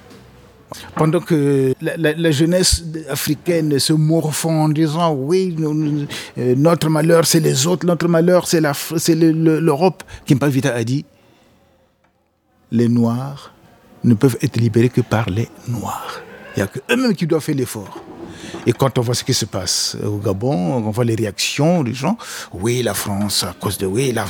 Pendant 0.96 1.20
que 1.20 1.72
la, 1.80 2.30
jeunesse 2.30 2.84
africaine 3.08 3.78
se 3.78 3.94
morfond 3.94 4.64
en 4.64 4.68
disant 4.68 5.14
oui, 5.14 5.56
euh, 5.58 6.54
notre 6.56 6.90
malheur 6.90 7.24
c'est 7.24 7.40
les 7.40 7.66
autres, 7.66 7.86
notre 7.86 8.06
malheur 8.06 8.46
c'est 8.46 8.60
c'est 8.98 9.14
le- 9.14 9.60
l'Europe, 9.60 10.02
Kimpa 10.26 10.48
Vita 10.48 10.74
a 10.74 10.84
dit 10.84 11.06
les 12.70 12.88
Noirs 12.88 13.54
ne 14.04 14.12
peuvent 14.14 14.36
être 14.42 14.58
libérés 14.58 14.90
que 14.90 15.00
par 15.00 15.30
les 15.30 15.48
Noirs. 15.68 16.20
Il 16.54 16.58
n'y 16.60 16.62
a 16.64 16.66
que 16.66 16.80
eux-mêmes 16.90 17.14
qui 17.14 17.26
doivent 17.26 17.42
faire 17.42 17.54
l'effort. 17.54 18.02
Et 18.66 18.72
quand 18.72 18.98
on 18.98 19.02
voit 19.02 19.14
ce 19.14 19.24
qui 19.24 19.34
se 19.34 19.44
passe 19.44 19.96
au 20.04 20.16
Gabon, 20.18 20.54
on 20.74 20.90
voit 20.90 21.04
les 21.04 21.14
réactions 21.14 21.82
des 21.82 21.94
gens. 21.94 22.16
Oui, 22.52 22.82
la 22.82 22.94
France, 22.94 23.44
à 23.44 23.54
cause 23.58 23.78
de 23.78 23.86
oui, 23.86 24.12
la- 24.12 24.24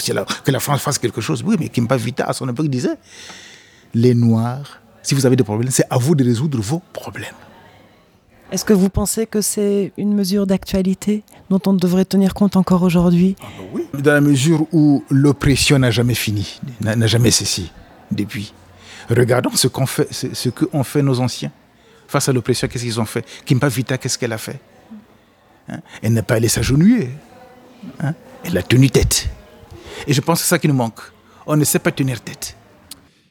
que 0.44 0.50
la 0.50 0.60
France 0.60 0.80
fasse 0.80 0.98
quelque 0.98 1.20
chose. 1.20 1.42
Oui, 1.46 1.56
mais 1.58 1.68
Kimpa 1.68 1.96
Vita, 1.96 2.24
à 2.24 2.32
son 2.32 2.48
époque, 2.48 2.68
disait 2.68 2.96
les 3.94 4.14
Noirs, 4.14 4.80
si 5.02 5.14
vous 5.14 5.24
avez 5.26 5.36
des 5.36 5.44
problèmes, 5.44 5.70
c'est 5.70 5.86
à 5.90 5.96
vous 5.98 6.14
de 6.14 6.24
résoudre 6.24 6.60
vos 6.60 6.82
problèmes. 6.92 7.34
Est-ce 8.50 8.64
que 8.64 8.72
vous 8.72 8.88
pensez 8.88 9.26
que 9.26 9.42
c'est 9.42 9.92
une 9.98 10.14
mesure 10.14 10.46
d'actualité 10.46 11.22
dont 11.50 11.60
on 11.66 11.74
devrait 11.74 12.06
tenir 12.06 12.32
compte 12.32 12.56
encore 12.56 12.82
aujourd'hui? 12.82 13.36
Dans 13.92 14.12
la 14.12 14.22
mesure 14.22 14.66
où 14.72 15.04
l'oppression 15.10 15.78
n'a 15.78 15.90
jamais 15.90 16.14
fini, 16.14 16.58
n'a 16.80 17.06
jamais 17.06 17.30
cessé 17.30 17.64
depuis. 18.10 18.54
Regardons 19.10 19.50
ce 19.54 19.68
qu'ont 19.68 19.84
fait, 19.86 20.08
ce, 20.12 20.34
ce 20.34 20.48
ont 20.72 20.82
fait 20.84 21.02
nos 21.02 21.20
anciens. 21.20 21.50
Face 22.08 22.28
à 22.28 22.32
l'oppression, 22.32 22.66
qu'est-ce 22.66 22.84
qu'ils 22.84 23.00
ont 23.00 23.04
fait? 23.04 23.24
Kimpa 23.44 23.68
Vita, 23.68 23.98
qu'est-ce 23.98 24.18
qu'elle 24.18 24.32
a 24.32 24.38
fait? 24.38 24.58
Hein? 25.68 25.78
Elle 26.02 26.14
n'a 26.14 26.22
pas 26.22 26.34
allé 26.36 26.48
s'agenouiller. 26.48 27.10
Hein? 28.00 28.14
Elle 28.42 28.56
a 28.56 28.62
tenu 28.62 28.90
tête. 28.90 29.28
Et 30.06 30.14
je 30.14 30.20
pense 30.22 30.38
que 30.38 30.44
c'est 30.44 30.48
ça 30.48 30.58
qui 30.58 30.68
nous 30.68 30.74
manque. 30.74 31.00
On 31.46 31.54
ne 31.54 31.64
sait 31.64 31.78
pas 31.78 31.92
tenir 31.92 32.20
tête. 32.22 32.56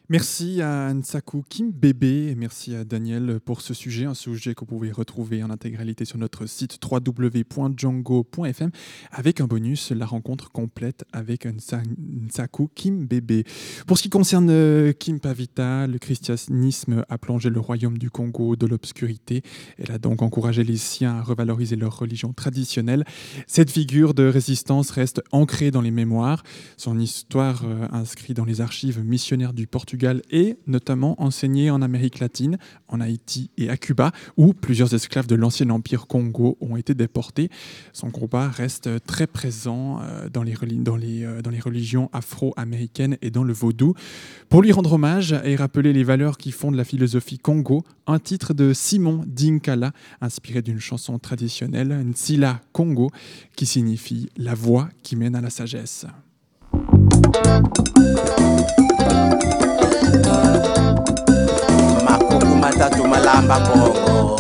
Merci 0.10 0.62
à 0.62 0.93
Nsaku 0.93 1.43
Kim 1.49 1.70
Bébé 1.70 2.28
et 2.30 2.36
merci 2.36 2.74
à 2.74 2.86
Daniel 2.86 3.41
pour 3.43 3.60
ce 3.60 3.74
sujet, 3.74 4.05
un 4.05 4.14
sujet 4.14 4.55
que 4.55 4.62
vous 4.62 4.66
pouvez 4.68 4.89
retrouver 4.89 5.43
en 5.43 5.49
intégralité 5.49 6.05
sur 6.05 6.18
notre 6.18 6.45
site 6.45 6.80
www.django.fm 6.82 8.72
avec 9.12 9.41
un 9.41 9.47
bonus, 9.47 9.91
la 9.91 10.05
rencontre 10.05 10.49
complète 10.49 11.03
avec 11.12 11.45
Nsa- 11.45 11.84
Nsaku 12.26 12.70
Kim 12.74 13.05
Bébé. 13.05 13.43
Pour 13.86 13.97
ce 13.97 14.03
qui 14.03 14.10
concerne 14.10 14.47
euh, 14.49 14.93
Kim 14.93 15.20
Pavita, 15.20 15.88
le 15.88 15.97
christianisme 15.97 17.03
a 17.10 17.18
plongé 17.18 17.49
le 17.49 17.60
royaume 17.60 17.97
du 17.97 18.10
Congo 18.10 18.55
de 18.55 18.66
l'obscurité. 18.66 19.41
Elle 19.78 19.91
a 19.91 19.97
donc 19.97 20.22
encouragé 20.22 20.64
les 20.64 20.78
siens 20.78 21.18
à 21.18 21.22
revaloriser 21.22 21.76
leur 21.76 21.99
religion 21.99 22.32
traditionnelle. 22.32 23.03
Cette 23.45 23.72
figure 23.72 24.14
de 24.14 24.24
résistance 24.24 24.89
reste 24.89 25.22
ancrée 25.34 25.70
dans 25.70 25.82
les 25.82 25.91
mémoires. 25.91 26.43
Son 26.78 26.97
histoire 26.97 27.64
euh, 27.66 27.89
inscrite 27.91 28.38
dans 28.38 28.45
les 28.45 28.62
archives 28.62 29.03
missionnaires 29.03 29.51
du 29.51 29.68
Portugal 29.68 29.97
et 30.32 30.58
notamment 30.68 31.22
enseignée 31.22 31.70
en 31.70 31.82
Amérique 31.82 32.20
latine, 32.20 32.58
en 32.88 33.02
Haïti 33.02 33.50
et 33.58 33.70
à 33.70 33.78
Cuba, 33.78 34.12
où 34.38 34.54
plusieurs 34.54 34.93
esclaves 34.93 35.28
de 35.28 35.36
l'ancien 35.36 35.70
empire 35.70 36.08
Congo 36.08 36.58
ont 36.62 36.78
été 36.78 36.93
déportés. 36.93 37.50
Son 37.93 38.12
combat 38.12 38.50
reste 38.50 38.89
très 39.06 39.28
présent 39.28 40.00
euh, 40.02 40.28
euh, 40.28 41.41
dans 41.41 41.52
les 41.52 41.60
religions 41.60 42.10
afro-américaines 42.14 43.18
et 43.22 43.32
dans 43.32 43.43
le 43.43 43.54
vaudou. 43.54 43.93
Pour 44.50 44.62
lui 44.62 44.72
rendre 44.72 44.93
hommage 44.93 45.36
et 45.43 45.56
rappeler 45.56 45.93
les 45.93 46.04
valeurs 46.04 46.38
qui 46.38 46.52
fondent 46.52 46.76
la 46.76 46.84
philosophie 46.84 47.38
Congo, 47.38 47.84
un 48.06 48.20
titre 48.20 48.54
de 48.54 48.74
Simon 48.74 49.24
Dinkala, 49.26 49.91
inspiré 50.22 50.62
d'une 50.62 50.80
chanson 50.80 51.20
traditionnelle, 51.20 51.89
Nsila 51.89 52.62
Congo, 52.72 53.10
qui 53.56 53.66
signifie 53.66 54.30
la 54.38 54.54
voie 54.54 54.89
qui 55.04 55.16
mène 55.16 55.36
à 55.36 55.41
la 55.41 55.50
sagesse. 55.50 56.06
makuku 62.05 62.55
matatu 62.62 63.08
malamba 63.08 63.60
bongo. 63.60 64.38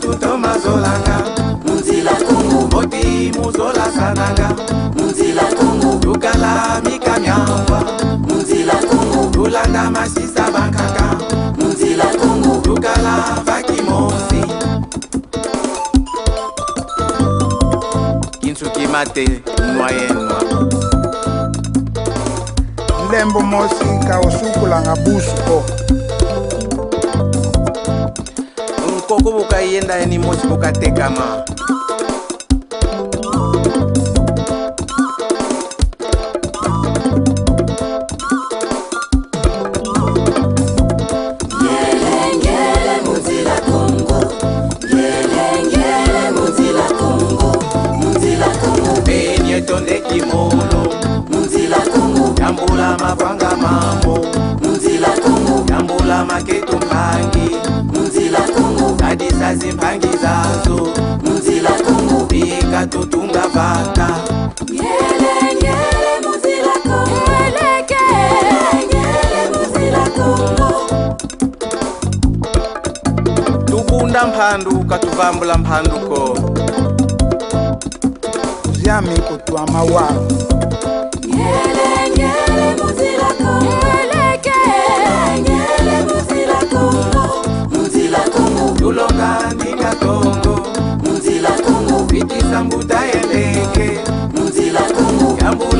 Tuto 0.00 0.36
mazolanga. 0.38 1.16
Munzila 1.66 2.12
kongo 2.26 2.66
boti 2.66 3.30
muzolasananga 3.38 4.48
munzila 4.96 5.42
kongo 5.42 5.98
tukala 6.00 6.80
mikamyangwa 6.84 7.80
munzila 8.26 8.74
kongo 8.74 9.30
tulanda 9.32 9.90
masisa. 9.90 10.41
balima 18.92 19.06
te 19.06 19.24
nwa 19.74 19.90
ye 19.90 20.08
nwa 20.08 20.42
ndembo 23.08 23.40
mosi 23.40 23.84
nka 23.84 24.18
osukulanga 24.18 24.96
busu 24.96 25.34
po 25.46 25.64
nkoko 28.96 29.32
bukayenda 29.32 29.94
ye 29.94 30.06
ni 30.06 30.18
mosi 30.18 30.46
bukatekama 30.46 31.44
mapanga 53.16 53.56
mambo. 53.56 54.26
Munzila 54.62 55.08
kongo 55.08 55.64
yambula 55.72 56.24
maketo 56.24 56.76
mpangi. 56.76 57.56
Munzila 57.92 58.40
kongo 58.40 58.94
kadisasi 58.96 59.72
mpangi 59.72 60.08
zazo. 60.22 60.88
Munzila 61.24 61.70
kongo 61.70 62.24
bika 62.26 62.86
totunga 62.86 63.40
vata. 63.54 64.08
Yele 64.72 65.32
yele 65.62 66.12
munzila 66.24 66.72
kongo 66.82 67.20
yeleke 67.32 68.04
yele 68.92 69.42
munzila 69.54 70.08
kongo 70.16 70.70
tukunda 73.64 74.26
mphanduka 74.26 74.98
tuvambula 74.98 75.58
mphanduko 75.58 76.38
vyamiko 78.72 79.36
twa 79.44 79.66
mawawa 79.66 80.08
yeah, 81.28 82.18
yeah. 82.18 82.41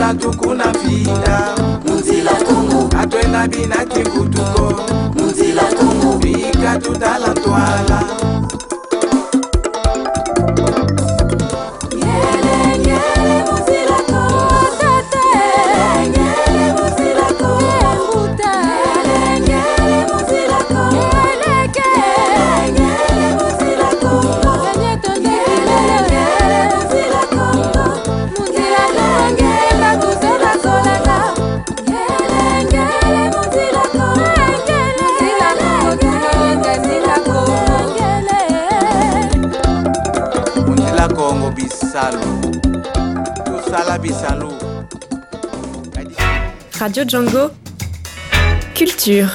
la 0.03 0.15
kula 0.15 0.15
tukuna 0.15 0.65
vida 0.73 1.55
muzila 1.87 2.31
tungu. 2.33 2.91
Atwena 2.99 3.49
binaki 3.49 4.01
kutuko 4.11 4.75
muzila 5.15 5.63
tungu. 5.63 6.19
Bika 6.19 6.79
tutala 6.79 7.29
Radio 46.83 47.05
Django. 47.07 47.51
Culture. 48.75 49.29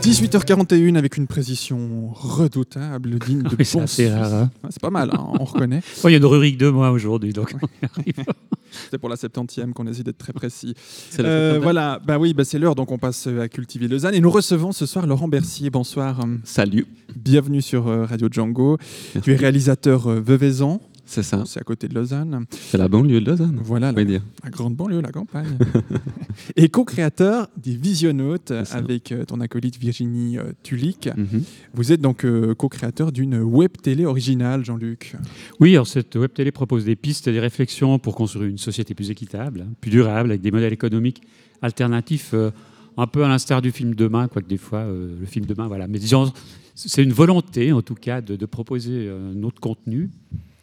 18h41 0.00 0.94
avec 0.94 1.16
une 1.16 1.26
précision 1.26 2.10
redoutable, 2.14 3.18
digne 3.18 3.42
de 3.42 3.48
Oui, 3.58 3.64
c'est 3.64 3.78
bon 3.78 3.82
assez 3.82 4.08
sens. 4.08 4.14
rare, 4.16 4.32
hein. 4.32 4.50
Ah, 4.62 4.68
C'est 4.70 4.80
pas 4.80 4.90
mal, 4.90 5.10
hein, 5.12 5.26
on 5.40 5.44
reconnaît. 5.44 5.80
Oh, 6.04 6.08
il 6.08 6.12
y 6.12 6.14
a 6.14 6.18
une 6.18 6.24
rubrique 6.24 6.56
de 6.56 6.68
moi 6.68 6.92
aujourd'hui, 6.92 7.32
donc 7.32 7.52
on 7.60 7.66
y 7.66 7.90
arrive. 7.90 8.24
C'était 8.84 8.98
pour 8.98 9.08
la 9.08 9.16
70e 9.16 9.72
qu'on 9.72 9.88
essaie 9.88 10.04
d'être 10.04 10.18
très 10.18 10.32
précis. 10.32 10.74
Euh, 11.18 11.58
70e. 11.58 11.60
voilà, 11.60 12.00
bah 12.06 12.18
oui, 12.20 12.34
bah 12.34 12.44
c'est 12.44 12.60
l'heure, 12.60 12.76
donc 12.76 12.92
on 12.92 12.98
passe 12.98 13.26
à 13.26 13.48
cultiver 13.48 13.88
Lausanne 13.88 14.14
et 14.14 14.20
nous 14.20 14.30
recevons 14.30 14.70
ce 14.70 14.86
soir 14.86 15.04
Laurent 15.04 15.26
Bercier. 15.26 15.68
Bonsoir. 15.68 16.20
Salut. 16.44 16.86
Bienvenue 17.16 17.60
sur 17.60 17.88
euh, 17.88 18.04
Radio 18.04 18.28
Django. 18.30 18.78
Tu 19.20 19.32
es 19.32 19.36
réalisateur 19.36 20.06
euh, 20.06 20.20
Veuvezan. 20.20 20.80
C'est 21.08 21.22
ça. 21.22 21.42
C'est 21.46 21.58
à 21.58 21.62
côté 21.64 21.88
de 21.88 21.94
Lausanne. 21.94 22.44
C'est 22.50 22.76
la 22.76 22.86
banlieue 22.86 23.20
de 23.20 23.30
Lausanne. 23.30 23.58
Voilà, 23.64 23.88
on 23.88 23.92
va 23.92 24.00
la, 24.00 24.04
dire. 24.04 24.22
la 24.44 24.50
grande 24.50 24.76
banlieue, 24.76 25.00
la 25.00 25.10
campagne. 25.10 25.56
et 26.56 26.68
co-créateur 26.68 27.48
des 27.56 27.76
Visionautes 27.76 28.52
avec 28.72 29.12
euh, 29.12 29.24
ton 29.24 29.40
acolyte 29.40 29.78
Virginie 29.78 30.38
euh, 30.38 30.52
Tulik. 30.62 31.08
Mhm. 31.16 31.42
Vous 31.72 31.92
êtes 31.92 32.02
donc 32.02 32.24
euh, 32.24 32.54
co-créateur 32.54 33.10
d'une 33.10 33.40
web 33.40 33.72
télé 33.82 34.04
originale, 34.04 34.64
Jean-Luc. 34.64 35.16
Oui, 35.60 35.72
alors 35.74 35.86
cette 35.86 36.14
web 36.16 36.32
télé 36.32 36.52
propose 36.52 36.84
des 36.84 36.96
pistes 36.96 37.26
et 37.26 37.32
des 37.32 37.40
réflexions 37.40 37.98
pour 37.98 38.14
construire 38.14 38.50
une 38.50 38.58
société 38.58 38.94
plus 38.94 39.10
équitable, 39.10 39.64
hein, 39.66 39.72
plus 39.80 39.90
durable, 39.90 40.30
avec 40.30 40.42
des 40.42 40.50
modèles 40.50 40.74
économiques 40.74 41.22
alternatifs, 41.62 42.30
euh, 42.34 42.50
un 42.96 43.06
peu 43.06 43.24
à 43.24 43.28
l'instar 43.28 43.62
du 43.62 43.70
film 43.70 43.94
Demain, 43.94 44.28
quoique 44.28 44.48
des 44.48 44.56
fois 44.56 44.80
euh, 44.80 45.16
le 45.18 45.26
film 45.26 45.46
Demain, 45.46 45.68
voilà. 45.68 45.86
Mais 45.86 45.98
disons, 45.98 46.32
c'est 46.74 47.02
une 47.02 47.12
volonté, 47.12 47.72
en 47.72 47.82
tout 47.82 47.94
cas, 47.94 48.20
de, 48.20 48.36
de 48.36 48.46
proposer 48.46 49.06
euh, 49.08 49.32
un 49.32 49.42
autre 49.42 49.60
contenu. 49.60 50.10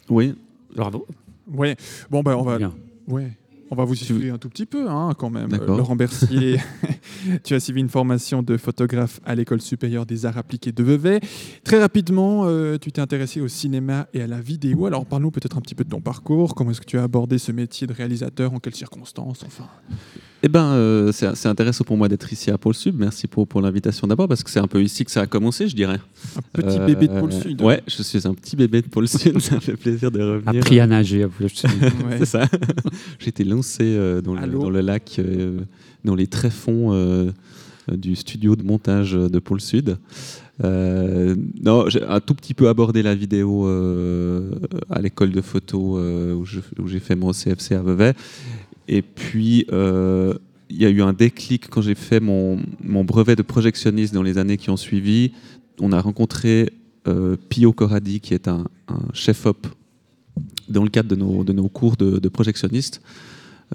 Oui. 0.08 0.34
Bravo. 0.74 1.06
Ouais. 1.48 1.76
Bon, 2.10 2.22
ben 2.22 2.34
on 2.34 2.42
va. 2.42 2.58
Bien. 2.58 2.74
Ouais. 3.08 3.32
On 3.70 3.74
va 3.74 3.84
vous 3.84 3.96
suivre 3.96 4.32
un 4.32 4.38
tout 4.38 4.48
petit 4.48 4.66
peu, 4.66 4.88
hein, 4.88 5.12
quand 5.18 5.30
même. 5.30 5.48
D'accord. 5.48 5.74
Euh, 5.74 5.78
Laurent 5.78 5.96
Bercier, 5.96 6.60
tu 7.44 7.54
as 7.54 7.60
suivi 7.60 7.80
une 7.80 7.88
formation 7.88 8.42
de 8.42 8.56
photographe 8.56 9.20
à 9.24 9.34
l'École 9.34 9.60
supérieure 9.60 10.06
des 10.06 10.24
arts 10.24 10.38
appliqués 10.38 10.70
de 10.70 10.82
Vevey. 10.84 11.20
Très 11.64 11.80
rapidement, 11.80 12.44
euh, 12.44 12.78
tu 12.78 12.92
t'es 12.92 13.00
intéressé 13.00 13.40
au 13.40 13.48
cinéma 13.48 14.06
et 14.14 14.22
à 14.22 14.28
la 14.28 14.40
vidéo. 14.40 14.86
Alors, 14.86 15.04
parle-nous 15.04 15.32
peut-être 15.32 15.58
un 15.58 15.60
petit 15.60 15.74
peu 15.74 15.82
de 15.82 15.88
ton 15.88 16.00
parcours. 16.00 16.54
Comment 16.54 16.70
est-ce 16.70 16.80
que 16.80 16.86
tu 16.86 16.98
as 16.98 17.02
abordé 17.02 17.38
ce 17.38 17.50
métier 17.50 17.88
de 17.88 17.92
réalisateur? 17.92 18.52
En 18.52 18.60
quelles 18.60 18.76
circonstances? 18.76 19.42
Enfin. 19.44 19.66
Eh 20.42 20.48
ben, 20.48 20.72
euh, 20.72 21.12
c'est 21.12 21.46
intéressant 21.46 21.84
pour 21.84 21.96
moi 21.96 22.08
d'être 22.08 22.30
ici 22.32 22.50
à 22.50 22.58
Pôle 22.58 22.74
Sud. 22.74 22.94
Merci 22.98 23.26
pour, 23.26 23.48
pour 23.48 23.60
l'invitation 23.60 24.06
d'abord, 24.06 24.28
parce 24.28 24.42
que 24.42 24.50
c'est 24.50 24.60
un 24.60 24.66
peu 24.66 24.82
ici 24.82 25.04
que 25.04 25.10
ça 25.10 25.22
a 25.22 25.26
commencé, 25.26 25.66
je 25.66 25.74
dirais. 25.74 25.98
Un 26.54 26.62
petit 26.62 26.78
bébé 26.78 27.08
de 27.08 27.18
Pôle 27.18 27.32
Sud. 27.32 27.62
Ouais, 27.62 27.82
je 27.86 28.02
suis 28.02 28.26
un 28.26 28.34
petit 28.34 28.54
bébé 28.54 28.82
de 28.82 28.88
Pôle 28.88 29.08
Sud. 29.08 29.38
ça 29.40 29.58
fait 29.60 29.76
plaisir 29.76 30.10
de 30.10 30.20
revenir. 30.20 30.60
Appris 30.60 30.78
à 30.78 30.86
nager. 30.86 31.26
c'est 32.18 32.26
ça. 32.26 32.46
J'ai 33.18 33.28
été 33.28 33.44
lancé 33.44 33.82
euh, 33.82 34.20
dans, 34.20 34.34
le, 34.34 34.46
l'eau. 34.46 34.60
dans 34.60 34.70
le 34.70 34.80
lac, 34.80 35.16
euh, 35.18 35.60
dans 36.04 36.14
les 36.14 36.26
tréfonds 36.26 36.92
euh, 36.92 37.30
euh, 37.90 37.96
du 37.96 38.14
studio 38.14 38.56
de 38.56 38.62
montage 38.62 39.12
de 39.12 39.38
Pôle 39.38 39.60
Sud. 39.60 39.96
Euh, 40.64 41.36
non, 41.62 41.88
j'ai 41.88 42.02
un 42.02 42.20
tout 42.20 42.34
petit 42.34 42.54
peu 42.54 42.68
abordé 42.68 43.02
la 43.02 43.14
vidéo 43.14 43.66
euh, 43.66 44.50
à 44.90 45.00
l'école 45.00 45.30
de 45.30 45.42
photo 45.42 45.98
euh, 45.98 46.34
où 46.34 46.88
j'ai 46.88 47.00
fait 47.00 47.14
mon 47.14 47.32
CFC 47.32 47.74
à 47.74 47.82
Vevey. 47.82 48.14
Et 48.88 49.02
puis, 49.02 49.66
euh, 49.72 50.34
il 50.70 50.80
y 50.80 50.86
a 50.86 50.90
eu 50.90 51.02
un 51.02 51.12
déclic 51.12 51.68
quand 51.68 51.82
j'ai 51.82 51.94
fait 51.94 52.20
mon, 52.20 52.58
mon 52.82 53.04
brevet 53.04 53.36
de 53.36 53.42
projectionniste 53.42 54.14
dans 54.14 54.22
les 54.22 54.38
années 54.38 54.56
qui 54.56 54.70
ont 54.70 54.76
suivi. 54.76 55.32
On 55.80 55.92
a 55.92 56.00
rencontré 56.00 56.72
euh, 57.06 57.36
Pio 57.48 57.72
Corradi, 57.72 58.20
qui 58.20 58.34
est 58.34 58.48
un, 58.48 58.64
un 58.88 59.00
chef-op 59.12 59.66
dans 60.68 60.82
le 60.82 60.90
cadre 60.90 61.08
de 61.08 61.16
nos, 61.16 61.44
de 61.44 61.52
nos 61.52 61.68
cours 61.68 61.96
de, 61.96 62.18
de 62.18 62.28
projectionniste. 62.28 63.00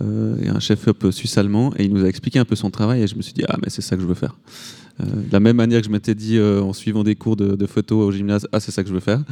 Euh, 0.02 0.38
et 0.42 0.48
un 0.48 0.60
chef-op 0.60 1.12
suisse-allemand. 1.12 1.74
Et 1.78 1.86
il 1.86 1.94
nous 1.94 2.04
a 2.04 2.08
expliqué 2.08 2.40
un 2.40 2.46
peu 2.46 2.56
son 2.56 2.70
travail. 2.70 3.02
Et 3.04 3.08
je 3.08 3.16
me 3.16 3.22
suis 3.22 3.34
dit, 3.34 3.44
ah, 3.48 3.58
mais 3.62 3.70
c'est 3.70 3.82
ça 3.82 3.96
que 3.96 4.02
je 4.02 4.08
veux 4.08 4.14
faire. 4.14 4.38
Euh, 5.02 5.06
de 5.28 5.32
la 5.32 5.40
même 5.40 5.56
manière 5.56 5.82
que 5.82 5.88
je 5.88 5.92
m'étais 5.92 6.16
dit 6.16 6.38
euh, 6.38 6.62
en 6.62 6.74
suivant 6.74 7.04
des 7.04 7.16
cours 7.16 7.36
de, 7.36 7.56
de 7.56 7.66
photo 7.66 8.00
au 8.02 8.12
gymnase, 8.12 8.48
ah 8.52 8.60
c'est 8.60 8.72
ça 8.72 8.84
que 8.84 8.90
je 8.90 8.94
veux 8.94 9.00
faire. 9.00 9.24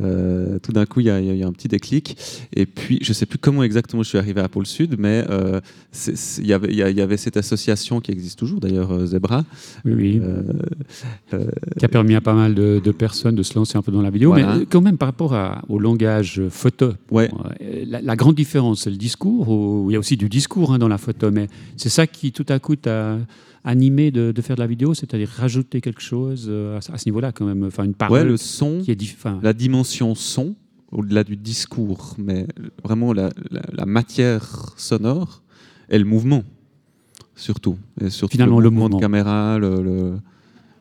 Euh, 0.00 0.58
tout 0.60 0.72
d'un 0.72 0.86
coup, 0.86 1.00
il 1.00 1.06
y, 1.06 1.10
a 1.10 1.20
y 1.20 1.42
un 1.42 1.52
petit 1.52 1.68
déclic. 1.68 2.16
Et 2.54 2.66
puis, 2.66 2.98
je 3.02 3.12
sais 3.12 3.26
plus 3.26 3.38
comment 3.38 3.62
exactement 3.62 4.02
je 4.02 4.08
suis 4.08 4.18
arrivé 4.18 4.40
à 4.40 4.48
Pôle 4.48 4.66
Sud, 4.66 4.96
mais 4.98 5.24
il 6.38 6.46
y 6.46 6.52
avait- 6.52 6.72
y, 6.74 7.18
cette 7.18 7.36
association 7.36 8.00
qui 8.00 8.10
existe 8.12 8.38
toujours, 8.38 8.60
d'ailleurs, 8.60 9.06
Zebra. 9.06 9.44
Oui, 9.84 9.92
oui. 9.94 10.20
Qui 11.78 11.84
a 11.84 11.88
permis 11.88 12.14
à 12.14 12.20
pas 12.20 12.34
mal 12.34 12.54
de, 12.54 12.80
de 12.82 12.90
personnes 12.90 13.34
de 13.34 13.42
se 13.42 13.54
lancer 13.54 13.76
un 13.78 13.82
peu 13.82 13.92
dans 13.92 14.02
la 14.02 14.10
vidéo. 14.10 14.30
Voilà. 14.30 14.56
Mais 14.58 14.66
quand 14.66 14.80
même, 14.80 14.98
par 14.98 15.08
rapport 15.08 15.34
à- 15.34 15.62
au 15.68 15.78
langage 15.78 16.42
photo, 16.50 16.92
Ouais. 17.10 17.30
la, 17.86 18.00
la 18.00 18.16
grande 18.16 18.34
différence, 18.34 18.82
c'est 18.82 18.90
le 18.90 18.96
discours. 18.96 19.86
il 19.90 19.92
y 19.92 19.96
a 19.96 19.98
aussi 19.98 20.16
du 20.16 20.28
discours 20.28 20.72
hein, 20.72 20.78
dans 20.78 20.88
la 20.88 20.98
photo, 20.98 21.30
mais 21.30 21.48
c'est 21.76 21.88
ça 21.88 22.06
qui, 22.06 22.32
tout 22.32 22.46
à 22.48 22.58
coup, 22.58 22.76
t'a 22.76 23.18
animé 23.66 24.10
de, 24.10 24.32
de 24.32 24.40
faire 24.42 24.56
de 24.56 24.60
la 24.62 24.66
vidéo, 24.66 24.94
c'est-à-dire 24.94 25.28
rajouter 25.28 25.80
quelque 25.82 26.00
chose 26.00 26.46
euh, 26.48 26.78
à, 26.78 26.80
ce- 26.80 26.92
à 26.92 26.98
ce 26.98 27.06
niveau-là, 27.08 27.32
quand 27.32 27.44
même. 27.44 27.64
Enfin, 27.64 27.84
une 27.84 27.94
parole 27.94 28.20
ouais, 28.20 28.24
le 28.24 28.36
son, 28.36 28.80
qui 28.82 28.92
est 28.92 28.94
la 29.42 29.52
dimension 29.52 30.14
son, 30.14 30.54
au-delà 30.92 31.24
du 31.24 31.36
discours, 31.36 32.14
mais 32.16 32.46
vraiment 32.84 33.12
la, 33.12 33.30
la- 33.50 33.66
la 33.72 33.84
matière 33.86 34.72
sonore 34.76 35.42
et 35.90 35.98
le 35.98 36.04
mouvement, 36.04 36.44
surtout. 37.34 37.76
Et 38.00 38.08
surtout 38.08 38.32
Finalement, 38.32 38.60
le 38.60 38.64
le 38.64 38.70
mouvement 38.70 38.88
de 38.88 39.00
caméra, 39.00 39.58
le, 39.58 39.82
le- 39.82 40.18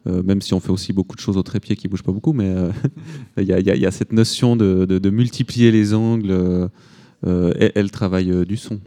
euh, 0.07 0.21
même 0.21 0.41
si 0.41 0.53
on 0.53 0.59
fait 0.59 0.69
aussi 0.69 0.93
beaucoup 0.93 1.15
de 1.15 1.21
choses 1.21 1.35
au 1.37 1.41
trépied 1.43 1.75
qui 1.75 1.87
ne 1.87 1.91
bougent 1.91 2.03
pas 2.03 2.11
beaucoup, 2.11 2.33
mais 2.33 2.49
euh, 2.49 2.69
il 3.37 3.45
y, 3.45 3.53
a- 3.53 3.59
y 3.59 3.83
y 3.83 3.91
cette 3.91 4.13
notion 4.13 4.55
de, 4.55 4.85
de- 4.85 4.99
de 4.99 5.09
multiplier 5.09 5.71
les 5.71 5.95
angles 5.95 6.29
euh, 6.31 7.51
et, 7.59 7.71
et 7.79 7.81
le 7.81 7.89
travail 7.89 8.45
du 8.45 8.57
son, 8.57 8.79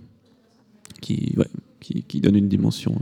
qui, 1.01 1.34
ouais, 1.36 1.49
qui, 1.80 2.05
qui 2.07 2.20
donne 2.20 2.36
une 2.36 2.49
dimension. 2.49 2.94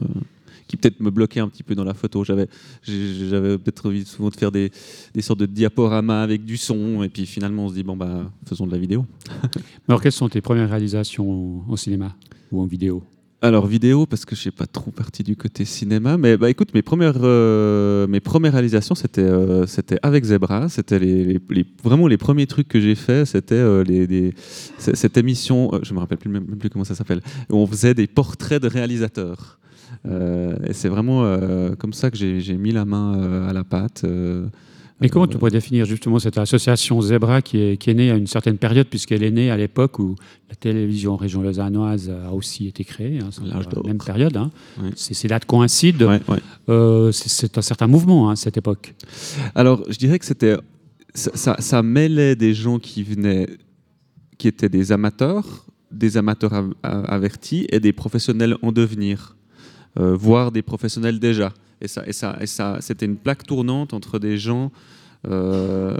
Qui 0.66 0.76
peut-être 0.76 1.00
me 1.00 1.10
bloquait 1.10 1.40
un 1.40 1.48
petit 1.48 1.62
peu 1.62 1.74
dans 1.74 1.84
la 1.84 1.94
photo. 1.94 2.24
J'avais, 2.24 2.48
j'avais 2.82 3.58
peut-être 3.58 3.86
envie 3.86 4.04
souvent 4.04 4.30
de 4.30 4.36
faire 4.36 4.50
des, 4.52 4.70
des 5.14 5.22
sortes 5.22 5.40
de 5.40 5.46
diaporamas 5.46 6.22
avec 6.22 6.44
du 6.44 6.56
son, 6.56 7.02
et 7.02 7.08
puis 7.08 7.26
finalement 7.26 7.66
on 7.66 7.68
se 7.68 7.74
dit 7.74 7.82
bon 7.82 7.96
bah 7.96 8.30
faisons 8.48 8.66
de 8.66 8.72
la 8.72 8.78
vidéo. 8.78 9.06
Alors, 9.88 10.02
quelles 10.02 10.12
sont 10.12 10.28
tes 10.28 10.40
premières 10.40 10.68
réalisations 10.70 11.62
au, 11.68 11.76
cinéma 11.76 12.16
ou 12.50 12.60
en 12.60 12.66
vidéo? 12.66 13.02
Alors 13.42 13.66
vidéo 13.66 14.06
parce 14.06 14.24
que 14.24 14.34
je 14.34 14.40
suis 14.40 14.50
pas 14.50 14.66
trop 14.66 14.90
parti 14.90 15.22
du 15.22 15.36
côté 15.36 15.66
cinéma, 15.66 16.16
mais 16.16 16.38
bah 16.38 16.48
écoute 16.48 16.72
mes 16.72 16.80
premières 16.80 17.18
euh, 17.22 18.06
mes 18.06 18.18
premières 18.18 18.54
réalisations 18.54 18.94
c'était 18.94 19.20
euh, 19.20 19.66
c'était 19.66 19.98
avec 20.02 20.24
Zebra, 20.24 20.70
c'était 20.70 20.98
les, 20.98 21.22
les- 21.22 21.40
les- 21.50 21.66
vraiment 21.84 22.08
les 22.08 22.16
premiers 22.16 22.46
trucs 22.46 22.66
que 22.66 22.80
j'ai 22.80 22.94
fait, 22.94 23.26
c'était 23.26 23.54
euh, 23.54 23.84
les, 23.84 24.32
cette 24.78 25.18
émission, 25.18 25.70
je 25.82 25.92
me 25.92 25.98
rappelle 26.00 26.16
plus 26.18 26.30
même 26.30 26.46
plus 26.56 26.70
comment 26.70 26.84
ça 26.86 26.94
s'appelle, 26.94 27.20
où 27.50 27.56
on 27.56 27.66
faisait 27.66 27.92
des 27.94 28.06
portraits 28.06 28.60
de 28.60 28.68
réalisateurs. 28.68 29.58
Euh, 30.06 30.56
et 30.66 30.72
c'est 30.72 30.88
vraiment 30.88 31.24
euh, 31.24 31.74
comme 31.76 31.92
ça 31.92 32.10
que 32.10 32.16
j'ai 32.16 32.56
mis 32.56 32.72
la 32.72 32.84
main 32.84 33.18
euh, 33.18 33.48
à 33.48 33.52
la 33.52 33.64
pâte. 33.64 34.04
Mais 34.98 35.10
comment 35.10 35.26
tu 35.26 35.36
pourrais 35.36 35.50
définir 35.50 35.84
justement 35.84 36.18
cette 36.18 36.38
association 36.38 36.98
Zebra 37.02 37.42
qui 37.42 37.58
est, 37.58 37.76
qui 37.76 37.90
est 37.90 37.94
née 37.94 38.10
à 38.10 38.16
une 38.16 38.26
certaine 38.26 38.56
période, 38.56 38.86
puisqu'elle 38.88 39.22
est 39.22 39.30
née 39.30 39.50
à 39.50 39.56
l'époque 39.58 39.98
où 39.98 40.14
la 40.48 40.54
télévision 40.54 41.16
région 41.16 41.42
lausannoise 41.42 42.10
a 42.10 42.32
aussi 42.32 42.66
été 42.66 42.82
créée, 42.82 43.18
hein, 43.18 43.28
la 43.50 43.58
même 43.88 43.98
période. 43.98 44.36
hein. 44.38 44.50
C'est 44.94 45.12
ces 45.12 45.28
dates 45.28 45.44
coïncident. 45.44 46.08
Euh, 46.70 47.12
c'est- 47.12 47.58
un 47.58 47.62
certain 47.62 47.86
mouvement 47.88 48.30
à 48.30 48.36
cette 48.36 48.56
époque. 48.56 48.94
Alors, 49.54 49.82
je 49.90 49.98
dirais 49.98 50.18
que 50.18 50.24
c'était 50.24 50.56
ça, 51.14 51.30
ça- 51.34 51.56
ça 51.58 51.82
mêlait 51.82 52.34
des 52.34 52.54
gens 52.54 52.78
qui 52.78 53.02
venaient, 53.02 53.48
qui 54.38 54.48
étaient 54.48 54.70
des 54.70 54.92
amateurs, 54.92 55.66
des 55.90 56.16
amateurs 56.16 56.54
avertis 56.82 57.66
et 57.70 57.80
des 57.80 57.92
professionnels 57.92 58.56
en 58.62 58.72
devenir, 58.72 59.35
euh, 59.98 60.14
voire 60.14 60.52
des 60.52 60.62
professionnels 60.62 61.18
déjà. 61.18 61.52
Et 61.80 61.88
ça, 61.88 62.04
et 62.06 62.46
ça, 62.46 62.78
c'était 62.80 63.06
une 63.06 63.16
plaque 63.16 63.44
tournante 63.44 63.92
entre 63.92 64.18
des 64.18 64.38
gens. 64.38 64.70
Euh, 65.28 65.96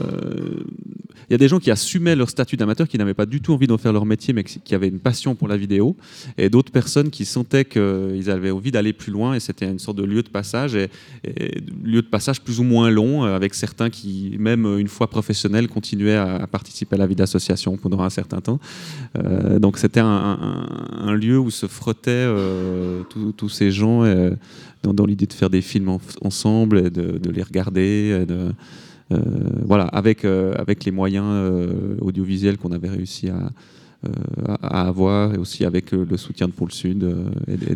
Il 1.29 1.33
y 1.33 1.35
a 1.35 1.39
des 1.39 1.49
gens 1.49 1.59
qui 1.59 1.71
assumaient 1.71 2.15
leur 2.15 2.31
statut 2.31 2.57
d'amateur, 2.57 2.87
qui 2.87 2.99
n'avaient 2.99 3.15
pas 3.15 3.27
du 3.27 3.41
tout 3.41 3.53
envie 3.53 3.67
d'en 3.67 3.79
faire 3.79 3.93
leur 3.93 4.07
métier, 4.07 4.33
mais 4.33 4.45
qui 4.45 4.75
avaient 4.75 4.89
une 4.89 5.01
passion 5.01 5.35
pour 5.35 5.49
la 5.49 5.57
vidéo, 5.57 5.97
et 6.39 6.49
d'autres 6.49 6.71
personnes 6.71 7.11
qui 7.11 7.25
sentaient 7.25 7.65
qu'ils 7.65 8.31
avaient 8.31 8.53
envie 8.53 8.71
d'aller 8.71 8.93
plus 8.93 9.13
loin, 9.13 9.35
et 9.35 9.41
c'était 9.41 9.69
une 9.69 9.81
sorte 9.81 9.97
de 9.97 10.05
lieu 10.05 10.23
de 10.23 10.29
passage, 10.29 10.77
et, 10.77 10.89
lieu 11.83 12.03
de 12.03 12.07
passage 12.07 12.41
plus 12.41 12.61
ou 12.61 12.63
moins 12.63 12.91
long, 12.91 13.25
euh, 13.25 13.35
avec 13.35 13.55
certains 13.55 13.91
qui, 13.91 14.37
même 14.39 14.67
une 14.79 14.89
fois 14.89 15.09
professionnels, 15.11 15.69
continuaient 15.69 16.17
à, 16.17 16.47
participer 16.47 16.95
à 16.95 16.99
la 16.99 17.07
vie 17.07 17.17
d'association 17.17 17.77
pendant 17.77 18.01
un 18.03 18.11
certain 18.11 18.41
temps. 18.41 18.61
Euh, 19.19 19.59
donc 19.59 19.79
c'était 19.79 20.01
un, 20.01 21.15
lieu 21.15 21.39
où 21.39 21.51
se 21.51 21.67
frottaient 21.67 22.29
tous- 23.37 23.49
ces 23.49 23.71
gens 23.71 24.03
dans, 24.83 25.07
l'idée 25.07 25.27
de 25.27 25.33
faire 25.33 25.51
des 25.51 25.63
films 25.63 25.89
en- 25.89 26.01
ensemble, 26.21 26.79
et 26.79 26.91
de, 26.91 27.31
les 27.31 27.43
regarder, 27.43 28.25
de, 28.27 28.53
voilà, 29.11 29.85
avec, 29.85 30.25
euh, 30.25 30.55
avec 30.57 30.85
les 30.85 30.91
moyens 30.93 31.27
euh, 31.29 31.97
audiovisuels 32.01 32.59
qu'on 32.59 32.73
avait 32.73 32.89
réussi 32.91 33.29
à, 33.29 33.51
euh, 34.05 34.11
à- 34.63 34.89
avoir, 34.89 35.35
et 35.35 35.39
aussi 35.39 35.65
avec 35.65 35.95
euh, 35.95 36.05
le 36.09 36.17
soutien 36.17 36.49
de 36.49 36.53
Pôle 36.53 36.73
Sud. 36.73 37.05
euh, 37.05 37.31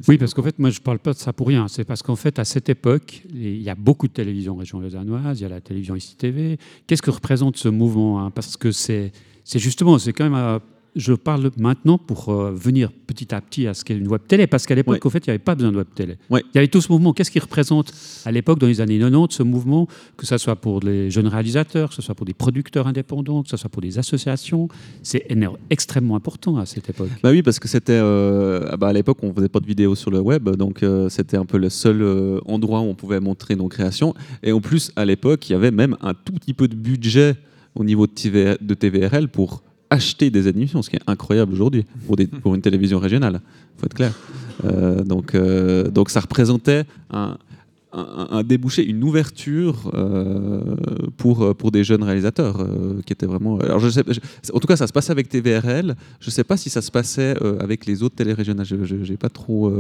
Oui, 0.09 0.19
parce 0.19 0.35
qu'en 0.35 0.43
fait, 0.43 0.59
moi, 0.59 0.71
je 0.71 0.79
ne 0.81 0.83
parle 0.85 0.99
pas 0.99 1.13
de 1.13 1.19
ça 1.19 1.33
pour 1.33 1.47
rien. 1.49 1.67
C'est 1.69 1.85
parce 1.85 2.03
qu'en 2.03 2.17
fait, 2.17 2.39
à 2.39 2.45
cette 2.45 2.69
époque, 2.69 3.23
il 3.33 3.63
y 3.63 3.71
a 3.71 3.75
beaucoup 3.75 4.09
de 4.09 4.13
télévision 4.13 4.57
région 4.57 4.81
lausannoise, 4.81 5.41
il 5.41 5.45
y 5.45 5.47
a 5.47 5.49
la 5.49 5.61
télévision 5.61 5.95
ici 5.97 6.17
TV. 6.17 6.59
Qu'est-ce 6.87 7.03
que 7.03 7.11
représente 7.11 7.57
ce 7.57 7.69
mouvement 7.69 8.21
hein? 8.25 8.31
Parce 8.31 8.57
que 8.57 8.73
c'est 8.73 9.13
c'est 9.45 9.59
justement, 9.59 9.99
c'est 9.99 10.13
quand 10.13 10.29
même. 10.29 10.61
Je 10.97 11.13
parle 11.13 11.51
maintenant 11.57 11.99
pour 11.99 12.29
euh, 12.31 12.53
venir 12.53 12.91
petit 13.07 13.35
à 13.35 13.41
petit 13.41 13.67
à 13.67 13.75
ce 13.75 13.85
qu'est 13.85 13.97
une 13.97 14.09
web 14.09 14.21
télé, 14.27 14.47
parce 14.47 14.67
qu'à 14.67 14.75
l'époque, 14.75 14.95
Ouais. 14.97 15.07
en 15.07 15.11
fait, 15.11 15.19
il 15.27 15.31
n'y 15.31 15.33
avait 15.33 15.39
pas 15.39 15.55
besoin 15.55 15.71
de 15.73 15.77
web 15.77 15.87
télé. 15.95 16.17
Ouais. 16.31 16.43
Il 16.53 16.57
y 16.57 16.59
avait 16.59 16.69
tout 16.69 16.81
ce 16.81 16.91
mouvement. 16.91 17.13
Qu'est-ce 17.13 17.31
qui 17.31 17.39
représente 17.39 17.93
à 18.25 18.33
l'époque, 18.33 18.59
dans 18.59 18.67
les 18.67 18.81
années 18.81 18.99
90, 18.99 19.35
ce 19.37 19.43
mouvement, 19.43 19.87
que 20.17 20.27
ce 20.27 20.37
soit 20.39 20.57
pour 20.57 20.81
les 20.81 21.11
jeunes 21.11 21.29
réalisateurs, 21.29 21.91
que 21.91 21.95
ce 21.95 22.03
soit 22.03 22.15
pour 22.15 22.27
des 22.27 22.35
producteurs 22.35 22.87
indépendants, 22.87 23.43
que 23.43 23.49
ce 23.49 23.57
soit 23.57 23.71
pour 23.71 23.83
des 23.83 23.99
associations? 23.99 24.69
C'est 25.03 25.27
extrêmement 25.71 26.17
important 26.17 26.57
à 26.57 26.67
cette 26.67 26.89
époque. 26.91 27.09
Bah 27.23 27.31
oui, 27.31 27.43
parce 27.43 27.59
que 27.59 27.69
c'était 27.69 27.93
euh, 27.93 28.67
ah 28.71 28.77
bah 28.77 28.89
à 28.89 28.93
l'époque 28.93 29.19
on 29.23 29.33
faisait 29.33 29.49
pas 29.49 29.61
de 29.61 29.67
vidéos 29.67 29.95
sur 29.95 30.11
le 30.11 30.21
web, 30.21 30.49
donc 30.51 30.83
euh, 30.83 31.09
c'était 31.09 31.37
un 31.37 31.45
peu 31.45 31.59
le 31.59 31.69
seul 31.71 32.03
endroit 32.47 32.81
où 32.81 32.85
on 32.85 32.95
pouvait 32.95 33.21
montrer 33.21 33.57
nos 33.57 33.69
créations. 33.69 34.15
Et 34.43 34.53
en 34.53 34.61
plus, 34.61 34.93
à 34.97 35.05
l'époque, 35.05 35.49
il 35.49 35.53
y 35.53 35.55
avait 35.57 35.71
même 35.71 35.97
un 36.01 36.15
tout 36.15 36.33
petit 36.33 36.55
peu 36.55 36.69
de 36.69 36.75
budget 36.75 37.37
au 37.75 37.85
niveau 37.85 38.07
de, 38.07 38.13
TV 38.13 38.57
de 38.61 38.75
TVRL 38.75 39.29
pour 39.29 39.63
acheter 39.91 40.31
des 40.31 40.49
émissions, 40.49 40.83
ce 40.83 40.91
qui 40.91 40.97
est 40.97 41.03
incroyable 41.09 41.53
aujourd'hui 41.53 41.85
pour, 42.07 42.55
une 42.55 42.63
télévision 42.63 42.99
régionale. 42.99 43.41
Faut 43.77 43.87
être 43.87 43.95
clair. 43.95 44.13
Euh, 44.65 45.03
donc, 45.03 45.35
euh, 45.35 45.91
donc 45.91 46.11
ça 46.11 46.21
représentait 46.21 46.85
un, 47.11 47.37
débouché, 48.45 48.87
une 48.87 49.03
ouverture 49.03 49.91
euh, 49.95 50.63
pour, 51.17 51.73
des 51.73 51.83
jeunes 51.83 52.05
réalisateurs 52.05 52.65
qui 53.05 53.13
étaient 53.13 53.27
vraiment. 53.27 53.55
En 53.55 54.59
tout 54.61 54.67
cas, 54.69 54.77
ça 54.77 54.87
se 54.87 54.93
passait 54.93 55.11
avec 55.11 55.29
TVRL. 55.29 55.97
Je 56.21 56.27
ne 56.29 56.31
sais 56.31 56.45
pas 56.45 56.57
si 56.57 56.71
ça 56.71 56.83
se 56.83 56.91
passait 56.93 57.35
avec 57.59 57.87
les 57.87 58.05
autres 58.05 58.15
télérégionales. 58.15 58.67
Je 58.67 58.95
n'ai 58.95 59.17
pas 59.17 59.29
trop 59.29 59.73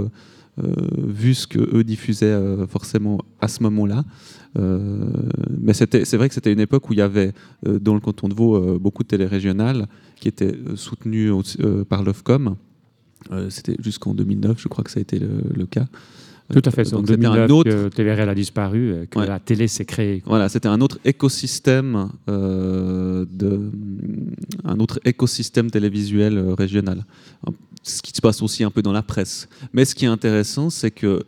vu 0.96 1.34
ce 1.34 1.46
que 1.46 1.58
eux 1.76 1.84
diffusaient 1.84 2.26
euh, 2.26 2.66
forcément 2.66 3.18
à 3.40 3.48
ce 3.48 3.62
moment-là. 3.62 4.04
Euh, 4.58 5.12
mais 5.60 5.74
c'est 5.74 6.14
vrai 6.14 6.28
que 6.28 6.34
c'était 6.34 6.52
une 6.52 6.60
époque 6.60 6.90
où 6.90 6.92
il 6.92 6.98
y 6.98 7.02
avait 7.02 7.32
euh, 7.66 7.78
dans 7.78 7.94
le 7.94 8.00
canton 8.00 8.28
de 8.28 8.34
Vaud 8.34 8.56
euh, 8.56 8.78
beaucoup 8.78 9.02
de 9.02 9.08
télérégionales 9.08 9.86
qui 10.16 10.28
étaient 10.28 10.54
euh, 10.54 10.76
soutenues 10.76 11.30
euh, 11.60 11.84
par 11.84 12.02
l'OFCOM. 12.02 12.56
Euh, 13.32 13.50
c'était 13.50 13.76
jusqu'en 13.80 14.14
2009, 14.14 14.60
je 14.60 14.68
crois 14.68 14.82
que 14.82 14.90
ça 14.90 14.98
a 14.98 15.02
été 15.02 15.18
le 15.20 15.66
cas. 15.66 15.86
Tout 16.52 16.62
à 16.64 16.70
fait. 16.70 16.90
Donc 16.90 17.06
c'était 17.06 17.16
2009 17.16 17.38
un 17.50 17.54
autre 17.54 17.88
que 17.90 18.28
a 18.28 18.34
disparu, 18.34 18.92
euh, 18.92 19.06
que 19.06 19.18
Ouais. 19.18 19.26
la 19.26 19.38
télé 19.38 19.68
s'est 19.68 19.84
créée. 19.84 20.22
voilà, 20.26 20.48
c'était 20.48 20.68
un 20.68 20.80
autre 20.80 20.98
écosystème 21.04 22.08
euh, 22.28 23.24
de 23.30 23.70
un 24.64 24.78
autre 24.80 25.00
écosystème 25.04 25.70
télévisuel 25.70 26.38
euh, 26.38 26.54
régional. 26.54 27.04
Ce 27.82 28.02
qui 28.02 28.12
se 28.12 28.20
passe 28.20 28.42
aussi 28.42 28.64
un 28.64 28.70
peu 28.70 28.82
dans 28.82 28.92
la 28.92 29.02
presse. 29.02 29.48
Mais 29.72 29.84
ce 29.84 29.94
qui 29.94 30.04
est 30.04 30.08
intéressant, 30.08 30.70
c'est 30.70 30.90
que 30.90 31.22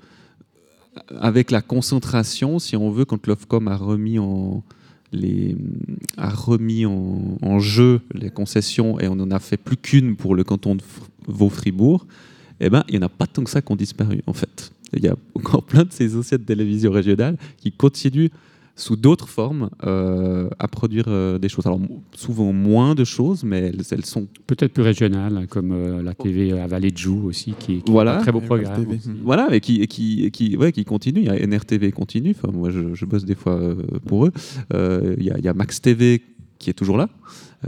avec 1.21 1.51
la 1.51 1.63
concentration, 1.63 2.59
si 2.59 2.77
on 2.77 2.91
veut, 2.91 3.05
quand 3.07 3.27
l'Ofcom 3.27 3.67
a 3.69 3.77
remis 3.77 4.19
en 4.19 4.63
les, 5.13 5.57
a 6.17 6.31
remis 6.31 6.87
en, 6.87 7.37
en 7.43 7.59
jeu 7.59 8.01
les 8.15 8.31
concessions 8.31 8.99
et 8.99 9.09
on 9.09 9.17
n'en 9.17 9.31
a 9.31 9.39
fait 9.39 9.59
plus 9.59 9.77
qu'une 9.77 10.17
pour 10.17 10.35
le 10.35 10.43
canton 10.43 10.75
de 10.75 10.83
Vaud-Fribourg, 11.29 12.07
eh 12.61 12.71
ben, 12.71 12.85
il 12.89 12.93
n'y 12.93 12.99
en 12.99 13.07
a 13.07 13.09
pas 13.11 13.27
tant 13.27 13.45
que 13.45 13.51
ça 13.51 13.61
qui 13.61 13.73
ont 13.73 13.77
disparu, 13.77 14.23
en 14.27 14.33
fait. 14.33 14.73
Il 14.97 15.05
y 15.05 15.09
a 15.09 15.17
encore 15.35 15.63
plein 15.63 15.85
de 15.85 15.93
ces 15.93 16.17
anciennes 16.17 16.45
télévisions 16.45 16.91
régionales 16.93 17.37
qui 17.59 17.73
continuent 17.73 18.29
sous 18.75 18.97
d'autres 18.97 19.29
formes 19.29 19.69
euh, 19.85 20.49
à 20.59 20.67
produire 20.67 21.05
euh, 21.09 21.39
des 21.39 21.51
choses. 21.51 21.67
Alors 21.67 21.79
souvent 22.15 22.55
moins 22.55 22.95
de 22.95 23.05
choses, 23.05 23.45
mais 23.45 23.59
elles, 23.69 23.83
elles 23.91 24.07
sont 24.07 24.27
Peut-être 24.47 24.73
plus 24.73 24.83
régionales, 24.83 25.37
hein, 25.37 25.47
comme 25.47 25.73
euh, 25.73 26.03
la 26.03 26.15
TV 26.15 26.59
à 26.59 26.67
Vallée 26.67 26.91
de 26.91 26.97
Joux 26.97 27.23
aussi, 27.27 27.53
qui, 27.59 27.83
qui 27.83 27.93
Voilà. 27.93 28.15
est 28.15 28.17
un 28.17 28.21
très 28.23 28.33
beau 28.33 28.41
programme. 28.41 28.83
TV. 28.85 28.97
aussi. 28.97 29.11
voilà, 29.23 29.55
et 29.55 29.61
qui, 29.61 29.83
et 29.83 29.87
qui, 29.87 30.25
et 30.25 30.31
qui, 30.31 30.57
ouais, 30.57 30.73
qui 30.73 30.85
continue. 30.87 31.21
Il 31.21 31.27
y 31.27 31.31
a 31.31 31.47
NRTV 31.47 31.93
continue. 31.93 32.35
Enfin, 32.37 32.51
moi, 32.51 32.71
je, 32.71 32.95
je 32.95 33.05
bosse 33.05 33.27
des 33.27 33.35
fois 33.35 33.61
pour 34.07 34.25
eux. 34.27 34.33
Euh, 34.73 35.17
il, 35.19 35.25
y 35.25 35.31
a, 35.31 35.37
il 35.39 35.45
y 35.45 35.49
a 35.49 35.55
Max 35.55 35.83
TV 35.83 36.23
qui 36.59 36.71
est 36.71 36.75
toujours 36.75 36.97
là. 36.97 37.09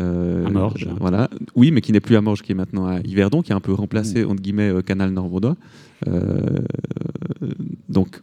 Euh, 0.01 0.47
À 0.47 0.51
Morges. 0.51 0.89
Voilà. 1.01 1.29
Oui, 1.55 1.71
mais 1.71 1.81
qui 1.81 1.93
n'est 1.93 2.01
plus 2.01 2.17
à 2.17 2.21
Morges, 2.21 2.43
qui 2.43 2.53
est 2.53 2.55
maintenant 2.55 2.87
à 2.87 3.01
Yverdon, 3.01 3.43
qui 3.43 3.53
a 3.53 3.57
un 3.57 3.61
peu 3.61 3.73
remplacé, 3.75 4.25
entre 4.25 4.41
guillemets, 4.43 4.71
euh, 4.71 4.81
Canal 4.83 5.11
Nord-Vaudois. 5.11 5.57
Euh, 6.09 6.59
donc, 7.89 8.23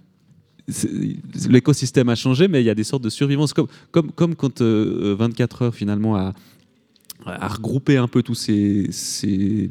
l'écosystème 1.49 2.09
a 2.09 2.15
changé, 2.15 2.47
mais 2.47 2.61
il 2.61 2.65
y 2.65 2.69
a 2.69 2.75
des 2.75 2.84
sortes 2.84 3.03
de 3.03 3.09
survivance. 3.09 3.53
Comme, 3.53 3.67
comme, 3.91 4.11
comme 4.11 4.36
quand 4.36 4.61
euh, 4.61 5.15
24 5.17 5.61
heures, 5.63 5.75
finalement, 5.75 6.15
a, 6.15 6.34
a 7.25 7.47
regroupé 7.47 7.97
un 7.97 8.07
peu 8.07 8.23
tous 8.23 8.36
ces, 8.36 8.88
ces, 8.91 9.69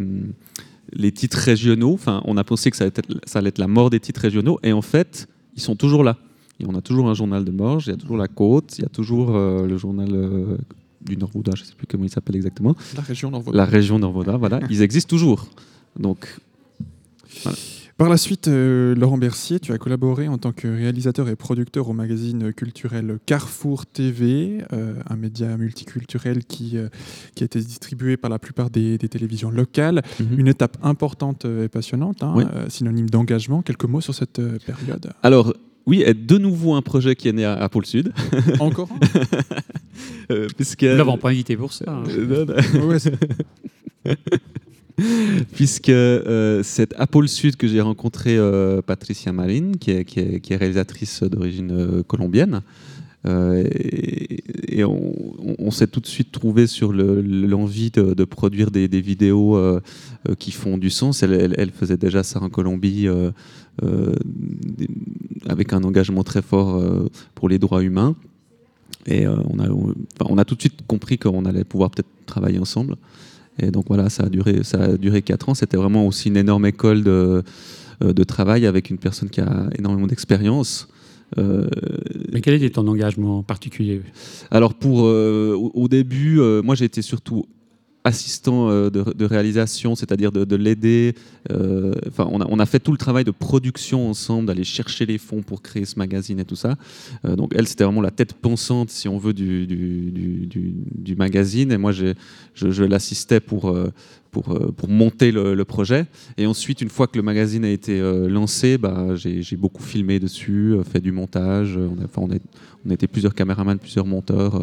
les 0.92 1.12
titres 1.12 1.38
régionaux. 1.38 1.94
Enfin, 1.94 2.22
on 2.24 2.36
a 2.36 2.44
pensé 2.44 2.70
que 2.70 2.76
ça 2.76 2.84
allait, 2.84 2.92
être, 2.96 3.20
ça 3.24 3.38
allait 3.38 3.48
être 3.48 3.58
la 3.58 3.68
mort 3.68 3.90
des 3.90 4.00
titres 4.00 4.20
régionaux, 4.20 4.58
et 4.62 4.72
en 4.72 4.82
fait, 4.82 5.28
ils 5.56 5.62
sont 5.62 5.76
toujours 5.76 6.04
là. 6.04 6.16
Et 6.58 6.66
on 6.66 6.74
a 6.74 6.82
toujours 6.82 7.08
un 7.08 7.14
journal 7.14 7.44
de 7.44 7.50
Morges, 7.50 7.86
il 7.86 7.90
y 7.90 7.94
a 7.94 7.96
toujours 7.96 8.18
la 8.18 8.28
Côte, 8.28 8.78
il 8.78 8.82
y 8.82 8.84
a 8.84 8.88
toujours 8.88 9.34
euh, 9.34 9.66
le 9.66 9.78
journal 9.78 10.08
euh, 10.12 10.58
du 11.00 11.16
Nord-Vaudois, 11.16 11.54
je 11.56 11.62
ne 11.62 11.66
sais 11.66 11.74
plus 11.74 11.86
comment 11.86 12.04
il 12.04 12.10
s'appelle 12.10 12.36
exactement. 12.36 12.76
La 12.94 13.02
région 13.02 13.30
Nord-Vaudois. 13.30 13.56
La 13.56 13.64
région 13.64 13.98
Nord-Vaudois, 13.98 14.36
voilà, 14.36 14.60
ils 14.68 14.82
existent 14.82 15.08
toujours. 15.08 15.48
Donc, 15.98 16.36
Par 18.00 18.08
la 18.08 18.16
suite, 18.16 18.48
euh, 18.48 18.94
Laurent 18.94 19.18
Bercier, 19.18 19.60
tu 19.60 19.72
as 19.72 19.78
collaboré 19.78 20.26
en 20.26 20.38
tant 20.38 20.52
que 20.52 20.66
réalisateur 20.66 21.28
et 21.28 21.36
producteur 21.36 21.86
au 21.90 21.92
magazine 21.92 22.50
culturel 22.50 23.18
Carrefour 23.26 23.84
TV, 23.84 24.64
euh, 24.72 24.94
un 25.10 25.16
média 25.16 25.54
multiculturel 25.58 26.46
qui, 26.46 26.78
euh, 26.78 26.88
qui 27.34 27.44
a 27.44 27.46
été 27.46 27.58
distribué 27.60 28.16
par 28.16 28.30
la 28.30 28.38
plupart 28.38 28.70
des, 28.70 28.96
des 28.96 29.08
télévisions 29.10 29.50
locales. 29.50 30.00
Mhm. 30.18 30.38
Une 30.40 30.48
étape 30.48 30.78
importante 30.82 31.44
et 31.44 31.68
passionnante, 31.68 32.22
hein, 32.22 32.32
Oui. 32.36 32.44
euh, 32.54 32.70
synonyme 32.70 33.10
d'engagement. 33.10 33.60
Quelques 33.60 33.84
mots 33.84 34.00
sur 34.00 34.14
cette 34.14 34.40
période. 34.64 35.12
alors, 35.22 35.52
oui, 35.84 36.02
et 36.06 36.14
de 36.14 36.38
nouveau 36.38 36.72
un 36.72 36.82
projet 36.82 37.14
qui 37.16 37.28
est 37.28 37.32
né 37.34 37.44
à, 37.44 37.52
à 37.52 37.68
Pôle 37.68 37.84
Sud. 37.84 38.14
Encore 38.60 38.88
Euh, 40.30 40.46
puisque, 40.56 40.84
Nous 40.84 40.96
l'avons 40.96 41.18
pas 41.18 41.28
invité 41.30 41.54
pour 41.54 41.74
ça. 41.74 41.84
hein. 41.88 42.04
Euh, 42.08 42.46
non, 42.46 42.80
non. 42.80 42.86
Ouais, 42.86 42.98
c'est- 42.98 43.12
puisque 45.52 45.88
euh, 45.88 46.62
c'est 46.62 46.94
à 46.98 47.06
Pôle 47.06 47.28
Sud 47.28 47.56
que 47.56 47.66
j'ai 47.66 47.80
rencontré 47.80 48.36
euh, 48.36 48.82
Patricia 48.82 49.32
Marine, 49.32 49.76
qui 49.76 49.90
est, 49.90 50.56
réalisatrice 50.56 51.22
d'origine 51.22 51.70
euh, 51.72 52.02
colombienne. 52.02 52.62
Euh, 53.26 53.68
et 54.66 54.82
on, 54.82 55.70
s'est 55.70 55.86
tout 55.86 56.00
de 56.00 56.06
suite 56.06 56.32
trouvé 56.32 56.66
sur 56.66 56.90
le- 56.90 57.20
l'envie 57.20 57.90
de, 57.90 58.24
produire 58.24 58.70
des, 58.70 58.88
vidéos 58.88 59.60
qui 60.38 60.52
font 60.52 60.78
du 60.78 60.88
sens. 60.88 61.22
Elle, 61.22 61.70
faisait 61.70 61.98
déjà 61.98 62.22
ça 62.22 62.40
en 62.40 62.48
Colombie 62.48 63.08
avec 65.46 65.74
un 65.74 65.84
engagement 65.84 66.24
très 66.24 66.40
fort 66.40 66.82
pour 67.34 67.50
les 67.50 67.58
droits 67.58 67.82
humains. 67.82 68.16
Et 69.04 69.26
on, 69.28 69.58
a, 69.58 69.68
on 70.24 70.38
a 70.38 70.44
tout 70.46 70.54
de 70.54 70.60
suite 70.60 70.80
compris 70.86 71.18
qu'on 71.18 71.44
allait 71.44 71.64
pouvoir 71.64 71.90
peut-être 71.90 72.08
travailler 72.24 72.58
ensemble. 72.58 72.96
Et 73.62 73.70
donc 73.70 73.84
voilà, 73.88 74.08
ça 74.08 74.24
a 74.24 74.28
duré, 74.28 74.62
ça 74.62 74.78
a 74.82 74.96
duré 74.96 75.22
quatre 75.22 75.48
ans. 75.48 75.54
C'était 75.54 75.76
vraiment 75.76 76.06
aussi 76.06 76.28
une 76.28 76.36
énorme 76.36 76.66
école 76.66 77.02
de, 77.04 77.42
euh, 78.02 78.12
de 78.12 78.24
travail 78.24 78.66
avec 78.66 78.90
une 78.90 78.98
personne 78.98 79.28
qui 79.28 79.40
a 79.40 79.68
énormément 79.78 80.06
d'expérience. 80.06 80.88
Euh, 81.38 81.68
Mais 82.32 82.40
quel 82.40 82.54
était 82.54 82.70
ton 82.70 82.86
engagement 82.88 83.42
particulier? 83.42 84.02
Alors 84.50 84.74
pour 84.74 85.06
euh, 85.06 85.54
au, 85.54 85.70
au 85.74 85.88
début, 85.88 86.40
euh, 86.40 86.62
moi 86.62 86.74
j'ai 86.74 86.86
été 86.86 87.02
surtout 87.02 87.46
assistant 88.10 88.68
euh, 88.68 88.90
de, 88.90 89.24
réalisation, 89.24 89.94
c'est-à-dire 89.94 90.30
de, 90.32 90.44
de 90.44 90.56
l'aider. 90.56 91.14
euh, 91.50 91.94
on, 92.18 92.58
a, 92.58 92.66
fait 92.66 92.80
tout 92.80 92.92
le 92.92 92.98
travail 92.98 93.24
de 93.24 93.30
production 93.30 94.10
ensemble, 94.10 94.46
d'aller 94.48 94.64
chercher 94.64 95.06
les 95.06 95.18
fonds 95.18 95.42
pour 95.42 95.62
créer 95.62 95.86
ce 95.86 95.98
magazine 95.98 96.38
et 96.38 96.44
tout 96.44 96.56
ça. 96.56 96.76
Euh, 97.24 97.36
donc 97.36 97.52
elle, 97.56 97.66
c'était 97.66 97.84
vraiment 97.84 98.02
la 98.02 98.10
tête 98.10 98.34
pensante, 98.34 98.90
si 98.90 99.08
on 99.08 99.18
veut, 99.18 99.32
du, 99.32 101.16
magazine. 101.16 101.72
Et 101.72 101.78
moi, 101.78 101.92
je, 101.92 102.82
l'assistais 102.84 103.40
pour, 103.40 103.74
pour, 104.30 104.88
monter 104.88 105.32
le, 105.32 105.64
projet. 105.64 106.06
Et 106.36 106.46
ensuite, 106.46 106.80
une 106.80 106.90
fois 106.90 107.06
que 107.06 107.16
le 107.16 107.22
magazine 107.22 107.64
a 107.64 107.70
été 107.70 108.00
lancé, 108.28 108.76
bah, 108.76 109.14
j'ai 109.14 109.56
beaucoup 109.56 109.82
filmé 109.82 110.18
dessus, 110.18 110.76
fait 110.90 111.00
du 111.00 111.12
montage. 111.12 111.78
On, 111.78 112.24
a, 112.28 112.38
on, 112.84 112.90
était 112.90 113.06
plusieurs 113.06 113.34
caméramans, 113.34 113.78
plusieurs 113.78 114.06
monteurs. 114.06 114.62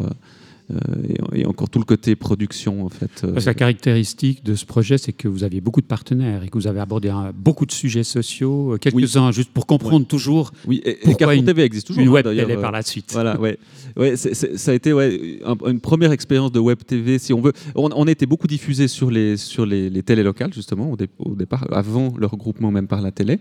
Et, 1.34 1.40
et 1.40 1.46
encore 1.46 1.70
tout 1.70 1.78
le 1.78 1.84
côté 1.84 2.14
production, 2.16 2.84
en 2.84 2.88
fait. 2.88 3.22
euh, 3.24 3.38
la 3.44 3.54
caractéristique 3.54 4.44
de 4.44 4.54
ce 4.54 4.66
projet, 4.66 4.98
c'est 4.98 5.12
que 5.12 5.26
vous 5.28 5.44
aviez 5.44 5.60
beaucoup 5.60 5.80
de 5.80 5.86
partenaires 5.86 6.42
et 6.44 6.48
que 6.48 6.58
vous 6.58 6.66
avez 6.66 6.80
abordé 6.80 7.08
un- 7.08 7.32
beaucoup 7.34 7.64
de 7.66 7.72
sujets 7.72 8.04
sociaux, 8.04 8.74
euh, 8.74 8.76
quelques-uns 8.78 9.32
juste 9.32 9.50
pour 9.52 9.66
comprendre 9.66 10.06
toujours 10.06 10.52
Oui, 10.66 10.82
et, 10.84 11.08
et 11.10 11.14
Carrefour 11.14 11.40
une, 11.40 11.44
TV 11.46 11.62
existe 11.62 11.86
toujours. 11.86 12.02
une 12.02 12.08
hein, 12.08 12.12
web 12.12 12.24
d'ailleurs, 12.26 12.46
télé 12.46 12.58
euh, 12.58 12.62
par 12.62 12.72
la 12.72 12.82
suite. 12.82 13.10
Voilà, 13.12 13.40
ouais. 13.40 13.58
ouais 13.96 14.16
ça 14.16 14.70
a 14.70 14.74
été 14.74 14.92
ouais, 14.92 15.40
un- 15.44 15.70
une 15.70 15.80
première 15.80 16.12
expérience 16.12 16.52
de 16.52 16.58
web 16.58 16.78
TV, 16.86 17.18
si 17.18 17.32
on 17.32 17.40
veut. 17.40 17.52
On, 17.74 17.88
on 17.94 18.06
a 18.06 18.10
été 18.10 18.26
beaucoup 18.26 18.46
diffusé 18.46 18.88
sur 18.88 19.10
les, 19.10 19.36
sur 19.36 19.64
les, 19.64 19.88
les 19.88 20.02
télés 20.02 20.22
locales, 20.22 20.52
justement, 20.52 20.90
au, 20.92 20.96
dé- 20.96 21.08
au 21.18 21.34
départ, 21.34 21.66
avant 21.72 22.12
le 22.18 22.26
regroupement 22.26 22.70
même 22.70 22.88
par 22.88 23.00
la 23.00 23.10
télé. 23.10 23.38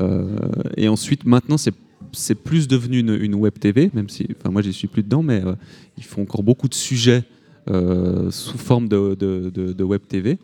Euh, 0.00 0.36
et 0.76 0.86
ensuite, 0.88 1.24
maintenant, 1.26 1.56
c'est 1.58 1.74
c'est 2.12 2.34
plus 2.34 2.66
devenu 2.68 2.98
une, 3.00 3.14
une 3.20 3.34
web 3.34 3.54
TV, 3.58 3.90
même 3.94 4.08
si, 4.08 4.26
enfin, 4.38 4.50
moi, 4.50 4.62
j'y 4.62 4.72
suis 4.72 4.88
plus 4.88 5.02
dedans, 5.02 5.22
mais 5.22 5.44
euh, 5.44 5.54
ils 5.98 6.04
font 6.04 6.22
encore 6.22 6.42
beaucoup 6.42 6.68
de 6.68 6.74
sujets 6.74 7.24
euh, 7.68 8.30
sous 8.30 8.58
forme 8.58 8.88
de, 8.88 9.14
de- 9.14 9.50
de- 9.54 9.72
de 9.72 9.84
web 9.84 10.00
TV. 10.08 10.38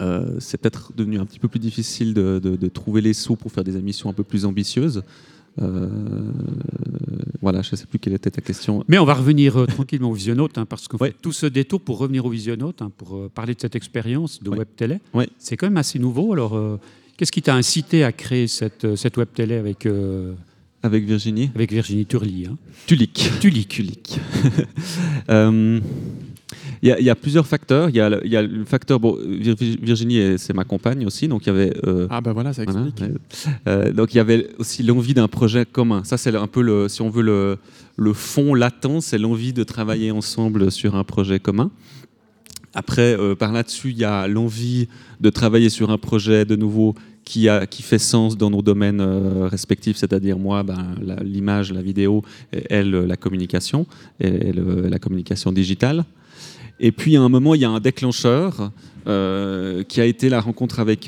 Euh, 0.00 0.36
c'est 0.40 0.58
peut-être 0.60 0.92
devenu 0.96 1.18
un 1.20 1.26
petit 1.26 1.38
peu 1.38 1.46
plus 1.48 1.60
difficile 1.60 2.14
de, 2.14 2.68
trouver 2.68 3.00
les 3.00 3.12
sous 3.12 3.36
pour 3.36 3.52
faire 3.52 3.62
des 3.62 3.76
émissions 3.76 4.10
un 4.10 4.12
peu 4.12 4.24
plus 4.24 4.44
ambitieuses. 4.44 5.02
Euh, 5.62 5.88
voilà, 7.40 7.62
je 7.62 7.70
ne 7.72 7.76
sais 7.76 7.86
plus 7.86 7.98
quelle 8.00 8.14
était 8.14 8.30
ta 8.30 8.40
question. 8.40 8.82
Mais 8.88 8.98
on 8.98 9.04
va 9.04 9.14
revenir 9.14 9.66
tranquillement 9.68 10.10
au 10.10 10.14
Visionaute, 10.14 10.58
hein, 10.58 10.66
parce 10.66 10.88
qu'on 10.88 10.98
fait 10.98 11.14
tout 11.22 11.30
ce 11.32 11.46
détour 11.46 11.80
pour 11.80 11.98
revenir 11.98 12.24
au 12.26 12.30
Visionaute, 12.30 12.82
hein, 12.82 12.90
pour 12.96 13.30
parler 13.30 13.54
de 13.54 13.60
cette 13.60 13.76
expérience 13.76 14.42
de 14.42 14.50
web 14.50 14.66
télé. 14.76 14.98
C'est 15.38 15.56
quand 15.56 15.66
même 15.66 15.76
assez 15.76 15.98
nouveau. 16.00 16.32
Alors, 16.32 16.58
qu'est-ce 17.16 17.30
qui 17.30 17.42
t'a 17.42 17.54
incité 17.54 18.02
à 18.02 18.10
créer 18.10 18.48
cette, 18.48 18.96
cette 18.96 19.16
web 19.16 19.28
télé 19.32 19.54
avec 19.54 19.86
Avec 20.84 21.04
Virginie 21.04 21.50
Avec 21.54 21.72
Virginie 21.72 22.06
Turli. 22.06 22.46
Hein. 22.46 22.56
Tulik. 22.86 23.30
Tulik. 23.40 23.68
Tulik. 23.68 24.20
Euh, 25.30 25.80
Il 26.82 26.88
y, 26.88 26.92
a- 26.92 27.00
il 27.00 27.04
y 27.06 27.08
a 27.10 27.14
plusieurs 27.14 27.46
facteurs. 27.46 27.88
Il 27.88 27.96
y 27.96 28.00
a, 28.00 28.10
le- 28.10 28.20
il 28.26 28.30
y 28.30 28.36
a 28.36 28.42
le 28.42 28.64
facteur. 28.66 29.00
Bon, 29.00 29.16
Virginie, 29.18 30.18
est- 30.18 30.36
c'est 30.38 30.52
ma 30.52 30.64
compagne 30.64 31.06
aussi, 31.06 31.26
donc 31.28 31.46
il 31.46 31.48
y 31.48 31.50
avait. 31.50 31.72
euh, 31.86 32.06
Ah, 32.10 32.20
bah 32.20 32.34
voilà, 32.34 32.52
ça 32.52 32.62
explique. 32.62 33.00
ouais. 33.00 33.14
Euh, 33.66 33.92
donc 33.92 34.12
il 34.12 34.18
y 34.18 34.20
avait 34.20 34.48
aussi 34.58 34.82
l'envie 34.82 35.14
d'un 35.14 35.26
projet 35.28 35.64
commun. 35.64 36.02
Ça, 36.04 36.18
c'est 36.18 36.34
un 36.36 36.46
peu 36.46 36.60
le, 36.60 36.88
si 36.88 37.00
on 37.00 37.08
veut 37.08 37.22
le, 37.22 37.56
le 37.96 38.12
fond 38.12 38.52
latent, 38.54 39.00
c'est 39.00 39.16
l'envie 39.18 39.54
de 39.54 39.64
travailler 39.64 40.10
ensemble 40.10 40.70
sur 40.70 40.94
un 40.94 41.04
projet 41.04 41.40
commun. 41.40 41.70
Après, 42.74 43.16
euh, 43.18 43.34
par 43.34 43.52
là-dessus, 43.52 43.90
il 43.92 43.98
y 43.98 44.04
a 44.04 44.26
l'envie 44.28 44.88
de 45.20 45.30
travailler 45.30 45.70
sur 45.70 45.90
un 45.90 45.98
projet 45.98 46.44
de 46.44 46.56
nouveau 46.56 46.94
qui, 47.24 47.48
fait 47.82 47.98
sens 47.98 48.36
dans 48.36 48.50
nos 48.50 48.62
domaines 48.62 49.00
euh, 49.00 49.48
respectifs, 49.48 49.96
c'est-à-dire 49.96 50.38
moi, 50.38 50.62
ben, 50.62 50.94
l'image, 51.22 51.72
la, 51.72 51.82
vidéo, 51.82 52.22
et 52.52 52.64
elle, 52.70 52.94
euh, 52.94 53.06
la 53.06 53.16
communication, 53.16 53.86
et, 54.20 54.28
et 54.28 54.52
le- 54.52 54.88
la 54.88 54.98
communication 54.98 55.52
digitale. 55.52 56.04
Et 56.80 56.92
puis, 56.92 57.16
à 57.16 57.22
un 57.22 57.28
moment, 57.28 57.54
il 57.54 57.60
y 57.60 57.64
a 57.64 57.70
un 57.70 57.80
déclencheur 57.80 58.70
euh, 59.06 59.82
qui 59.84 60.00
a 60.00 60.04
été 60.06 60.28
la 60.28 60.40
rencontre 60.40 60.80
avec, 60.80 61.06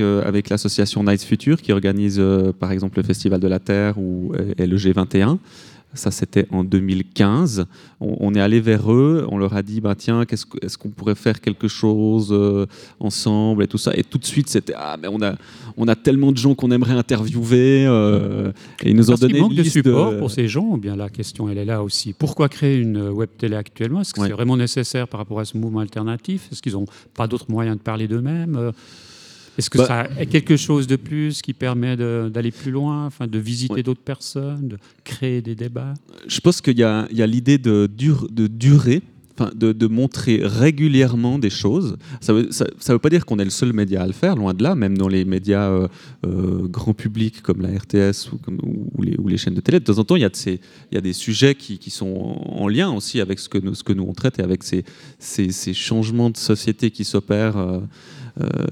l'association 0.48 1.02
Nice 1.02 1.24
Future, 1.24 1.60
qui 1.60 1.72
organise, 1.72 2.22
par 2.60 2.70
exemple, 2.70 2.98
le 2.98 3.02
Festival 3.02 3.40
de 3.40 3.48
la 3.48 3.58
Terre 3.58 3.98
ou, 3.98 4.32
et 4.58 4.66
le 4.66 4.76
G21. 4.76 5.38
Ça, 5.94 6.10
c'était 6.10 6.46
en 6.50 6.62
2015. 6.62 7.64
On, 8.00 8.16
on 8.20 8.34
est 8.34 8.40
allé 8.40 8.60
vers 8.60 8.92
eux, 8.92 9.26
on 9.30 9.38
leur 9.38 9.54
a 9.54 9.62
dit, 9.62 9.80
bah, 9.80 9.94
tiens, 9.96 10.24
est-ce 10.30 10.76
qu'on 10.76 10.90
pourrait 10.90 11.14
faire 11.14 11.40
quelque 11.40 11.68
chose 11.68 12.28
euh, 12.32 12.66
ensemble 13.00 13.62
et 13.62 13.66
tout 13.66 13.78
ça. 13.78 13.92
Et 13.96 14.04
tout 14.04 14.18
de 14.18 14.26
suite, 14.26 14.48
c'était, 14.50 14.74
ah, 14.76 14.96
mais 15.00 15.08
on 15.08 15.22
a, 15.22 15.36
on 15.78 15.88
a 15.88 15.94
tellement 15.96 16.32
de 16.32 16.36
gens 16.36 16.54
qu'on 16.54 16.70
aimerait 16.70 16.92
interviewer. 16.92 17.86
euh, 17.86 18.52
et 18.82 18.90
ils 18.90 18.96
nous 18.96 19.08
ont 19.10 19.12
Parce 19.12 19.20
donné 19.20 19.34
une 19.38 19.40
manque 19.44 19.54
de 19.54 19.62
liste 19.62 19.72
support 19.72 20.18
pour 20.18 20.30
ces 20.30 20.48
gens, 20.48 20.76
bien 20.76 20.96
la 20.96 21.08
question, 21.08 21.48
elle 21.48 21.58
est 21.58 21.64
là 21.64 21.82
aussi. 21.82 22.12
Pourquoi 22.12 22.48
créer 22.50 22.76
une 22.76 23.08
web 23.08 23.30
télé 23.38 23.56
actuellement? 23.56 24.02
Est-ce 24.02 24.12
que 24.12 24.20
Ouais. 24.20 24.26
c'est 24.26 24.32
vraiment 24.34 24.56
nécessaire 24.58 25.08
par 25.08 25.18
rapport 25.20 25.40
à 25.40 25.44
ce 25.46 25.56
mouvement 25.56 25.80
alternatif? 25.80 26.48
Est-ce 26.52 26.60
qu'ils 26.60 26.72
n'ont 26.74 26.86
pas 27.14 27.26
d'autres 27.26 27.50
moyens 27.50 27.78
de 27.78 27.82
parler 27.82 28.06
d'eux-mêmes? 28.06 28.72
Est-ce 29.58 29.70
que 29.70 29.78
Bah- 29.78 29.86
ça 29.86 30.08
est 30.20 30.26
quelque 30.26 30.56
chose 30.56 30.86
de 30.86 30.96
plus 30.96 31.40
qui 31.42 31.52
permet 31.54 31.96
d'aller 31.96 32.50
plus 32.50 32.70
loin, 32.70 33.06
enfin, 33.06 33.26
de 33.26 33.38
visiter 33.38 33.82
d'autres 33.82 34.02
personnes, 34.02 34.68
de 34.68 34.76
créer 35.04 35.40
des 35.42 35.54
débats? 35.54 35.94
Je 36.26 36.40
pense 36.40 36.60
qu'il 36.60 36.78
y 36.78 36.82
a, 36.82 37.00
a 37.18 37.26
l'idée 37.26 37.58
de, 37.58 37.86
dur- 37.86 38.28
de 38.30 38.46
durer, 38.48 39.02
enfin, 39.38 39.50
de, 39.54 39.72
de 39.72 39.86
montrer 39.86 40.40
régulièrement 40.42 41.38
des 41.38 41.50
choses. 41.50 41.96
Ça 42.20 42.32
ne 42.32 42.38
veut, 42.42 42.52
ça, 42.52 42.66
ça 42.78 42.92
veut 42.92 42.98
pas 42.98 43.08
dire 43.10 43.24
qu'on 43.26 43.38
est 43.38 43.44
le 43.44 43.50
seul 43.50 43.72
média 43.72 44.02
à 44.02 44.06
le 44.06 44.12
faire, 44.12 44.36
loin 44.36 44.52
de 44.54 44.62
là, 44.62 44.74
même 44.74 44.96
dans 44.96 45.08
les 45.08 45.24
médias 45.24 45.70
euh, 45.70 45.88
euh, 46.26 46.66
grand 46.68 46.94
public 46.94 47.40
comme 47.42 47.62
la 47.62 47.68
RTS 47.68 48.32
ou, 48.32 48.38
comme- 48.38 48.58
ou 48.62 49.02
les, 49.02 49.16
ou 49.18 49.28
les 49.28 49.36
chaînes 49.38 49.54
de 49.54 49.60
télé. 49.60 49.80
De 49.80 49.84
temps 49.84 49.98
en 49.98 50.04
temps, 50.04 50.16
il 50.16 50.22
y 50.22 50.24
a, 50.26 50.28
de 50.30 50.36
ces- 50.36 50.60
il 50.90 50.94
y 50.94 50.98
a 50.98 51.02
des 51.02 51.12
sujets 51.12 51.54
qui, 51.54 51.78
qui 51.78 51.90
sont 51.90 52.06
en, 52.14 52.62
en 52.62 52.68
lien 52.68 52.90
aussi 52.92 53.20
avec 53.20 53.38
ce 53.38 53.48
que 53.48 53.58
nous, 53.58 53.74
ce 53.74 53.82
que 53.84 53.92
nous 53.94 54.04
on 54.08 54.12
traite 54.12 54.38
et 54.38 54.42
avec 54.42 54.62
ces, 54.62 54.84
ces, 55.18 55.50
ces 55.50 55.72
changements 55.74 56.28
de 56.30 56.36
société 56.36 56.90
qui 56.90 57.04
s'opèrent 57.04 57.56
euh, 57.58 57.80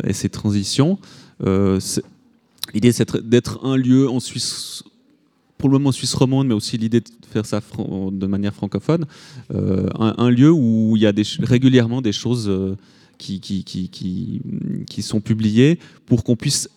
et 0.04 0.12
ces 0.12 0.28
transitions. 0.28 0.98
Euh, 1.46 1.80
L'idée, 2.72 2.92
c'est 2.92 3.16
d'être- 3.28 3.60
un 3.64 3.76
lieu 3.76 4.08
en 4.08 4.20
Suisse 4.20 4.82
pour 5.58 5.68
le 5.68 5.74
moment 5.78 5.92
Suisse 5.92 6.14
romande, 6.14 6.48
mais 6.48 6.54
aussi 6.54 6.76
l'idée 6.76 7.00
de 7.00 7.06
faire 7.30 7.46
ça 7.46 7.60
de 7.60 8.26
manière 8.26 8.54
francophone, 8.54 9.06
euh, 9.54 9.88
un, 9.98 10.28
lieu 10.30 10.50
où 10.50 10.94
il 10.96 11.02
y 11.02 11.06
a 11.06 11.12
régulièrement 11.40 12.02
des 12.02 12.12
choses 12.12 12.48
euh, 12.48 12.74
qui, 13.18 13.40
qui, 13.40 13.64
qui, 13.64 13.88
qui, 14.86 15.02
sont 15.02 15.20
publiées 15.20 15.78
pour 16.06 16.24
qu'on 16.24 16.36
puisse 16.36 16.68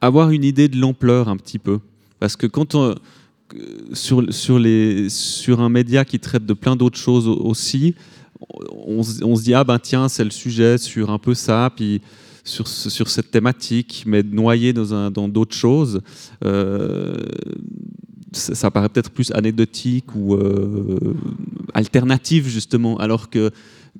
avoir 0.00 0.30
une 0.30 0.44
idée 0.44 0.68
de 0.68 0.76
l'ampleur 0.78 1.28
un 1.28 1.36
petit 1.36 1.58
peu. 1.58 1.80
Parce 2.20 2.36
que 2.36 2.46
quand 2.46 2.74
on, 2.74 2.94
sur, 3.92 4.32
sur, 4.32 4.58
les, 4.58 5.08
sur 5.08 5.60
un 5.60 5.68
média 5.68 6.04
qui 6.04 6.18
traite 6.20 6.44
de 6.44 6.52
plein 6.52 6.76
d'autres 6.76 6.98
choses 6.98 7.26
au- 7.26 7.40
aussi, 7.46 7.94
on, 8.86 9.02
on 9.22 9.36
se 9.36 9.42
dit, 9.42 9.54
ah 9.54 9.64
ben 9.64 9.78
tiens, 9.78 10.08
c'est 10.08 10.24
le 10.24 10.30
sujet 10.30 10.76
sur 10.78 11.10
un 11.10 11.18
peu 11.18 11.34
ça, 11.34 11.70
puis 11.74 12.00
sur, 12.46 12.66
ce- 12.68 12.88
sur 12.90 13.08
cette 13.08 13.30
thématique, 13.30 14.04
mais 14.06 14.22
noyé 14.22 14.72
dans 14.72 14.94
un- 14.94 15.10
dans 15.10 15.28
d'autres 15.28 15.56
choses. 15.56 16.00
euh, 16.44 17.16
ça, 18.32 18.54
ça 18.54 18.70
paraît 18.70 18.88
peut-être 18.90 19.10
plus 19.10 19.30
anecdotique 19.32 20.14
ou 20.14 20.34
euh, 20.34 20.98
alternatif 21.74 22.46
justement, 22.48 22.98
alors 22.98 23.30
que 23.30 23.50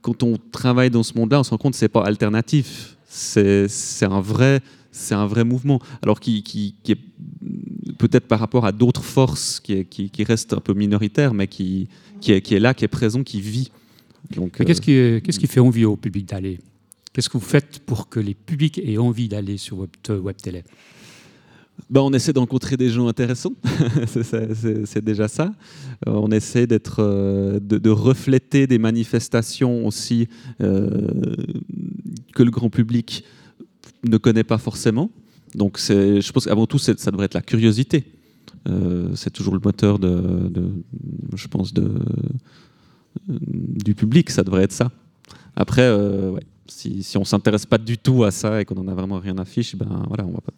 quand 0.03 0.23
on 0.23 0.37
travaille 0.53 0.91
dans 0.91 1.03
ce 1.03 1.15
monde-là, 1.17 1.41
on 1.41 1.45
se 1.45 1.51
rend 1.51 1.59
compte 1.59 1.73
que 1.73 1.79
c'est 1.79 1.89
pas 1.89 2.05
alternatif, 2.05 2.97
c'est 3.09 3.67
c'est 3.69 4.05
un 4.07 4.21
vrai 4.21 4.61
c'est 4.93 5.15
un 5.15 5.27
vrai 5.27 5.45
mouvement, 5.45 5.79
alors 6.03 6.21
qui, 6.21 6.43
qui, 6.43 6.75
qui 6.83 6.93
est 6.93 6.99
peut-être 7.99 8.27
par 8.27 8.41
rapport 8.41 8.65
à 8.65 8.73
d'autres 8.73 9.05
forces 9.05 9.61
qui, 9.61 9.85
qui, 9.85 10.09
qui 10.11 10.25
restent 10.25 10.55
un 10.55 10.61
peu 10.61 10.73
minoritaires, 10.73 11.35
mais 11.35 11.47
qui, 11.49 11.89
qui, 12.21 12.33
est, 12.33 12.41
qui 12.41 12.55
est 12.55 12.61
là, 12.61 12.73
qui 12.73 12.85
est 12.87 12.89
présent, 12.89 13.23
qui 13.23 13.41
vit. 13.43 13.71
Donc, 14.35 14.59
Mais 14.59 14.65
euh, 14.65 14.69
Qu'est-ce 14.69 14.81
qui, 14.81 15.23
qu'est-ce 15.23 15.39
qui 15.39 15.47
fait 15.47 15.61
envie 15.61 15.85
au 15.85 15.97
public 15.97 16.27
d'aller? 16.27 16.59
Qu'est-ce 17.17 17.31
que 17.31 17.39
vous 17.39 17.45
faites 17.47 17.79
pour 17.79 18.11
que 18.11 18.21
les 18.21 18.35
publics 18.35 18.79
aient 18.85 18.99
envie 18.99 19.27
d'aller 19.27 19.57
sur 19.57 19.79
web, 19.79 19.89
web 20.23 20.37
télé? 20.37 20.65
Ben, 21.89 22.03
on 22.03 22.13
essaie 22.13 22.35
de 22.35 22.39
rencontrer 22.39 22.77
des 22.77 22.91
gens 22.91 23.09
intéressants, 23.09 23.55
c'est- 24.07 25.03
déjà 25.03 25.27
ça. 25.27 25.55
Euh, 26.07 26.11
on 26.13 26.31
essaie 26.31 26.69
euh, 26.99 27.59
de, 27.59 27.89
refléter 27.89 28.67
des 28.67 28.77
manifestations 28.77 29.87
aussi 29.87 30.29
euh, 30.61 31.09
que 32.35 32.43
le 32.43 32.51
grand 32.51 32.69
public 32.69 33.25
ne 34.05 34.19
connaît 34.19 34.45
pas 34.45 34.59
forcément. 34.59 35.11
Donc 35.55 35.79
je 35.79 36.33
pense 36.33 36.45
qu'avant 36.45 36.67
tout, 36.67 36.77
ça 36.79 36.93
devrait 37.11 37.25
être 37.25 37.33
la 37.33 37.41
curiosité. 37.41 38.05
Euh, 38.69 39.09
c'est 39.15 39.31
toujours 39.31 39.55
le 39.55 39.61
moteur 39.65 39.99
de, 39.99 40.53
je 41.35 41.49
pense, 41.49 41.73
du 43.27 43.95
public, 43.95 44.29
ça 44.29 44.45
devrait 44.45 44.65
être 44.65 44.73
ça. 44.73 44.93
Après, 45.57 45.81
euh, 45.81 46.33
ouais, 46.33 46.43
si, 46.69 47.03
si 47.03 47.17
on 47.19 47.25
s'intéresse 47.25 47.67
pas 47.67 47.79
du 47.79 47.99
tout 47.99 48.25
à 48.25 48.31
ça 48.31 48.61
et 48.61 48.65
qu'on 48.65 48.77
en 48.77 48.89
a 48.89 48.95
vraiment 48.95 49.19
rien 49.19 49.37
à 49.39 49.45
fiche, 49.45 49.77
ben 49.77 50.05
voilà, 50.09 50.25
on 50.27 50.33
va 50.33 50.41
pas, 50.41 50.53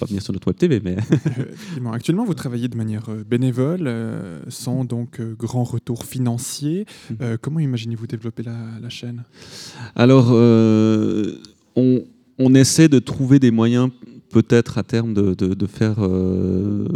pas 0.00 0.06
venir 0.06 0.22
sur 0.22 0.32
notre 0.32 0.48
web 0.48 0.56
TV, 0.56 0.80
mais 0.82 0.92
Effectivement. 1.26 1.92
Actuellement, 1.92 2.24
vous 2.24 2.34
travaillez 2.34 2.68
de 2.68 2.76
manière 2.76 3.08
euh, 3.08 3.24
bénévole, 3.28 3.84
euh, 3.86 4.40
sans 4.48 4.84
donc 4.84 5.20
euh, 5.20 5.34
grand 5.38 5.64
retour 5.64 6.04
financier. 6.04 6.86
Mmh. 7.10 7.14
Euh, 7.22 7.36
comment 7.40 7.60
imaginez-vous 7.60 8.06
développer 8.06 8.42
la, 8.42 8.56
la 8.80 8.88
chaîne? 8.88 9.24
Alors, 9.94 10.28
euh, 10.32 11.36
on, 11.76 12.02
on 12.38 12.54
essaie 12.54 12.88
de 12.88 12.98
trouver 12.98 13.38
des 13.38 13.50
moyens, 13.50 13.90
peut-être 14.30 14.78
à 14.78 14.82
terme, 14.82 15.12
de, 15.14 15.34
de- 15.34 15.54
de 15.54 15.66
faire 15.66 15.96
euh, 15.98 16.88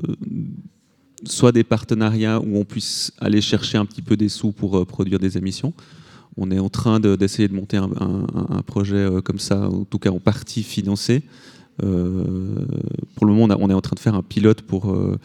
soit 1.24 1.52
des 1.52 1.64
partenariats 1.64 2.40
où 2.40 2.56
on 2.56 2.64
puisse 2.64 3.12
aller 3.18 3.40
chercher 3.40 3.78
un 3.78 3.84
petit 3.86 4.02
peu 4.02 4.16
des 4.16 4.28
sous 4.28 4.52
pour 4.52 4.76
euh, 4.78 4.84
produire 4.84 5.18
des 5.18 5.36
émissions. 5.38 5.72
On 6.36 6.50
est 6.50 6.58
en 6.58 6.68
train 6.68 7.00
de- 7.00 7.16
d'essayer 7.16 7.48
de, 7.48 7.54
monter 7.54 7.76
un, 7.78 7.90
un- 7.98 8.26
un 8.58 8.62
projet 8.62 8.96
euh, 8.96 9.20
comme 9.22 9.38
ça, 9.38 9.68
en 9.68 9.84
tout 9.84 9.98
cas 9.98 10.10
en 10.10 10.18
partie 10.20 10.62
financé. 10.62 11.22
Euh, 11.84 12.64
pour 13.14 13.26
le 13.26 13.32
moment, 13.32 13.44
on, 13.44 13.50
a- 13.50 13.56
on 13.58 13.68
est 13.70 13.74
en 13.74 13.80
train 13.80 13.94
de 13.94 14.00
faire 14.00 14.14
un 14.14 14.22
pilote 14.22 14.62
pour, 14.62 14.90
euh, 14.92 15.18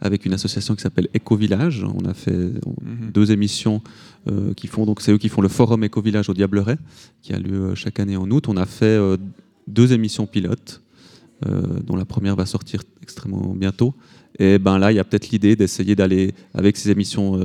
avec 0.00 0.24
une 0.24 0.32
association 0.32 0.74
qui 0.74 0.82
s'appelle 0.82 1.08
Éco-Village. 1.14 1.84
On 1.84 2.04
a 2.08 2.14
fait 2.14 2.50
on- 2.64 2.74
deux 3.12 3.32
émissions 3.32 3.80
euh, 4.30 4.54
qui 4.54 4.66
font, 4.66 4.86
donc 4.86 5.00
c'est 5.00 5.12
eux 5.12 5.18
qui 5.18 5.28
font 5.28 5.40
le 5.42 5.48
forum 5.48 5.82
Éco-Village 5.84 6.28
au 6.28 6.34
Diableret, 6.34 6.78
qui 7.22 7.32
a 7.32 7.38
lieu 7.38 7.74
chaque 7.74 7.98
année 8.00 8.16
en 8.16 8.30
août. 8.30 8.48
On 8.48 8.56
a 8.56 8.66
fait 8.66 8.98
deux 9.68 9.92
émissions 9.92 10.26
pilotes, 10.26 10.80
dont 11.84 11.96
la 11.96 12.04
première 12.04 12.34
va 12.36 12.46
sortir 12.46 12.82
extrêmement 13.02 13.54
bientôt. 13.54 13.94
Et 14.38 14.58
ben 14.58 14.78
là, 14.78 14.92
il 14.92 14.96
y 14.96 14.98
a 14.98 15.04
peut-être 15.04 15.30
l'idée 15.30 15.54
d'essayer 15.56 15.94
d'aller, 15.96 16.34
avec 16.54 16.76
ces 16.76 16.90
émissions 16.90 17.40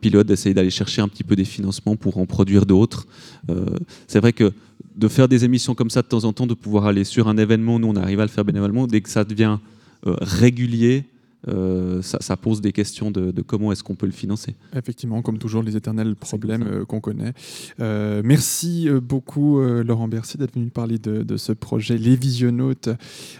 pilotes, 0.00 0.26
d'essayer 0.26 0.54
d'aller 0.54 0.70
chercher 0.70 1.02
un 1.02 1.08
petit 1.08 1.24
peu 1.24 1.36
des 1.36 1.44
financements 1.44 1.96
pour 1.96 2.18
en 2.18 2.26
produire 2.26 2.66
d'autres. 2.66 3.06
Euh, 3.50 3.64
c'est 4.06 4.20
vrai 4.20 4.32
que 4.32 4.52
de 4.96 5.08
faire 5.08 5.28
des 5.28 5.44
émissions 5.44 5.74
comme 5.74 5.90
ça 5.90 6.02
de 6.02 6.06
temps 6.06 6.24
en 6.24 6.32
temps, 6.32 6.46
de 6.46 6.54
pouvoir 6.54 6.86
aller 6.86 7.04
sur 7.04 7.28
un 7.28 7.36
événement, 7.36 7.78
nous 7.78 7.88
on 7.88 7.96
arrive 7.96 8.20
à 8.20 8.24
le 8.24 8.30
faire 8.30 8.44
bénévolement, 8.44 8.86
dès 8.86 9.00
que 9.00 9.10
ça 9.10 9.24
devient 9.24 9.58
euh, 10.06 10.16
régulier, 10.20 11.04
euh, 11.48 12.02
ça, 12.02 12.18
ça 12.20 12.36
pose 12.36 12.60
des 12.60 12.72
questions 12.72 13.10
de, 13.10 13.30
de 13.30 13.42
comment 13.42 13.72
est-ce 13.72 13.82
qu'on 13.82 13.94
peut 13.94 14.06
le 14.06 14.12
financer. 14.12 14.54
Effectivement, 14.74 15.22
comme 15.22 15.38
toujours, 15.38 15.62
les 15.62 15.76
éternels 15.76 16.14
problèmes 16.16 16.64
euh, 16.66 16.84
qu'on 16.84 17.00
connaît. 17.00 17.32
Euh, 17.80 18.22
merci 18.24 18.88
beaucoup, 19.02 19.60
Laurent 19.60 20.08
Bercy, 20.08 20.38
d'être 20.38 20.54
venu 20.54 20.70
parler 20.70 20.98
de, 20.98 21.22
de 21.22 21.36
ce 21.36 21.52
projet 21.52 21.98
Les 21.98 22.16
Visionnautes. 22.16 22.88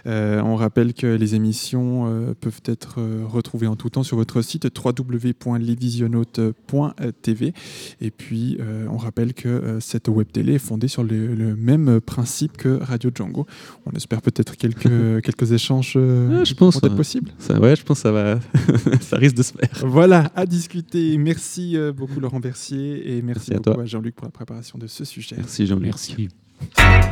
Euh, 0.05 0.41
on 0.41 0.55
rappelle 0.55 0.93
que 0.93 1.07
les 1.07 1.35
émissions 1.35 2.35
peuvent 2.39 2.61
être 2.65 2.99
retrouvées 3.25 3.67
en 3.67 3.75
tout 3.75 3.89
temps 3.89 4.03
sur 4.03 4.17
votre 4.17 4.41
site 4.41 4.67
www.lesvisionnautes.tv. 4.77 7.53
Et 8.01 8.11
puis, 8.11 8.57
on 8.89 8.97
rappelle 8.97 9.33
que 9.33 9.77
cette 9.79 10.07
web 10.07 10.27
télé 10.31 10.53
est 10.55 10.59
fondée 10.59 10.87
sur 10.87 11.03
le, 11.03 11.35
le 11.35 11.55
même 11.55 11.99
principe 12.01 12.57
que 12.57 12.79
Radio 12.81 13.09
Django. 13.13 13.45
On 13.85 13.91
espère 13.91 14.21
peut-être 14.21 14.55
quelques, 14.55 14.83
quelques 15.23 15.51
échanges 15.51 15.97
Ah, 15.97 16.43
je 16.43 16.53
pense, 16.53 16.77
être 16.77 16.89
ouais. 16.89 16.95
possibles. 16.95 17.31
Ça, 17.39 17.59
ouais, 17.59 17.75
je 17.75 17.83
pense 17.83 17.96
ça, 17.97 18.11
va, 18.11 18.39
ça 19.01 19.17
risque 19.17 19.35
de 19.35 19.43
se 19.43 19.53
faire. 19.53 19.69
Voilà, 19.85 20.31
à 20.35 20.45
discuter. 20.45 21.17
Merci 21.17 21.75
euh, 21.77 21.91
beaucoup 21.91 22.19
Laurent 22.19 22.39
Bercier 22.39 23.17
et 23.17 23.21
merci, 23.21 23.49
Merci 23.49 23.53
à 23.53 23.57
beaucoup 23.57 23.73
toi. 23.73 23.83
à 23.83 23.85
Jean-Luc 23.85 24.15
pour 24.15 24.25
la 24.25 24.31
préparation 24.31 24.77
de 24.77 24.87
ce 24.87 25.05
sujet. 25.05 25.35
Merci 25.37 25.65
Jean-Luc. 25.67 25.85
Merci. 25.85 26.29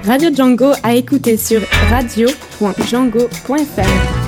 Radio 0.03 0.33
Django 0.33 0.71
à 0.83 0.95
écouter 0.95 1.37
sur 1.37 1.61
radio.django.fr. 1.89 4.24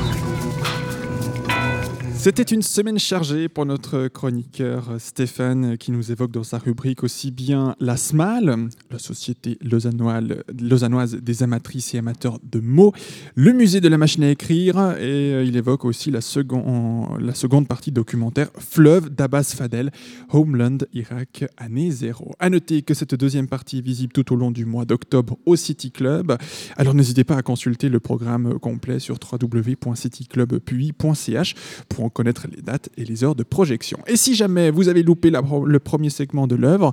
C'était 2.28 2.43
une 2.43 2.61
semaine 2.61 2.99
chargée 2.99 3.47
pour 3.47 3.65
notre 3.65 4.09
chroniqueur 4.09 4.89
euh, 4.89 4.99
Stéphane 4.99 5.63
euh, 5.63 5.78
qui 5.78 5.93
nous 5.93 6.11
évoque 6.11 6.32
dans 6.32 6.43
sa 6.43 6.57
rubrique 6.57 7.05
aussi 7.05 7.32
bien 7.32 7.73
la 7.80 7.95
SMAL, 7.95 8.67
la 8.91 8.99
Société 8.99 9.57
lausannoise, 9.61 11.15
des 11.15 11.41
amatrices 11.41 11.93
et 11.93 11.99
amateurs 11.99 12.38
de 12.43 12.59
mots, 12.59 12.91
le 13.36 13.53
musée 13.53 13.80
de 13.80 13.88
la 13.88 13.97
machine 13.97 14.25
à 14.25 14.32
écrire 14.32 14.75
et 14.99 15.36
euh, 15.36 15.45
il 15.45 15.55
évoque 15.55 15.86
aussi 15.86 16.11
la, 16.11 16.19
second- 16.19 17.15
la 17.17 17.34
seconde 17.34 17.65
partie 17.65 17.93
documentaire 17.93 18.49
Fleuve 18.59 19.09
d'Abbas 19.09 19.53
Fadel, 19.55 19.93
Homeland, 20.30 20.80
Irak, 20.93 21.45
année 21.55 21.91
zéro. 21.91 22.34
À 22.39 22.49
noter 22.49 22.82
que 22.82 22.93
cette 22.93 23.15
deuxième 23.15 23.47
partie 23.47 23.78
est 23.78 23.82
visible 23.82 24.11
tout 24.11 24.34
au 24.34 24.36
long 24.36 24.51
du 24.51 24.65
mois 24.65 24.84
d'octobre 24.84 25.38
au 25.45 25.55
City 25.55 25.91
Club. 25.91 26.38
Alors 26.75 26.93
n'hésitez 26.93 27.23
pas 27.23 27.38
à 27.38 27.41
consulter 27.41 27.88
le 27.88 28.01
programme 28.01 28.59
complet 28.59 28.99
sur 28.99 29.17
www.cityclubpuy.ch 29.32 31.55
pour 31.88 32.03
en 32.03 32.16
connaître 32.18 32.47
les 32.51 32.63
dates 32.63 32.89
et 32.97 33.05
les 33.05 33.24
heures 33.24 33.36
de 33.36 33.43
projection. 33.43 33.99
Et 34.07 34.18
si 34.18 34.34
jamais 34.34 34.72
vous 34.72 34.89
avez 34.89 35.03
loupé 35.03 35.30
le 35.30 35.78
premier 35.78 36.09
segment 36.09 36.47
de 36.47 36.55
l'œuvre 36.55 36.91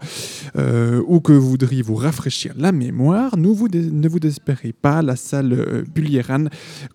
euh, 0.57 1.03
ou 1.07 1.21
que 1.21 1.33
vous 1.33 1.49
voudriez 1.49 1.81
vous 1.81 1.95
rafraîchir 1.95 2.53
la 2.59 2.73
mémoire, 2.73 3.39
nous 3.39 3.55
vous 3.55 3.69
ne 3.69 4.07
vous 4.07 4.21
désespérez 4.21 4.75
pas, 4.75 5.01
la 5.01 5.17
salle 5.17 5.55
euh, 5.55 5.83
Bulieran 5.95 6.45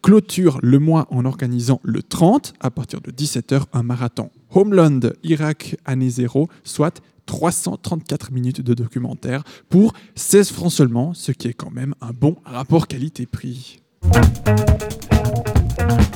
clôture 0.04 0.60
le 0.62 0.78
mois 0.78 1.08
en 1.10 1.26
organisant 1.26 1.82
le 1.84 2.04
30 2.04 2.54
à 2.60 2.70
partir 2.70 3.02
de 3.02 3.10
17h 3.10 3.64
un 3.74 3.82
marathon 3.82 4.30
Homeland 4.54 5.00
Irak 5.24 5.78
année 5.86 6.12
zéro, 6.12 6.50
soit 6.64 7.02
334 7.26 8.32
minutes 8.32 8.62
de 8.62 8.76
documentaire 8.76 9.44
pour 9.70 9.94
16 10.14 10.52
francs 10.52 10.72
seulement, 10.72 11.16
ce 11.16 11.32
qui 11.32 11.48
est 11.48 11.54
quand 11.54 11.72
même 11.72 11.96
un 12.00 12.12
bon 12.12 12.36
rapport 12.46 12.88
qualité-prix. 12.88 13.80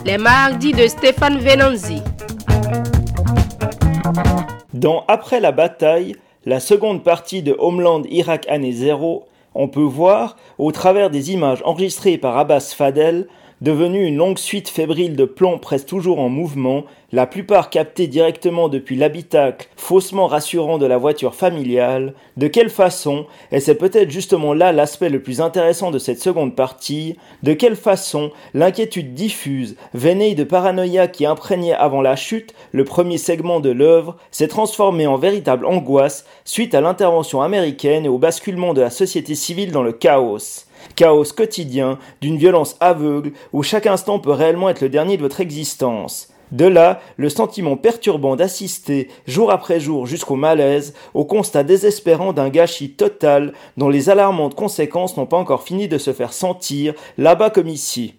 Les 0.06 0.18
mardis 0.18 0.74
de 0.74 0.88
Stéphane 0.88 1.40
Venanzi. 1.40 2.02
Dans 4.74 5.06
Après 5.08 5.40
la 5.40 5.52
bataille, 5.52 6.16
la 6.46 6.60
seconde 6.60 7.04
partie 7.04 7.42
de 7.42 7.56
Homeland 7.58 8.04
Irak 8.10 8.46
année 8.50 8.74
0, 8.74 9.26
on 9.56 9.68
peut 9.68 9.82
voir, 9.82 10.36
au 10.58 10.72
travers 10.72 11.10
des 11.10 11.32
images 11.32 11.62
enregistrées 11.64 12.18
par 12.18 12.38
Abbas 12.38 12.74
Fadel, 12.76 13.28
devenue 13.62 14.06
une 14.06 14.18
longue 14.18 14.38
suite 14.38 14.70
fébrile 14.70 15.16
de 15.16 15.26
plombs 15.26 15.58
presque 15.58 15.88
toujours 15.88 16.20
en 16.20 16.30
mouvement, 16.30 16.84
la 17.14 17.28
plupart 17.28 17.70
captés 17.70 18.08
directement 18.08 18.70
depuis 18.70 18.96
l'habitacle 18.96 19.68
faussement 19.78 20.28
rassurant 20.28 20.80
de 20.80 20.86
la 20.88 20.98
voiture 20.98 21.36
familiale, 21.36 22.14
de 22.38 22.48
quelle 22.48 22.72
façon, 22.72 23.28
et 23.52 23.60
c'est 23.60 23.76
peut-être 23.76 24.10
justement 24.10 24.54
là 24.54 24.72
l'aspect 24.72 25.10
le 25.10 25.22
plus 25.22 25.40
intéressant 25.40 25.92
de 25.92 26.00
cette 26.00 26.20
seconde 26.20 26.56
partie, 26.56 27.18
de 27.44 27.54
quelle 27.54 27.76
façon 27.76 28.32
l'inquiétude 28.54 29.14
diffuse, 29.14 29.76
vénée 29.94 30.34
de 30.34 30.44
paranoïa 30.44 31.08
qui 31.08 31.26
imprégnait 31.26 31.74
avant 31.74 32.02
la 32.02 32.16
chute 32.16 32.54
le 32.72 32.84
premier 32.84 33.20
segment 33.20 33.60
de 33.60 33.70
l'œuvre, 33.70 34.18
s'est 34.32 34.48
transformée 34.48 35.06
en 35.06 35.18
véritable 35.18 35.66
angoisse 35.66 36.26
suite 36.46 36.74
à 36.74 36.82
l'intervention 36.82 37.42
américaine 37.42 38.06
et 38.06 38.10
au 38.10 38.18
basculement 38.18 38.74
de 38.74 38.82
la 38.82 38.90
société 38.90 39.36
civile 39.36 39.72
dans 39.72 39.84
le 39.84 39.94
chaos. 39.94 40.63
Chaos 40.96 41.34
quotidien, 41.36 41.98
d'une 42.22 42.38
violence 42.38 42.76
aveugle, 42.80 43.32
où 43.52 43.64
chaque 43.64 43.88
instant 43.88 44.20
peut 44.20 44.32
réellement 44.32 44.70
être 44.70 44.82
le 44.82 44.90
dernier 44.90 45.18
de 45.18 45.22
votre 45.22 45.42
existence. 45.42 46.30
De 46.52 46.66
là, 46.66 47.02
le 47.18 47.30
sentiment 47.30 47.78
perturbant 47.78 48.36
d'assister, 48.36 49.10
jour 49.26 49.52
après 49.52 49.80
jour 49.80 50.06
jusqu'au 50.06 50.36
malaise, 50.36 50.94
au 51.16 51.26
constat 51.26 51.64
désespérant 51.64 52.32
d'un 52.32 52.50
gâchis 52.50 52.92
total 52.92 53.54
dont 53.76 53.90
les 53.90 54.12
alarmantes 54.12 54.54
conséquences 54.54 55.18
n'ont 55.18 55.26
pas 55.26 55.38
encore 55.38 55.64
fini 55.64 55.88
de 55.88 55.98
se 55.98 56.14
faire 56.14 56.32
sentir, 56.32 56.94
là-bas 57.18 57.50
comme 57.50 57.70
ici. 57.70 58.14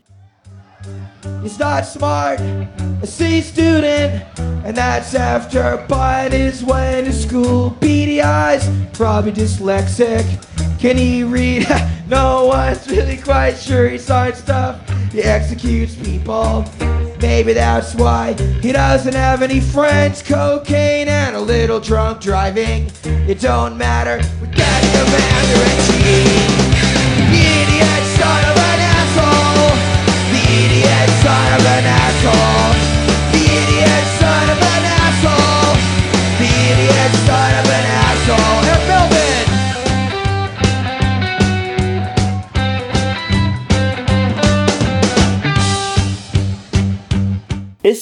Can 10.80 10.98
he 10.98 11.22
read? 11.22 11.66
no 12.14 12.46
one's 12.46 12.88
really 12.88 13.16
quite 13.16 13.56
sure. 13.56 13.88
He 13.88 13.98
signs 13.98 14.38
stuff, 14.38 14.80
he 15.12 15.20
executes 15.22 15.96
people. 15.96 16.64
Maybe 17.20 17.52
that's 17.52 17.94
why 17.94 18.34
he 18.62 18.70
doesn't 18.70 19.14
have 19.14 19.42
any 19.42 19.58
friends. 19.58 20.22
Cocaine 20.22 21.08
and 21.08 21.34
a 21.34 21.40
little 21.40 21.80
drunk 21.80 22.20
driving. 22.20 22.90
It 23.30 23.40
don't 23.40 23.76
matter. 23.76 24.16
We 24.40 24.46
got 24.46 24.80
commander 24.94 25.60
in 25.70 25.78
chief. 25.88 26.54
The 27.32 27.40
idiot 27.60 28.04
son 28.18 28.42
of 28.50 28.56
an 28.70 28.80
asshole. 28.94 29.74
The 30.34 30.42
idiot 30.62 31.10
son 31.24 31.48
of 31.58 31.66
an 31.66 31.84
asshole. 31.84 32.73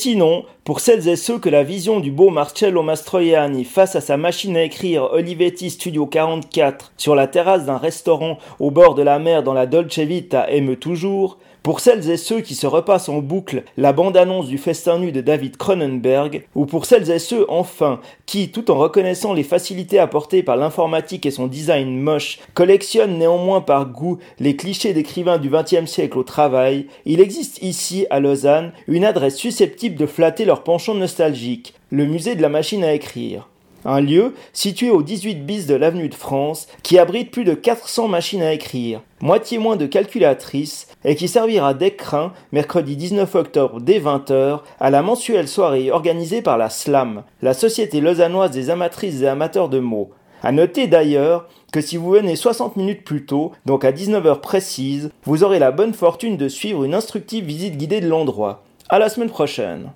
Sinon, 0.03 0.45
Pour 0.65 0.81
celles 0.81 1.09
et 1.09 1.15
ceux 1.15 1.39
que 1.39 1.49
la 1.49 1.63
vision 1.63 2.01
du 2.01 2.11
beau 2.11 2.31
Marcello 2.31 2.83
Mastroianni 2.83 3.65
face 3.65 3.95
à 3.95 4.01
sa 4.01 4.17
machine 4.17 4.57
à 4.57 4.65
écrire 4.65 5.09
Olivetti 5.13 5.71
Studio 5.71 6.07
44 6.07 6.93
sur 6.97 7.15
la 7.15 7.29
terrasse 7.29 7.67
d'un 7.67 7.77
restaurant 7.77 8.39
au 8.59 8.73
bord 8.73 8.97
de 8.97 9.03
la 9.03 9.21
mer 9.21 9.45
dans 9.45 9.55
la 9.55 9.67
Dolce 9.67 10.01
Vita 10.01 10.51
émeut 10.51 10.77
toujours, 10.77 11.39
pour 11.63 11.81
celles 11.81 12.11
et 12.11 12.17
ceux 12.17 12.41
qui 12.41 12.55
se 12.55 12.67
repassent 12.67 13.09
en 13.09 13.19
boucle 13.19 13.63
la 13.77 13.93
bande-annonce 13.93 14.49
du 14.49 14.59
festin 14.59 14.99
nu 14.99 15.13
de 15.13 15.21
David 15.21 15.57
Cronenberg, 15.57 16.45
ou 16.55 16.67
pour 16.67 16.87
celles 16.87 17.11
et 17.11 17.19
ceux, 17.19 17.47
enfin, 17.49 18.01
qui, 18.27 18.51
tout 18.51 18.71
en 18.71 18.79
reconnaissant 18.79 19.33
les 19.33 19.45
facilités 19.45 19.99
apportées 19.99 20.43
par 20.43 20.57
l'informatique 20.57 21.27
et 21.27 21.31
son 21.31 21.47
design 21.47 22.01
moche, 22.01 22.41
collectionnent 22.55 23.19
néanmoins 23.19 23.61
par 23.61 23.87
goût 23.87 24.19
les 24.41 24.57
clichés 24.57 24.93
d'écrivains 24.93 25.39
du 25.39 25.51
XXe 25.51 25.91
siècle 25.91 26.19
au 26.19 26.25
travail, 26.25 26.87
il 27.07 27.21
existe 27.21 27.63
ici, 27.63 28.07
à 28.11 28.21
Lausanne, 28.21 28.73
une 28.89 29.05
adresse 29.05 29.37
susceptible 29.37 29.97
de 29.97 30.07
flatter 30.07 30.45
leur 30.45 30.65
penchant 30.65 30.95
nostalgique, 30.95 31.75
le 31.91 32.07
musée 32.07 32.35
de 32.35 32.43
la 32.43 32.49
machine 32.49 32.85
à 32.85 32.93
écrire 32.93 33.49
un 33.85 34.01
lieu 34.01 34.35
situé 34.53 34.91
au 34.91 35.03
18 35.03 35.47
bis 35.47 35.67
de 35.67 35.75
l'avenue 35.75 36.09
de 36.09 36.15
France 36.15 36.69
qui 36.83 36.99
abrite 36.99 37.31
plus 37.31 37.45
de 37.45 37.55
400 37.55 38.09
machines 38.09 38.43
à 38.43 38.53
écrire, 38.53 39.01
moitié 39.21 39.59
moins 39.59 39.77
de 39.77 39.87
calculatrices, 39.87 40.89
et 41.05 41.17
qui 41.17 41.29
servira 41.29 41.75
d'écrin 41.75 42.33
mercredi 42.53 42.97
19 42.97 43.35
octobre 43.35 43.81
dès 43.81 43.99
20h 43.99 44.61
à 44.79 44.91
la 44.91 45.03
mensuelle 45.03 45.49
soirée 45.49 45.91
organisée 45.91 46.43
par 46.43 46.59
la 46.59 46.71
SLAM, 46.71 47.25
la 47.43 47.55
Société 47.55 48.01
lausannoise 48.01 48.51
des 48.51 48.71
amatrices 48.71 49.23
et 49.23 49.29
amateurs 49.29 49.69
de 49.69 49.79
mots. 49.79 50.11
À 50.45 50.51
noter 50.51 50.89
d'ailleurs 50.89 51.49
que 51.73 51.81
si 51.81 51.97
vous 51.97 52.11
venez 52.11 52.35
60 52.35 52.77
minutes 52.77 53.05
plus 53.05 53.25
tôt, 53.25 53.53
donc 53.65 53.85
à 53.85 53.93
19h 53.93 54.41
précise, 54.41 55.11
vous 55.25 55.45
aurez 55.45 55.61
la 55.61 55.71
bonne 55.71 55.95
fortune 55.95 56.37
de 56.37 56.49
suivre 56.49 56.85
une 56.85 56.95
instructive 56.95 57.45
visite 57.45 57.77
guidée 57.77 58.01
de 58.01 58.09
l'endroit. 58.09 58.65
À 58.89 58.99
la 58.99 59.09
semaine 59.09 59.31
prochaine. 59.31 59.93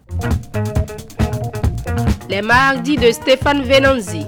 Les 2.28 2.42
mardis 2.42 2.96
de 2.96 3.12
Stéphane 3.12 3.62
Venanzi. 3.62 4.26